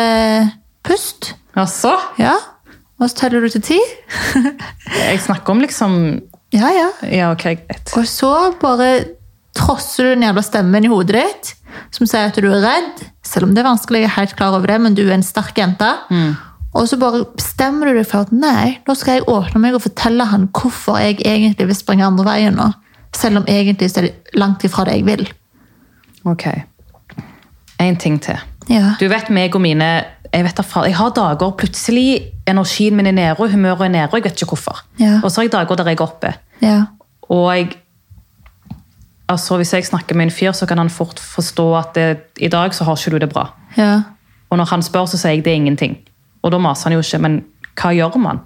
pust, 0.86 1.34
Jaså? 1.56 1.94
ja. 2.22 2.36
og 3.00 3.10
så 3.10 3.16
teller 3.26 3.44
du 3.44 3.50
til 3.50 3.64
ti. 3.74 3.80
Jeg 5.10 5.22
snakker 5.24 5.56
om 5.56 5.62
liksom 5.64 6.00
Ja, 6.56 6.70
ja. 6.72 6.90
Ja, 7.10 7.32
okay, 7.32 7.58
greit. 7.60 7.92
Og 7.98 8.08
så 8.08 8.32
bare 8.62 8.90
trosser 9.56 10.10
du 10.10 10.16
den 10.16 10.28
jævla 10.28 10.44
stemmen 10.44 10.86
i 10.86 10.92
hodet 10.92 11.22
ditt 11.24 11.54
som 11.96 12.08
sier 12.08 12.30
at 12.30 12.38
du 12.40 12.48
er 12.50 12.64
redd, 12.64 13.02
selv 13.26 13.50
om 13.50 13.56
det 13.56 13.64
er 13.64 13.68
vanskelig, 13.68 14.04
jeg 14.04 14.10
er 14.10 14.16
helt 14.20 14.36
klar 14.40 14.56
over 14.56 14.72
det, 14.72 14.78
men 14.84 14.96
du 14.98 15.04
er 15.06 15.16
en 15.18 15.26
sterk 15.26 15.58
jente. 15.60 15.90
Og 16.76 16.90
så 16.90 16.98
bare 17.00 17.24
bestemmer 17.38 17.88
du 17.88 18.00
deg 18.00 18.08
for 18.10 18.26
at 18.26 18.34
nei, 18.36 18.78
nå 18.88 18.96
skal 19.00 19.20
jeg 19.20 19.30
åpne 19.32 19.62
meg 19.64 19.78
og 19.78 19.86
fortelle 19.86 20.26
han 20.28 20.50
hvorfor 20.52 21.00
jeg 21.00 21.22
egentlig 21.24 21.70
vil 21.70 21.78
springe 21.78 22.08
andre 22.08 22.26
veien 22.28 22.58
nå. 22.60 22.68
Selv 23.16 23.40
om 23.40 23.48
egentlig 23.48 23.90
så 23.94 24.02
er 24.02 24.10
det 24.10 24.36
langt 24.36 24.66
ifra 24.68 24.84
det 24.88 24.98
jeg 24.98 25.06
vil. 25.08 25.24
Ok. 26.28 26.50
En 27.80 27.96
ting 28.02 28.20
til. 28.22 28.42
Ja. 28.68 28.96
Du 29.00 29.08
vet 29.08 29.30
meg 29.30 29.56
og 29.56 29.62
mine 29.62 29.88
Jeg 30.34 30.44
vet 30.44 30.58
da 30.58 30.82
jeg 30.84 30.96
har 30.98 31.12
dager 31.16 31.52
plutselig 31.56 32.34
energien 32.50 32.96
min 32.98 33.08
er 33.08 33.14
nede, 33.16 33.36
og 33.40 33.52
humøret 33.54 33.86
er 33.86 33.92
nede, 33.94 34.08
og 34.10 34.18
jeg 34.18 34.24
vet 34.26 34.42
ikke 34.42 34.52
hvorfor. 34.52 34.82
Ja. 35.00 35.22
Og 35.24 35.32
så 35.32 35.40
har 35.40 35.46
jeg 35.46 35.52
dager 35.54 35.76
der 35.80 35.88
jeg 35.88 36.00
er 36.00 36.04
oppe. 36.04 36.32
Ja. 36.62 36.80
Og 37.30 37.46
jeg, 37.56 37.70
altså 39.30 39.58
hvis 39.58 39.74
jeg 39.74 39.86
snakker 39.86 40.16
med 40.16 40.26
en 40.26 40.32
fyr, 40.32 40.52
så 40.52 40.66
kan 40.66 40.78
han 40.78 40.90
fort 40.90 41.20
forstå 41.20 41.76
at 41.78 41.96
det, 41.96 42.18
i 42.38 42.50
dag 42.52 42.76
så 42.76 42.84
har 42.84 43.00
ikke 43.00 43.12
du 43.12 43.18
det 43.18 43.30
bra. 43.30 43.48
Ja. 43.78 44.02
Og 44.50 44.58
når 44.58 44.66
han 44.66 44.84
spør, 44.84 45.06
så 45.06 45.18
sier 45.18 45.38
jeg 45.38 45.46
det 45.46 45.54
er 45.54 45.62
ingenting. 45.62 45.98
Og 46.46 46.54
da 46.54 46.62
maser 46.62 46.90
han 46.92 47.00
jo 47.00 47.04
ikke, 47.04 47.20
men 47.26 47.42
hva 47.76 47.92
gjør 47.98 48.20
man? 48.22 48.44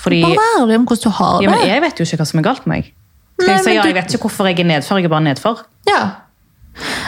Fordi 0.00 0.22
Bare 0.24 0.38
vær 0.38 0.62
ærlig 0.62 0.78
om 0.80 0.86
hvordan 0.88 1.04
du 1.04 1.10
har 1.18 1.36
det. 1.36 1.44
ja, 1.44 1.50
men 1.52 1.66
jeg 1.68 1.82
vet 1.84 1.98
jo 2.00 2.06
ikke 2.08 2.22
hva 2.22 2.30
som 2.30 2.40
er 2.40 2.46
galt 2.46 2.66
med 2.66 2.76
meg. 2.78 2.92
Skal 3.40 3.54
jeg 3.56 3.64
si 3.64 3.74
ja, 3.74 3.84
jeg 3.88 3.96
vet 3.96 4.14
ikke 4.14 4.28
hvorfor 4.28 4.48
jeg 4.48 4.60
er 4.62 4.68
nedfor, 4.68 5.00
jeg 5.00 5.08
er 5.08 5.12
bare 5.12 5.26
nedfor? 5.26 5.64
Ja. 5.88 6.00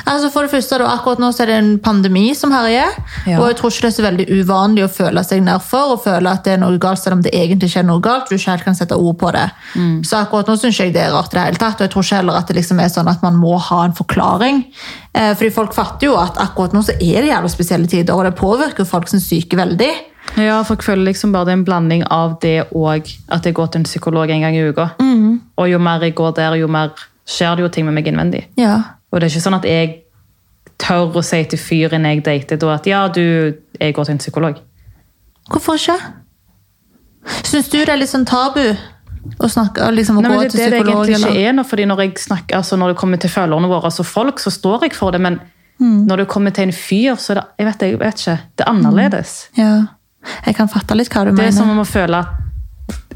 Altså 0.05 0.29
for 0.35 0.43
det 0.45 0.51
første, 0.51 0.77
da, 0.81 0.89
Akkurat 0.91 1.21
nå 1.23 1.29
så 1.33 1.45
er 1.45 1.53
det 1.53 1.57
en 1.61 1.71
pandemi 1.81 2.33
som 2.37 2.51
herjer. 2.53 2.91
Ja. 3.31 3.39
Og 3.39 3.47
jeg 3.49 3.57
tror 3.61 3.71
ikke 3.71 3.85
det 3.87 3.91
er 3.93 3.95
så 3.97 4.05
veldig 4.05 4.27
uvanlig 4.43 4.85
å 4.85 4.91
føle 4.91 5.23
seg 5.25 5.45
nedfor 5.47 5.95
og 5.95 6.03
føle 6.05 6.33
at 6.35 6.43
det 6.45 6.57
er 6.57 6.61
noe 6.61 6.81
galt, 6.83 7.01
selv 7.01 7.17
om 7.21 7.23
det 7.25 7.33
egentlig 7.37 7.71
ikke 7.71 7.81
er 7.85 7.89
noe 7.89 8.03
galt. 8.05 8.29
Du 8.29 8.35
ikke 8.37 8.51
helt 8.51 8.67
kan 8.67 8.77
sette 8.77 8.99
ord 8.99 9.17
på 9.23 9.31
det. 9.37 9.47
Så 10.09 10.19
akkurat 10.19 10.51
nå 10.51 10.59
syns 10.61 10.81
jeg 10.83 10.93
det 10.97 11.05
er 11.07 11.15
rart. 11.15 11.33
i 11.33 11.39
det 11.39 11.45
hele 11.47 11.63
tatt, 11.63 11.79
Og 11.81 11.87
jeg 11.87 11.95
tror 11.95 12.03
ikke 12.09 12.21
heller 12.21 12.41
at 12.43 12.51
det 12.51 12.57
liksom 12.59 12.81
er 12.83 12.93
sånn 12.93 13.09
at 13.09 13.23
man 13.23 13.39
må 13.41 13.57
ha 13.71 13.85
en 13.87 13.95
forklaring. 13.97 14.65
Eh, 15.15 15.33
fordi 15.39 15.51
folk 15.55 15.73
fatter 15.79 16.11
jo 16.11 16.17
at 16.21 16.37
akkurat 16.43 16.75
nå 16.75 16.83
så 16.83 16.93
er 16.99 17.23
det 17.23 17.31
jævlig 17.31 17.51
spesielle 17.55 17.87
tider, 17.87 18.15
og 18.15 18.25
det 18.25 18.35
påvirker 18.35 18.83
jo 18.85 18.91
folk 18.91 19.09
som 19.09 19.23
er 19.23 19.25
syke 19.29 19.57
veldig. 19.57 19.93
Ja, 20.37 20.63
jeg 20.65 20.79
føler 20.81 21.05
liksom 21.11 21.33
bare 21.35 21.45
det 21.45 21.53
er 21.53 21.59
en 21.61 21.65
blanding 21.65 22.05
av 22.11 22.39
det 22.41 22.69
og 22.73 23.09
at 23.29 23.45
jeg 23.45 23.55
går 23.55 23.67
til 23.73 23.83
en 23.83 23.89
psykolog 23.89 24.31
en 24.31 24.41
gang 24.47 24.57
i 24.57 24.63
uka. 24.69 24.89
Og 25.57 25.69
jo 25.69 25.79
mer 25.79 26.03
jeg 26.03 26.15
går 26.15 26.33
der, 26.39 26.57
jo 26.61 26.71
mer 26.73 26.95
skjer 27.29 27.57
det 27.57 27.67
jo 27.67 27.69
ting 27.69 27.87
med 27.87 27.95
meg 27.95 28.09
innvendig. 28.09 28.47
Ja. 28.57 28.79
Og 29.13 29.21
det 29.21 29.29
er 29.29 29.35
ikke 29.35 29.45
sånn 29.45 29.59
at 29.59 29.69
jeg 29.69 29.93
tør 30.83 31.19
å 31.21 31.23
si 31.23 31.43
til 31.53 31.61
fyren 31.61 32.09
jeg 32.09 32.25
dater 32.27 32.59
da 32.59 32.73
at 32.75 32.89
ja, 32.89 33.05
du, 33.13 33.23
jeg 33.79 33.95
går 33.95 34.09
til 34.09 34.17
en 34.17 34.23
psykolog. 34.23 34.59
Hvorfor 35.53 35.79
ikke? 35.79 35.99
Syns 37.47 37.69
du 37.71 37.79
det 37.79 37.93
er 37.93 38.01
litt 38.01 38.11
sånn 38.11 38.27
tabu 38.27 38.65
å 38.73 39.49
snakke 39.51 39.87
liksom, 39.95 40.19
å 40.19 40.23
Nei, 40.25 40.33
gå 40.33 40.43
det, 40.43 40.51
til 40.51 40.59
det, 40.59 40.71
det 40.73 40.79
psykolog? 40.81 41.05
egentlig 41.07 41.31
ikke 41.31 41.49
er 41.49 41.55
noe, 41.55 41.69
fordi 41.69 41.85
når 41.87 42.03
jeg 42.03 42.15
snakker, 42.25 42.57
altså 42.59 42.79
når 42.81 42.95
det 42.95 43.01
kommer 43.03 43.21
til 43.23 43.31
følgerne 43.31 43.71
våre, 43.71 43.91
altså 43.93 44.07
folk, 44.07 44.43
så 44.43 44.51
står 44.51 44.89
jeg 44.89 44.97
for 44.99 45.15
det, 45.15 45.21
men 45.23 45.39
når 45.83 46.23
det 46.23 46.29
kommer 46.31 46.55
til 46.55 46.69
en 46.69 46.73
fyr, 46.75 47.17
så 47.19 47.33
er 47.33 47.41
det, 47.41 47.45
jeg 47.59 47.67
vet, 47.67 47.83
jeg 47.83 47.99
vet 48.01 48.21
ikke, 48.23 48.39
det 48.59 48.65
er 48.65 48.71
annerledes. 48.71 49.33
Ja. 49.59 49.73
Jeg 50.47 50.57
kan 50.59 50.71
fatte 50.71 50.97
litt 50.99 51.11
hva 51.13 51.27
du 51.27 51.33
Det 51.37 51.49
er 51.51 51.55
som 51.57 51.71
om 51.73 51.83
å 51.83 51.89
føle 51.89 52.23
at 52.23 52.39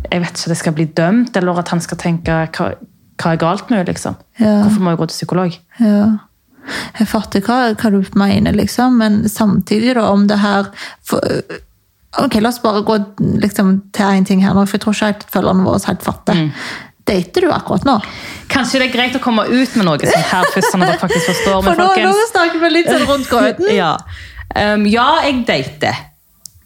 jeg 0.06 0.22
vet 0.22 0.38
ikke, 0.38 0.50
det 0.52 0.58
skal 0.60 0.74
bli 0.76 0.86
dømt, 0.96 1.36
eller 1.36 1.58
at 1.60 1.72
han 1.74 1.82
skal 1.82 1.98
tenke 1.98 2.34
hva, 2.54 2.70
hva 3.18 3.32
er 3.32 3.40
galt 3.40 3.70
med 3.70 3.80
henne? 3.80 3.90
liksom. 3.90 4.16
Ja. 4.38 4.62
Hvorfor 4.62 4.84
må 4.84 4.92
jeg 4.92 5.00
gå 5.00 5.08
til 5.10 5.18
psykolog? 5.18 5.56
Ja. 5.82 6.06
Jeg 6.98 7.08
fatter 7.10 7.42
hva, 7.46 7.58
hva 7.78 7.92
du 7.94 8.00
mener, 8.18 8.54
liksom, 8.56 8.98
men 9.02 9.24
samtidig, 9.30 9.94
da, 9.98 10.08
om 10.10 10.26
det 10.30 10.40
her 10.42 10.70
for, 11.06 11.22
Ok, 12.16 12.38
La 12.40 12.48
oss 12.48 12.62
bare 12.62 12.80
gå 12.86 12.94
liksom, 13.42 13.74
til 13.92 14.08
én 14.08 14.24
ting 14.24 14.40
her 14.40 14.54
nå, 14.56 14.62
for 14.64 14.78
jeg 14.78 14.84
tror 14.86 14.94
ikke 14.94 15.08
helt 15.10 15.24
følgerne 15.34 15.66
våre 15.66 15.80
helt 15.84 16.04
fatter. 16.06 16.38
Mm. 16.38 16.46
Dater 17.06 17.44
du 17.44 17.50
akkurat 17.52 17.84
nå? 17.84 17.96
Kanskje 18.48 18.80
det 18.80 18.86
er 18.88 18.94
greit 18.94 19.18
å 19.18 19.20
komme 19.20 19.44
ut 19.44 19.74
med 19.76 19.84
noe 19.84 20.00
sånn 20.00 20.24
her 20.30 20.48
først, 20.54 20.70
sånn 20.72 20.86
at 20.86 20.94
dere 20.94 21.02
faktisk 21.02 21.28
forstår. 21.28 21.60
For 21.66 21.82
nå, 21.82 21.90
nå 22.08 22.28
snakker 22.32 22.62
vi 22.62 22.70
litt 22.72 22.88
sånn 22.88 23.04
rundt 23.10 23.28
grøten. 23.28 23.68
ja. 23.82 23.92
Um, 24.56 24.86
ja, 24.88 25.10
jeg 25.26 25.44
dater. 25.50 26.00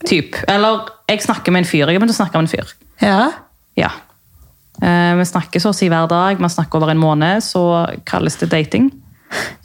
Typ. 0.06 0.36
Eller 0.48 0.86
jeg 1.10 1.22
snakker 1.22 1.52
med 1.52 1.64
en 1.64 1.68
fyr. 1.68 1.84
Jeg 1.84 1.96
har 1.96 2.00
begynt 2.00 2.14
å 2.14 2.20
snakke 2.20 2.40
med 2.40 2.48
en 2.48 2.52
fyr. 2.52 2.72
Ja. 3.04 3.18
Ja. 3.78 3.90
Eh, 4.80 5.12
vi 5.18 5.26
snakker 5.28 5.60
så 5.60 5.74
å 5.74 5.76
si 5.76 5.90
hver 5.92 6.08
dag. 6.10 6.40
Man 6.40 6.52
snakker 6.52 6.80
over 6.80 6.92
en 6.94 7.02
måned, 7.02 7.44
så 7.44 7.62
kalles 8.08 8.38
det 8.40 8.50
dating. 8.52 8.90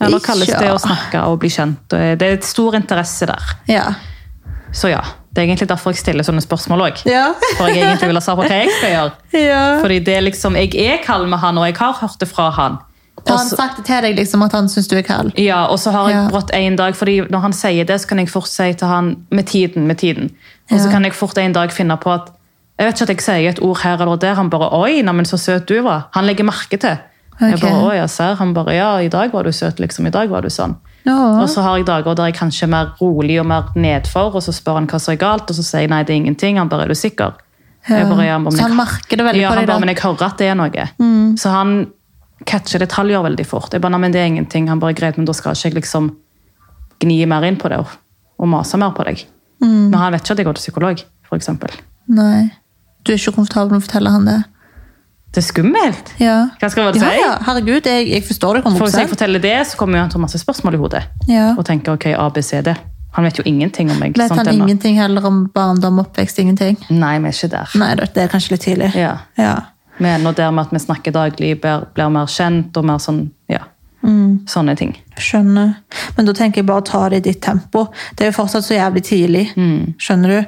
Eller 0.00 0.22
kalles 0.22 0.50
det 0.52 0.68
å 0.70 0.78
snakke 0.78 1.24
og 1.26 1.40
bli 1.42 1.50
kjent. 1.50 1.88
Det 1.90 2.22
er 2.22 2.36
et 2.36 2.46
stor 2.46 2.76
interesse 2.78 3.26
der. 3.26 3.54
Ja. 3.70 3.86
Så 4.76 4.90
ja, 4.92 5.00
det 5.32 5.42
er 5.42 5.48
egentlig 5.48 5.68
derfor 5.68 5.92
jeg 5.92 6.00
stiller 6.00 6.26
sånne 6.26 6.42
spørsmål 6.44 6.84
òg. 6.86 7.00
Ja. 7.08 7.30
For 7.56 7.68
jeg 7.68 7.82
egentlig 7.82 8.10
vil 8.10 8.18
ha 8.18 8.24
svar 8.24 8.38
på 8.38 8.44
hva 8.46 8.60
jeg 8.60 8.74
skal 8.76 8.92
gjøre. 8.92 9.14
ja. 9.50 9.62
Fordi 9.82 9.98
det 10.04 10.18
er 10.18 10.26
liksom, 10.26 10.58
Jeg 10.60 10.72
er 10.80 11.00
kald 11.04 11.28
med 11.32 11.40
han, 11.42 11.58
og 11.60 11.66
jeg 11.68 11.76
har 11.80 11.96
hørt 12.00 12.20
det 12.20 12.28
fra 12.30 12.50
han. 12.56 12.78
Har 13.28 13.38
han 13.38 13.48
sagt 13.48 13.76
det 13.76 13.84
til 13.86 14.02
deg, 14.02 14.16
liksom, 14.16 14.42
at 14.44 14.52
han 14.52 14.68
syns 14.68 14.88
du 14.88 14.96
er 14.96 15.02
kald? 15.02 15.32
ja, 15.38 15.64
og 15.66 15.78
så 15.78 15.90
har 15.92 16.08
jeg 16.10 16.16
Ja. 16.16 16.28
brått 16.28 16.50
en 16.54 16.76
dag, 16.76 16.94
fordi 16.94 17.20
når 17.30 17.40
han 17.40 17.52
sier 17.52 17.84
det, 17.84 18.00
så 18.00 18.06
kan 18.08 18.18
jeg 18.18 18.28
fort 18.30 18.48
si 18.48 18.72
til 18.72 18.88
han 18.88 19.16
med 19.30 19.46
tiden, 19.46 19.86
med 19.86 19.98
tiden. 19.98 20.30
Og 20.70 20.78
så 20.80 20.86
Ja. 20.86 20.90
kan 20.92 21.02
jeg 21.04 21.12
fort 21.14 21.38
en 21.38 21.52
dag 21.52 21.70
finne 21.72 21.96
på 21.96 22.10
at 22.14 22.30
jeg 22.78 22.86
vet 22.86 22.94
ikke 22.94 23.02
at 23.02 23.08
jeg 23.08 23.20
sier 23.20 23.48
et 23.50 23.62
ord 23.62 23.78
her 23.82 23.96
eller 24.02 24.16
der. 24.16 24.34
Han 24.34 24.50
bare 24.50 24.68
'oi, 24.72 25.02
neimen 25.02 25.24
så 25.24 25.36
søt 25.38 25.66
du 25.66 25.82
var'. 25.82 26.02
Han 26.12 26.24
legger 26.26 26.44
merke 26.44 26.76
til. 26.78 26.98
Jeg 27.40 27.60
bare 27.60 27.82
'oi, 27.90 27.94
jeg 27.96 28.08
ser'. 28.10 28.36
Han 28.36 28.54
bare 28.54 28.72
'ja, 28.74 28.98
i 28.98 29.08
dag 29.08 29.32
var 29.32 29.42
du 29.42 29.50
søt', 29.50 29.78
liksom. 29.80 30.06
I 30.06 30.10
dag 30.10 30.28
var 30.30 30.40
du 30.42 30.48
sånn. 30.48 30.76
Ja. 31.06 31.40
Og 31.40 31.48
så 31.48 31.62
har 31.62 31.76
jeg 31.76 31.86
dager 31.86 32.14
der 32.14 32.24
jeg 32.26 32.34
kanskje 32.34 32.62
er 32.64 32.66
mer 32.66 32.92
rolig 33.00 33.38
og 33.40 33.46
mer 33.46 33.62
nedfor, 33.76 34.34
og 34.34 34.42
så 34.42 34.52
spør 34.52 34.74
han 34.74 34.86
hva 34.86 34.98
som 35.00 35.12
er 35.12 35.16
galt, 35.16 35.48
og 35.50 35.56
så 35.56 35.62
sier 35.62 35.80
jeg 35.80 35.90
nei, 35.90 36.02
det 36.02 36.10
er 36.10 36.20
ingenting. 36.24 36.58
Han 36.58 36.68
bare 36.68 36.82
'er 36.84 36.88
du 36.88 36.94
sikker'? 36.94 37.32
Ja. 37.88 38.04
Bare, 38.08 38.24
ja, 38.26 38.38
men 38.38 38.52
Så 38.52 38.62
han 38.62 38.76
merker 38.76 39.16
det 39.16 39.20
veldig 39.24 39.40
ja, 39.40 39.50
på 39.50 39.54
deg, 39.60 39.68
Ja, 39.68 39.78
men 39.78 39.88
jeg 39.88 39.98
hører 39.98 40.22
at 40.26 40.38
det 40.38 40.46
er 40.48 40.54
noe. 40.54 41.36
Så 41.36 41.50
han 41.50 41.86
catcher 42.44 42.82
detaljer 42.82 43.22
veldig 43.24 43.46
fort. 43.48 43.72
Jeg 43.72 43.80
bare, 43.80 43.94
nei, 43.96 44.02
men 44.04 44.12
det 44.14 44.20
er 44.20 44.30
ingenting. 44.30 44.68
Han 44.68 44.82
bare, 44.82 44.96
greit, 44.96 45.16
men 45.16 45.28
da 45.28 45.32
skal 45.36 45.56
ikke 45.56 45.70
jeg 45.70 45.78
liksom 45.80 46.10
gni 47.02 47.22
mer 47.28 47.44
inn 47.48 47.56
på 47.60 47.70
det 47.72 47.80
og, 47.82 47.94
og 48.40 48.50
mase 48.52 48.78
mer 48.80 48.92
på 48.96 49.06
deg. 49.08 49.24
Men 49.60 49.94
han 49.96 50.12
vet 50.12 50.24
ikke 50.24 50.36
at 50.36 50.42
jeg 50.42 50.48
går 50.48 50.58
til 50.58 50.66
psykolog, 50.66 51.06
eksempel. 51.36 51.72
Nei. 52.12 52.50
Du 53.04 53.12
er 53.12 53.18
ikke 53.18 53.34
komfortabel 53.38 53.74
med 53.74 53.82
å 53.82 53.86
fortelle 53.86 54.12
han 54.12 54.28
det? 54.28 54.36
Det 55.34 55.42
er 55.42 55.46
skummelt. 55.46 56.12
Ja. 56.22 56.36
Hva 56.60 56.68
skal 56.72 56.90
jeg 56.90 57.00
si? 57.02 57.08
ja. 57.20 57.32
Herregud, 57.44 57.86
jeg, 57.88 58.08
jeg 58.08 58.24
forstår 58.24 58.58
det. 58.58 58.62
For 58.66 58.86
hvis 58.86 58.98
jeg 59.00 59.10
forteller 59.10 59.42
det, 59.42 59.56
så 59.68 59.80
kommer 59.80 60.00
han 60.00 60.12
til 60.12 60.22
masse 60.22 60.40
spørsmål 60.40 60.78
i 60.78 60.80
hodet. 60.80 61.02
Ja. 61.28 61.50
Og 61.56 61.64
tenker, 61.68 61.98
ok, 61.98 62.08
A, 62.16 62.28
B, 62.32 62.44
C, 62.46 62.62
D. 62.64 62.72
Han 63.16 63.24
vet 63.24 63.38
jo 63.40 63.44
ingenting 63.48 63.90
om 63.92 64.00
meg. 64.00 64.16
Vet 64.16 64.32
sånt 64.32 64.44
han 64.44 64.52
ingenting 64.54 64.98
heller 65.00 65.24
om 65.28 65.46
barndom, 65.52 66.02
oppvekst, 66.02 66.40
ingenting? 66.42 66.76
Nei, 66.92 67.14
vi 67.24 67.30
er 67.30 67.36
ikke 67.36 67.52
der. 67.52 67.76
Nei, 67.80 67.90
det 68.00 68.10
det 68.16 68.24
er 68.26 68.32
kanskje 68.32 68.54
litt 68.56 68.64
tidlig. 68.66 68.90
Ja. 68.96 69.12
Ja. 69.40 69.54
Men 69.98 70.22
nå 70.26 70.32
der 70.36 70.50
med 70.52 70.66
at 70.66 70.72
vi 70.76 70.78
snakker 70.82 71.12
daglig, 71.12 71.54
blir, 71.60 71.86
blir 71.96 72.10
mer 72.12 72.26
kjent 72.26 72.76
og 72.76 72.84
mer 72.84 72.98
sånn, 73.02 73.30
ja, 73.48 73.64
Mm. 74.06 74.46
sånne 74.46 74.76
ting. 74.78 74.92
Skjønner. 75.18 75.76
Men 76.16 76.26
da 76.28 76.32
tenker 76.32 76.60
jeg 76.60 76.66
bare 76.68 76.84
ta 76.86 77.08
det 77.08 77.16
i 77.16 77.30
ditt 77.32 77.40
tempo. 77.42 77.88
Det 78.14 78.26
er 78.26 78.30
jo 78.30 78.36
fortsatt 78.44 78.62
så 78.62 78.76
jævlig 78.76 79.02
tidlig. 79.02 79.46
Mm. 79.56 79.94
Skjønner 79.98 80.28
du? 80.28 80.46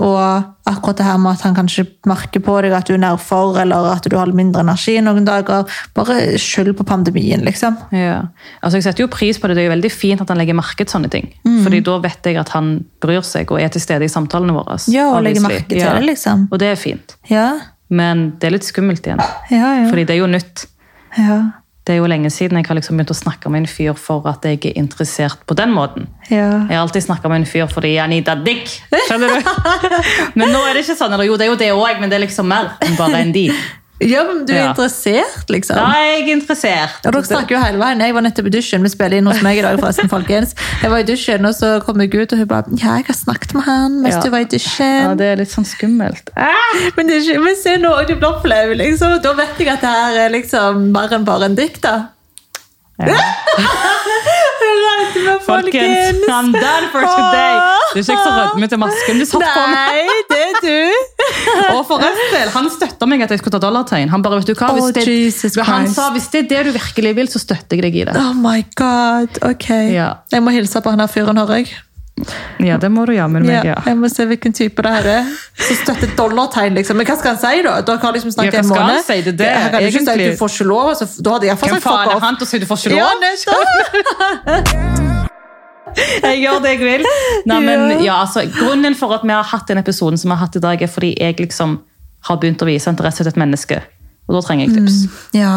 Og 0.00 0.44
akkurat 0.70 0.96
det 0.96 1.04
her 1.06 1.18
med 1.18 1.32
at 1.36 1.40
han 1.44 1.54
kanskje 1.54 1.84
merker 2.06 2.40
på 2.40 2.54
deg 2.62 2.72
at 2.72 2.86
du 2.86 2.94
er 2.94 3.00
nedfor, 3.02 3.56
eller 3.60 3.88
at 3.92 4.06
du 4.10 4.16
har 4.16 4.30
mindre 4.34 4.62
energi 4.62 4.96
noen 5.02 5.26
dager. 5.26 5.66
Bare 5.94 6.38
skyld 6.40 6.72
på 6.78 6.86
pandemien, 6.86 7.42
liksom. 7.46 7.76
Ja. 7.92 8.20
Altså, 8.62 8.78
jeg 8.78 8.86
setter 8.88 9.04
jo 9.04 9.10
pris 9.12 9.38
på 9.38 9.50
det. 9.50 9.56
Det 9.58 9.64
er 9.64 9.68
jo 9.68 9.74
veldig 9.76 9.92
fint 9.92 10.22
at 10.22 10.30
han 10.30 10.38
legger 10.40 10.54
merke 10.58 10.82
til 10.84 10.90
sånne 10.94 11.10
ting. 11.10 11.28
Mm. 11.44 11.60
Fordi 11.66 11.80
da 11.86 11.98
vet 12.06 12.30
jeg 12.30 12.38
at 12.42 12.48
han 12.54 12.84
bryr 13.02 13.22
seg 13.26 13.50
og 13.52 13.60
er 13.60 13.68
til 13.74 13.82
stede 13.82 14.06
i 14.06 14.10
samtalene 14.10 14.54
våre. 14.56 14.78
Ja, 14.90 15.10
og 15.14 15.22
legger 15.26 15.42
merke 15.46 15.66
til 15.68 15.82
det, 15.82 16.06
liksom. 16.06 16.48
Og 16.50 16.58
det 16.62 16.72
er 16.72 16.80
fint. 16.80 17.16
Ja, 17.30 17.50
Men 17.90 18.30
det 18.38 18.48
er 18.48 18.54
litt 18.58 18.68
skummelt 18.68 19.06
igjen. 19.06 19.22
ja, 19.50 19.72
ja. 19.82 19.88
Fordi 19.90 20.06
det 20.06 20.16
er 20.16 20.22
jo 20.22 20.30
nytt. 20.30 20.68
ja. 21.18 21.40
Det 21.88 21.94
er 21.94 22.02
jo 22.04 22.08
lenge 22.12 22.28
siden 22.30 22.58
jeg 22.60 22.68
har 22.68 22.76
liksom 22.76 22.98
begynt 23.00 23.10
å 23.10 23.16
snakke 23.16 23.50
med 23.50 23.64
en 23.64 23.66
fyr 23.66 23.96
for 23.98 24.26
at 24.28 24.44
jeg 24.46 24.60
er 24.68 24.76
interessert 24.78 25.40
på 25.48 25.56
den 25.58 25.72
måten. 25.74 26.06
ja. 26.28 26.66
Jeg 26.68 26.76
har 26.76 26.84
alltid 26.84 27.02
snakka 27.06 27.30
med 27.32 27.40
en 27.40 27.46
fyr 27.48 27.66
fordi 27.72 27.94
jeg 27.96 28.20
er 28.20 28.30
a 28.30 28.34
dick. 28.36 28.68
Skjønner 29.08 29.32
du? 29.32 29.48
Men 30.38 30.52
nå 30.52 30.60
er 30.68 30.76
det 30.76 30.84
ikke 30.84 30.98
sånn. 31.00 31.16
Eller 31.16 31.26
jo, 31.26 31.38
det 31.40 31.48
er 31.48 31.50
jo 31.50 31.56
det 31.58 31.72
òg, 31.72 31.98
men 31.98 32.12
det 32.12 32.20
er 32.20 32.24
liksom 32.26 32.46
mer 32.52 32.76
enn 32.84 32.94
bare 33.00 33.24
en 33.24 33.32
de. 33.34 33.48
Ja, 34.00 34.22
men 34.24 34.46
du 34.46 34.52
er 34.54 34.62
Ja. 34.62 34.68
interessert, 34.72 35.44
liksom. 35.52 35.76
Da 35.76 35.90
er 35.92 36.22
interessert. 36.32 37.04
Ja, 37.04 37.10
dere 37.10 37.22
snakker 37.22 37.50
jo 37.56 37.60
hele 37.60 37.78
veien. 37.78 38.00
Jeg 38.00 38.14
var 38.16 38.22
nettopp 38.24 38.46
i 38.46 38.52
dusjen. 38.54 38.82
Vi 38.82 38.88
spiller 38.88 39.18
inn 39.18 39.26
hos 39.28 39.42
meg 39.44 39.58
i 39.58 39.62
dag, 39.62 39.76
forresten, 39.78 40.08
folkens. 40.16 40.54
Jeg 40.82 40.90
var 40.90 40.98
i 40.98 41.06
dusjen, 41.08 41.44
og 41.44 41.52
så 41.54 41.72
kom 41.84 42.00
jeg 42.00 42.14
ut, 42.14 42.32
og 42.32 42.38
hun 42.38 42.46
bare 42.48 42.64
Ja, 42.80 42.94
jeg 42.96 43.06
har 43.10 43.14
snakket 43.18 43.52
med 43.54 43.62
han 43.64 43.98
mens 44.02 44.14
Ja. 44.16 44.20
du 44.24 44.30
var 44.30 44.40
i 44.40 44.44
dusjen. 44.44 45.02
Ja, 45.04 45.14
det 45.14 45.26
er 45.32 45.36
litt 45.36 45.52
sånn 45.52 45.68
skummelt. 45.68 46.30
Men, 46.96 47.06
det 47.06 47.16
er 47.18 47.26
ikke, 47.28 47.44
men 47.44 47.56
se 47.56 47.76
nå, 47.76 47.92
du 48.08 48.14
blir 48.16 48.40
flau, 48.40 48.74
liksom. 48.74 49.20
Da 49.22 49.32
vet 49.34 49.58
jeg 49.58 49.68
at 49.68 49.80
det 49.84 49.90
her 49.90 50.16
er 50.26 50.30
liksom 50.30 50.90
mer 50.92 51.12
enn 51.12 51.24
bare 51.28 51.44
en 51.50 51.54
dikt, 51.56 51.82
da. 51.82 52.08
Ja. 53.06 53.20
Folkens, 55.44 56.28
I'm 56.28 56.52
done 56.52 56.86
for 56.92 57.02
today. 57.02 57.54
Du 57.92 57.98
er 57.98 58.04
ikke 58.04 58.22
så 58.22 58.30
rødme 58.36 58.68
til 58.70 58.78
masken 58.80 59.18
du 59.20 59.26
satt 59.26 59.42
på 59.42 59.64
meg. 59.72 59.98
Nei, 60.06 60.18
det 60.30 60.38
er 60.44 60.58
du. 60.62 60.78
Og 61.74 61.82
forresten, 61.88 62.52
han 62.54 62.70
støtta 62.72 63.08
meg 63.10 63.24
at 63.26 63.34
jeg 63.34 63.42
skulle 63.42 63.56
ta 63.56 63.62
dollartegn. 63.62 64.12
Han 64.12 64.24
bare, 64.24 64.40
vet 64.40 64.52
du 64.52 64.54
hva, 64.54 64.70
hvis 64.76 64.92
det, 64.94 65.04
oh, 65.58 65.66
han 65.66 65.88
Christ. 65.88 65.98
sa 65.98 66.08
hvis 66.14 66.30
det 66.32 66.44
er 66.44 66.48
det 66.52 66.62
du 66.68 66.72
virkelig 66.78 67.14
vil, 67.18 67.30
så 67.32 67.42
støtter 67.42 67.80
jeg 67.80 67.86
deg 67.88 68.00
i 68.02 68.08
det. 68.10 68.16
Oh 68.20 68.34
my 68.36 68.62
god. 68.78 69.40
Ok. 69.50 69.70
Ja. 69.90 70.12
Jeg 70.32 70.46
må 70.46 70.54
hilse 70.54 70.82
på 70.84 70.94
han 70.94 71.02
her 71.02 71.10
fyren, 71.10 71.40
hører 71.42 71.62
jeg. 71.62 71.74
Ja, 72.60 72.76
det 72.80 72.90
må 72.92 73.04
du 73.08 73.12
gjøre 73.14 73.28
med 73.32 73.46
meg, 73.46 73.54
Ja, 73.54 73.62
ja. 73.72 73.76
jeg 73.86 73.96
må 73.98 74.08
se 74.12 74.26
hvilken 74.28 74.52
type 74.56 74.82
det 74.84 74.92
her 74.96 75.06
er. 75.14 75.24
Som 75.60 75.76
støtter 75.80 76.08
dollartegn, 76.18 76.74
liksom. 76.78 76.96
Men 77.00 77.06
hva 77.08 77.16
skal 77.20 77.34
han 77.34 77.40
si, 77.42 77.62
da? 77.66 77.72
Dere 77.86 77.98
har 78.02 78.12
liksom 78.16 78.32
snakket 78.34 78.54
Ja, 78.54 78.60
en 78.60 78.68
måned. 78.72 79.04
si? 79.06 79.18
Det 79.22 79.36
det, 79.38 79.46
Jeg 79.50 79.70
kan 79.70 79.80
ikke 79.88 80.04
si 80.04 80.10
at 80.10 80.18
du 80.24 80.38
får 80.40 80.48
ikke 80.54 80.68
lov. 80.70 80.86
Altså, 80.94 81.06
da 81.22 81.36
hadde 81.36 81.44
jeg 81.48 81.54
iallfall 81.54 81.70
Hvem 81.70 81.80
sagt 81.80 81.86
fuck 81.88 81.96
faen 81.96 82.16
er 82.16 82.20
han 82.26 82.36
til 82.40 82.46
å 82.46 82.50
si 82.50 82.56
du 82.58 82.66
får 82.70 82.76
ikke 82.80 82.90
lov? 82.94 83.00
Ja, 83.00 83.08
Jeg 86.22 86.42
gjør 86.44 86.60
det 86.62 86.70
jeg 86.76 86.80
vil. 86.84 87.06
Nei, 87.50 87.60
men, 87.64 88.04
ja, 88.04 88.20
altså, 88.22 88.44
grunnen 88.54 88.94
for 88.98 89.14
at 89.16 89.24
vi 89.26 89.34
har 89.34 89.46
hatt 89.50 89.66
den 89.70 89.80
episoden 89.80 90.20
som 90.20 90.30
vi 90.30 90.36
har 90.36 90.44
hatt 90.46 90.58
i 90.58 90.62
dag, 90.62 90.82
er 90.82 90.90
fordi 90.90 91.14
jeg 91.18 91.40
liksom 91.40 91.80
har 92.28 92.36
begynt 92.42 92.62
å 92.62 92.68
vise 92.68 92.92
interesse 92.92 93.24
til 93.24 93.32
et 93.32 93.40
menneske. 93.40 93.80
Og 94.28 94.36
da 94.36 94.42
trenger 94.46 94.68
jeg 94.68 94.76
tips. 94.76 94.98
Ja. 95.34 95.54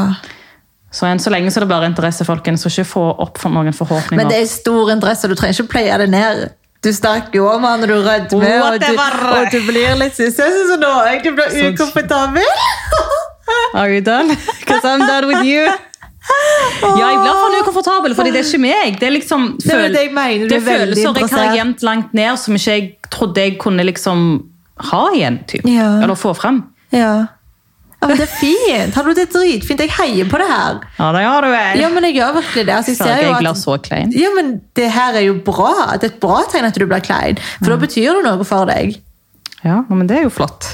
Så 0.93 1.07
enn 1.09 1.21
så 1.21 1.31
lenge 1.33 1.49
så 1.51 1.59
er 1.59 1.65
det 1.65 1.71
bare 1.73 1.89
interesse, 1.89 2.25
folkens. 2.27 2.63
Så 2.63 2.69
ikke 2.69 2.85
få 2.91 3.05
opp 3.25 3.39
for 3.41 3.53
noen 3.53 3.73
forhåpninger. 3.73 4.19
Men 4.19 4.29
det 4.29 4.43
er 4.43 4.49
stor 4.51 4.91
interesse, 4.93 5.29
du 5.31 5.35
trenger 5.39 5.57
ikke 5.57 5.71
pleie 5.73 5.97
det 6.03 6.09
ned. 6.13 6.43
Du 6.83 6.91
snakker 6.93 7.39
jo 7.39 7.47
om 7.47 7.63
han, 7.63 7.81
og 7.85 7.87
du 7.87 7.95
rødmer, 7.95 8.57
og 8.67 8.79
du, 8.83 8.97
og 9.31 9.51
du 9.53 9.59
blir 9.69 9.95
litt 10.01 10.17
sånn 10.19 10.33
som 10.35 10.81
nå. 10.81 10.91
Du 11.23 11.31
blir 11.37 11.71
ukomfortabel. 11.71 12.43
Are 13.79 13.89
you 13.89 14.01
done? 14.03 14.35
Because 14.59 14.83
I'm 14.83 14.99
done 15.07 15.27
with 15.31 15.47
you. 15.47 15.65
Ja, 16.83 17.07
jeg 17.09 17.19
blir 17.19 17.35
for 17.35 17.57
ukomfortabel, 17.61 18.15
fordi 18.15 18.31
det 18.31 18.43
er 18.43 18.47
ikke 18.47 18.61
meg. 18.63 18.97
Det 18.99 19.07
er 19.07 19.15
liksom 19.17 19.47
Det 19.59 19.73
er 19.73 19.89
det 19.91 20.03
jeg 20.05 20.13
mener, 20.15 20.47
det 20.47 20.57
er 20.57 20.61
er 20.61 20.67
følelser 20.79 21.19
jeg 21.19 21.29
har 21.33 21.55
gjemt 21.57 21.83
langt 21.83 22.13
ned, 22.15 22.37
som 22.39 22.55
ikke 22.55 22.75
jeg 22.77 22.89
trodde 23.11 23.43
jeg 23.43 23.57
kunne 23.59 23.83
liksom 23.87 24.27
ha 24.91 25.03
igjen. 25.15 25.39
Typ. 25.47 25.67
Ja. 25.67 25.89
Eller 26.03 26.15
få 26.19 26.33
frem. 26.37 26.63
Ja. 26.95 27.25
Ja 28.03 28.09
men 28.09 28.19
det 28.19 28.25
er 28.27 28.33
fint. 28.35 28.97
Hallo, 28.97 29.13
det 29.15 29.27
er 29.27 29.31
dritfint. 29.31 29.83
Jeg 29.85 29.93
heier 29.95 30.27
på 30.29 30.41
det 30.41 30.49
her. 30.49 30.81
Ja, 30.97 31.09
det 31.15 31.23
har 31.23 31.47
du 31.47 31.49
vel. 31.53 31.79
Ja, 31.79 31.89
men 31.93 32.07
jeg 32.09 32.17
gjør 32.19 32.35
virkelig 32.39 32.65
det. 32.67 32.75
Altså, 32.75 32.91
jeg 32.91 32.99
ser 32.99 33.23
jo 33.23 33.31
er 33.31 33.49
at, 33.53 33.61
så 33.61 33.77
klein. 33.87 34.13
ja, 34.17 34.33
men 34.35 34.53
det 34.75 34.91
her 34.91 35.19
er 35.21 35.27
jo 35.29 35.39
bra. 35.45 35.71
Det 35.95 36.09
er 36.09 36.13
et 36.13 36.21
bra 36.23 36.43
tegn 36.51 36.67
at 36.67 36.77
du 36.77 36.85
blir 36.85 37.03
klein. 37.05 37.39
For 37.61 37.71
da 37.71 37.79
betyr 37.79 38.19
det 38.19 38.27
noe 38.27 38.47
for 38.47 38.69
deg. 38.69 38.99
Ja, 39.63 39.81
men 39.87 40.07
det 40.11 40.19
er 40.19 40.27
jo 40.27 40.33
flott. 40.33 40.67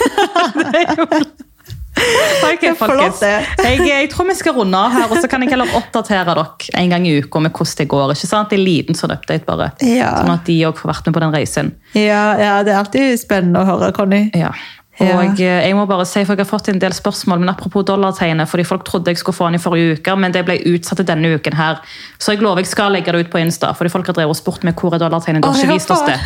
det 0.56 0.68
er 0.72 0.94
jo 0.96 1.04
flott. 1.04 1.48
Ok, 1.92 2.62
er 2.64 2.76
folkens. 2.78 3.20
Jeg, 3.20 3.80
jeg 3.84 4.08
tror 4.10 4.26
vi 4.30 4.36
skal 4.38 4.54
runde 4.56 4.78
av 4.78 4.94
her, 4.94 5.10
og 5.12 5.20
så 5.20 5.28
kan 5.30 5.44
jeg 5.44 5.52
heller 5.52 5.74
oppdatere 5.76 6.24
dere 6.32 6.46
en 6.80 6.94
gang 6.94 7.06
i 7.06 7.18
uka 7.20 7.42
med 7.44 7.52
hvordan 7.52 7.78
det 7.82 7.88
går. 7.92 8.14
ikke 8.16 8.30
sant? 8.30 8.50
Det 8.50 8.58
En 8.58 8.64
liten 8.64 8.98
sånn 8.98 9.12
update 9.14 9.44
bare. 9.48 9.70
Ja. 9.84 10.14
Sånn 10.22 10.32
at 10.32 10.46
de 10.48 10.56
også 10.70 10.82
får 10.82 10.92
vært 10.94 11.10
med 11.10 11.18
på 11.18 11.24
den 11.26 11.34
reisen. 11.36 11.74
Ja, 11.92 12.24
ja, 12.40 12.54
det 12.64 12.72
er 12.72 12.80
alltid 12.80 13.20
spennende 13.20 13.62
å 13.62 13.68
høre, 13.68 13.92
Conny. 13.96 14.24
Ja. 14.32 14.54
Og 15.02 15.40
ja. 15.40 15.58
jeg 15.66 15.76
må 15.76 15.84
bare 15.90 16.06
si, 16.08 16.22
for 16.24 16.36
jeg 16.36 16.44
har 16.44 16.50
fått 16.50 16.70
en 16.72 16.80
del 16.82 16.94
spørsmål, 16.96 17.40
men 17.42 17.52
apropos 17.52 17.84
dollartegnet, 17.88 18.48
fordi 18.50 18.64
folk 18.66 18.84
trodde 18.88 19.12
jeg 19.12 19.20
skulle 19.20 19.36
få 19.36 19.50
den 19.50 19.58
i 19.58 19.62
forrige 19.62 19.98
uke, 19.98 20.16
men 20.18 20.34
det 20.34 20.44
ble 20.46 20.58
utsatt 20.72 21.00
til 21.02 21.08
denne 21.08 21.32
uken 21.36 21.56
her. 21.58 21.80
Så 22.22 22.34
jeg 22.34 22.42
lover 22.44 22.62
jeg 22.62 22.70
skal 22.72 22.94
legge 22.94 23.14
det 23.14 23.26
ut 23.26 23.32
på 23.32 23.40
Insta, 23.42 23.72
fordi 23.76 23.92
folk 23.92 24.10
har 24.10 24.18
drevet 24.18 24.36
og 24.36 24.38
spurt 24.38 24.66
meg 24.66 24.78
hvor 24.78 24.94
er 24.94 25.02
dollartegnet. 25.02 25.42
De 25.44 25.50
har 25.50 25.62
ikke 25.62 25.78
vist 25.78 25.94
oss 25.94 26.04
det. 26.08 26.18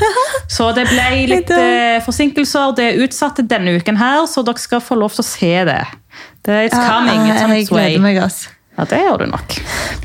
Så 0.52 0.68
det 0.76 0.86
ble 0.90 1.06
litt 1.34 1.54
eh, 1.54 2.00
forsinkelser. 2.04 2.76
Det 2.76 2.90
er 2.90 3.00
utsatt 3.06 3.40
til 3.40 3.48
denne 3.50 3.78
uken 3.78 4.00
her, 4.00 4.26
så 4.30 4.44
dere 4.46 4.62
skal 4.62 4.84
få 4.84 4.98
lov 5.00 5.16
til 5.16 5.24
å 5.24 5.28
se 5.28 5.54
det. 5.70 5.80
det 6.46 6.60
it's 6.68 6.76
coming, 6.76 7.26
it's 7.30 7.42
on 7.42 7.56
jeg 7.56 7.66
its 7.66 7.74
way. 7.74 7.90
gleder 7.90 8.04
meg, 8.04 8.20
ass. 8.26 8.46
Ja, 8.76 8.84
det 8.84 9.00
gjør 9.00 9.24
du 9.24 9.30
nok. 9.32 9.56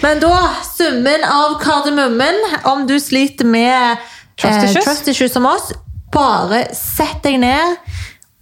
Men 0.01 0.21
da, 0.23 0.35
summen 0.63 1.25
av 1.27 1.57
kardemummen, 1.59 2.37
om 2.71 2.85
du 2.87 2.95
sliter 3.03 3.47
med 3.47 3.99
eh, 4.39 4.67
trust 4.79 5.09
issues 5.11 5.35
som 5.35 5.47
oss, 5.49 5.73
bare 6.11 6.65
sett 6.75 7.19
deg 7.23 7.39
ned 7.43 7.77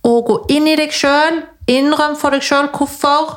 og 0.08 0.26
gå 0.30 0.40
inn 0.56 0.68
i 0.70 0.78
deg 0.80 0.94
sjøl. 0.96 1.44
Innrøm 1.70 2.16
for 2.18 2.34
deg 2.34 2.46
sjøl 2.46 2.72
hvorfor, 2.74 3.36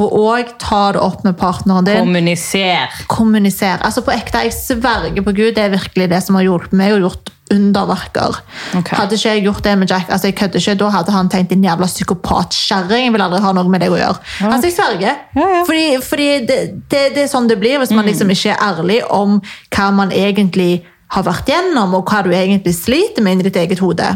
og 0.00 0.14
òg 0.16 0.54
ta 0.60 0.84
det 0.96 1.02
opp 1.04 1.24
med 1.26 1.36
partneren 1.38 1.86
din. 1.86 2.00
Kommuniser. 2.00 3.02
Kommuniser. 3.10 3.82
Altså 3.84 4.02
på 4.06 4.14
ekte, 4.14 4.46
Jeg 4.46 4.56
sverger 4.56 5.22
på 5.22 5.34
Gud, 5.36 5.52
det 5.54 5.66
er 5.66 5.76
virkelig 5.76 6.08
det 6.10 6.22
som 6.24 6.38
har 6.38 6.46
hjulpet 6.46 6.72
meg 6.72 6.94
og 6.96 7.04
gjort 7.04 7.30
underverker. 7.50 8.38
Okay. 8.78 8.96
Hadde 8.96 9.18
ikke 9.18 9.32
jeg 9.34 9.42
gjort 9.44 9.64
det 9.64 9.72
med 9.78 9.90
Jack, 9.90 10.06
altså 10.08 10.30
jeg 10.30 10.36
kødder 10.38 10.62
ikke, 10.62 10.76
da 10.78 10.90
hadde 10.94 11.14
han 11.14 11.30
tenkt 11.32 11.52
en 11.52 11.64
jævla 11.66 11.88
psykopatkjerring. 11.90 13.08
Jeg 13.08 13.14
vil 13.16 13.24
aldri 13.24 13.40
ha 13.42 13.52
noe 13.56 13.72
med 13.72 13.82
deg 13.82 13.90
å 13.92 13.98
gjøre. 13.98 14.22
Altså 14.46 14.70
Jeg 14.70 14.76
sverger. 14.76 15.18
Ja, 15.34 15.48
ja. 15.56 15.64
Fordi, 15.66 15.84
fordi 16.06 16.28
det, 16.46 16.58
det, 16.92 17.02
det 17.16 17.26
er 17.26 17.32
sånn 17.32 17.50
det 17.50 17.58
blir 17.60 17.82
hvis 17.82 17.92
man 17.96 18.06
liksom 18.06 18.30
ikke 18.30 18.54
er 18.54 18.64
ærlig 18.70 19.02
om 19.10 19.40
hva 19.74 19.90
man 19.96 20.14
egentlig 20.14 20.84
har 21.10 21.26
vært 21.26 21.50
gjennom, 21.50 21.96
og 21.98 22.06
hva 22.06 22.22
du 22.22 22.30
egentlig 22.30 22.76
sliter 22.78 23.24
med 23.26 23.36
inni 23.36 23.48
ditt 23.48 23.58
eget 23.58 23.82
hode. 23.82 24.06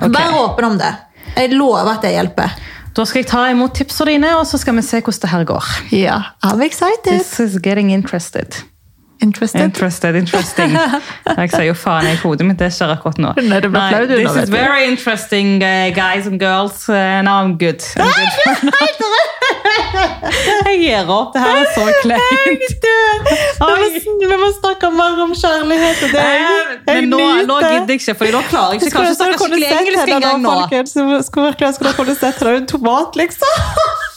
Ok. 0.00 0.12
Vær 0.16 0.36
åpen 0.40 0.64
om 0.72 0.78
det. 0.80 0.90
Jeg 1.36 1.52
lover 1.54 1.92
at 1.92 2.02
det 2.04 2.14
hjelper. 2.16 2.56
Da 2.96 3.04
skal 3.06 3.22
jeg 3.22 3.28
ta 3.30 3.44
imot 3.52 3.76
tipsene 3.78 4.16
dine, 4.16 4.32
og 4.40 4.46
så 4.50 4.58
skal 4.58 4.74
vi 4.76 4.82
se 4.82 4.98
hvordan 4.98 5.20
det 5.22 5.30
her 5.30 5.44
går. 5.46 5.68
Ja, 5.94 6.16
I'm 6.42 6.62
excited. 6.64 7.12
This 7.12 7.38
is 7.40 7.58
getting 7.62 7.92
interested. 7.94 8.64
Interested? 9.20 9.60
Interested, 9.60 10.16
interesting. 10.16 10.76
Jeg 11.36 11.50
sier 11.52 11.66
jo 11.68 11.74
faen 11.76 12.06
i 12.08 12.14
hodet 12.22 12.46
mitt, 12.48 12.58
det 12.60 12.70
skjer 12.72 12.94
akkurat 12.94 13.18
nå. 13.20 13.34
Nei, 13.36 13.60
det 13.60 13.70
Nei, 13.74 14.06
this 14.08 14.36
is 14.36 14.52
very 14.52 14.86
interesting, 14.88 15.58
uh, 15.62 15.90
guys 15.92 16.26
and 16.26 16.40
girls. 16.40 16.88
Uh, 16.88 17.20
now 17.20 17.42
I'm 17.44 17.58
good. 17.60 17.84
I'm 17.96 18.08
good. 18.40 19.20
jeg 20.70 20.80
gir 20.80 21.10
opp. 21.12 21.34
Det 21.34 21.42
her 21.44 21.60
er 21.60 21.68
så 21.76 21.86
kleint. 22.02 22.88
Vi 24.20 24.36
må, 24.40 24.50
snakke 24.56 24.90
mer 24.94 25.20
om 25.24 25.32
kjærlighet 25.36 26.04
og 26.06 26.14
deg. 26.14 26.28
jeg 26.30 26.86
Men 26.88 27.10
nå, 27.12 27.20
nå 27.50 27.58
gidder 27.60 27.92
jeg 27.92 28.00
ikke, 28.00 28.14
for 28.22 28.36
da 28.36 28.44
klarer 28.48 28.76
jeg 28.76 28.82
ikke 28.82 28.94
kanskje 28.96 29.16
snakke 29.18 29.40
skikkelig 29.42 29.72
engelsk 29.80 30.14
engang 30.16 30.46
nå. 30.46 30.54
Skulle 31.28 31.50
virkelig 31.50 31.72
ønske 31.72 31.88
dere 31.88 31.98
kunne 31.98 32.16
sett 32.16 32.40
det. 32.40 32.54
En 32.62 32.70
tomat, 32.72 33.20
liksom. 33.20 34.08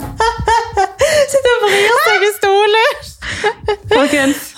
Sitter 1.32 1.54
og 1.56 1.64
vrir 1.66 2.02
seg 2.06 2.26
i 2.26 2.32
stolen. 2.36 3.00
Folkens. 3.90 4.50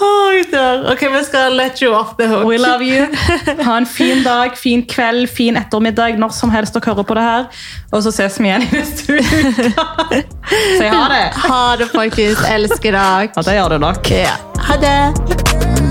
Ok, 0.92 1.02
vi 1.12 1.24
skal 1.24 1.56
let 1.56 1.82
you 1.82 1.92
off 1.94 2.16
the 2.18 2.26
hook. 2.28 2.44
we 2.48 2.58
love 2.58 2.84
you. 2.84 3.06
Ha 3.64 3.76
en 3.76 3.86
fin 3.86 4.22
dag, 4.24 4.56
fin 4.58 4.82
kveld, 4.86 5.28
fin 5.30 5.56
ettermiddag, 5.56 6.18
når 6.18 6.34
som 6.36 6.50
helst 6.50 6.74
dere 6.74 6.92
hører 6.92 7.08
på 7.08 7.18
det 7.18 7.26
her. 7.26 7.46
Og 7.92 8.02
så 8.04 8.14
ses 8.14 8.40
vi 8.40 8.50
igjen 8.50 8.66
i 8.66 8.72
neste 8.72 9.18
uke. 9.18 10.22
Si 10.52 10.84
ha 10.84 11.04
det. 11.08 11.22
Ha 11.46 11.62
det, 11.80 11.88
folkens. 11.92 12.42
Elsker 12.50 12.98
deg. 12.98 13.32
Ja, 13.36 13.46
det 13.46 13.56
gjør 13.56 13.76
du 13.76 13.86
nok. 13.86 14.12
Ja. 14.12 14.36
Ha 14.68 14.76
det. 14.82 15.81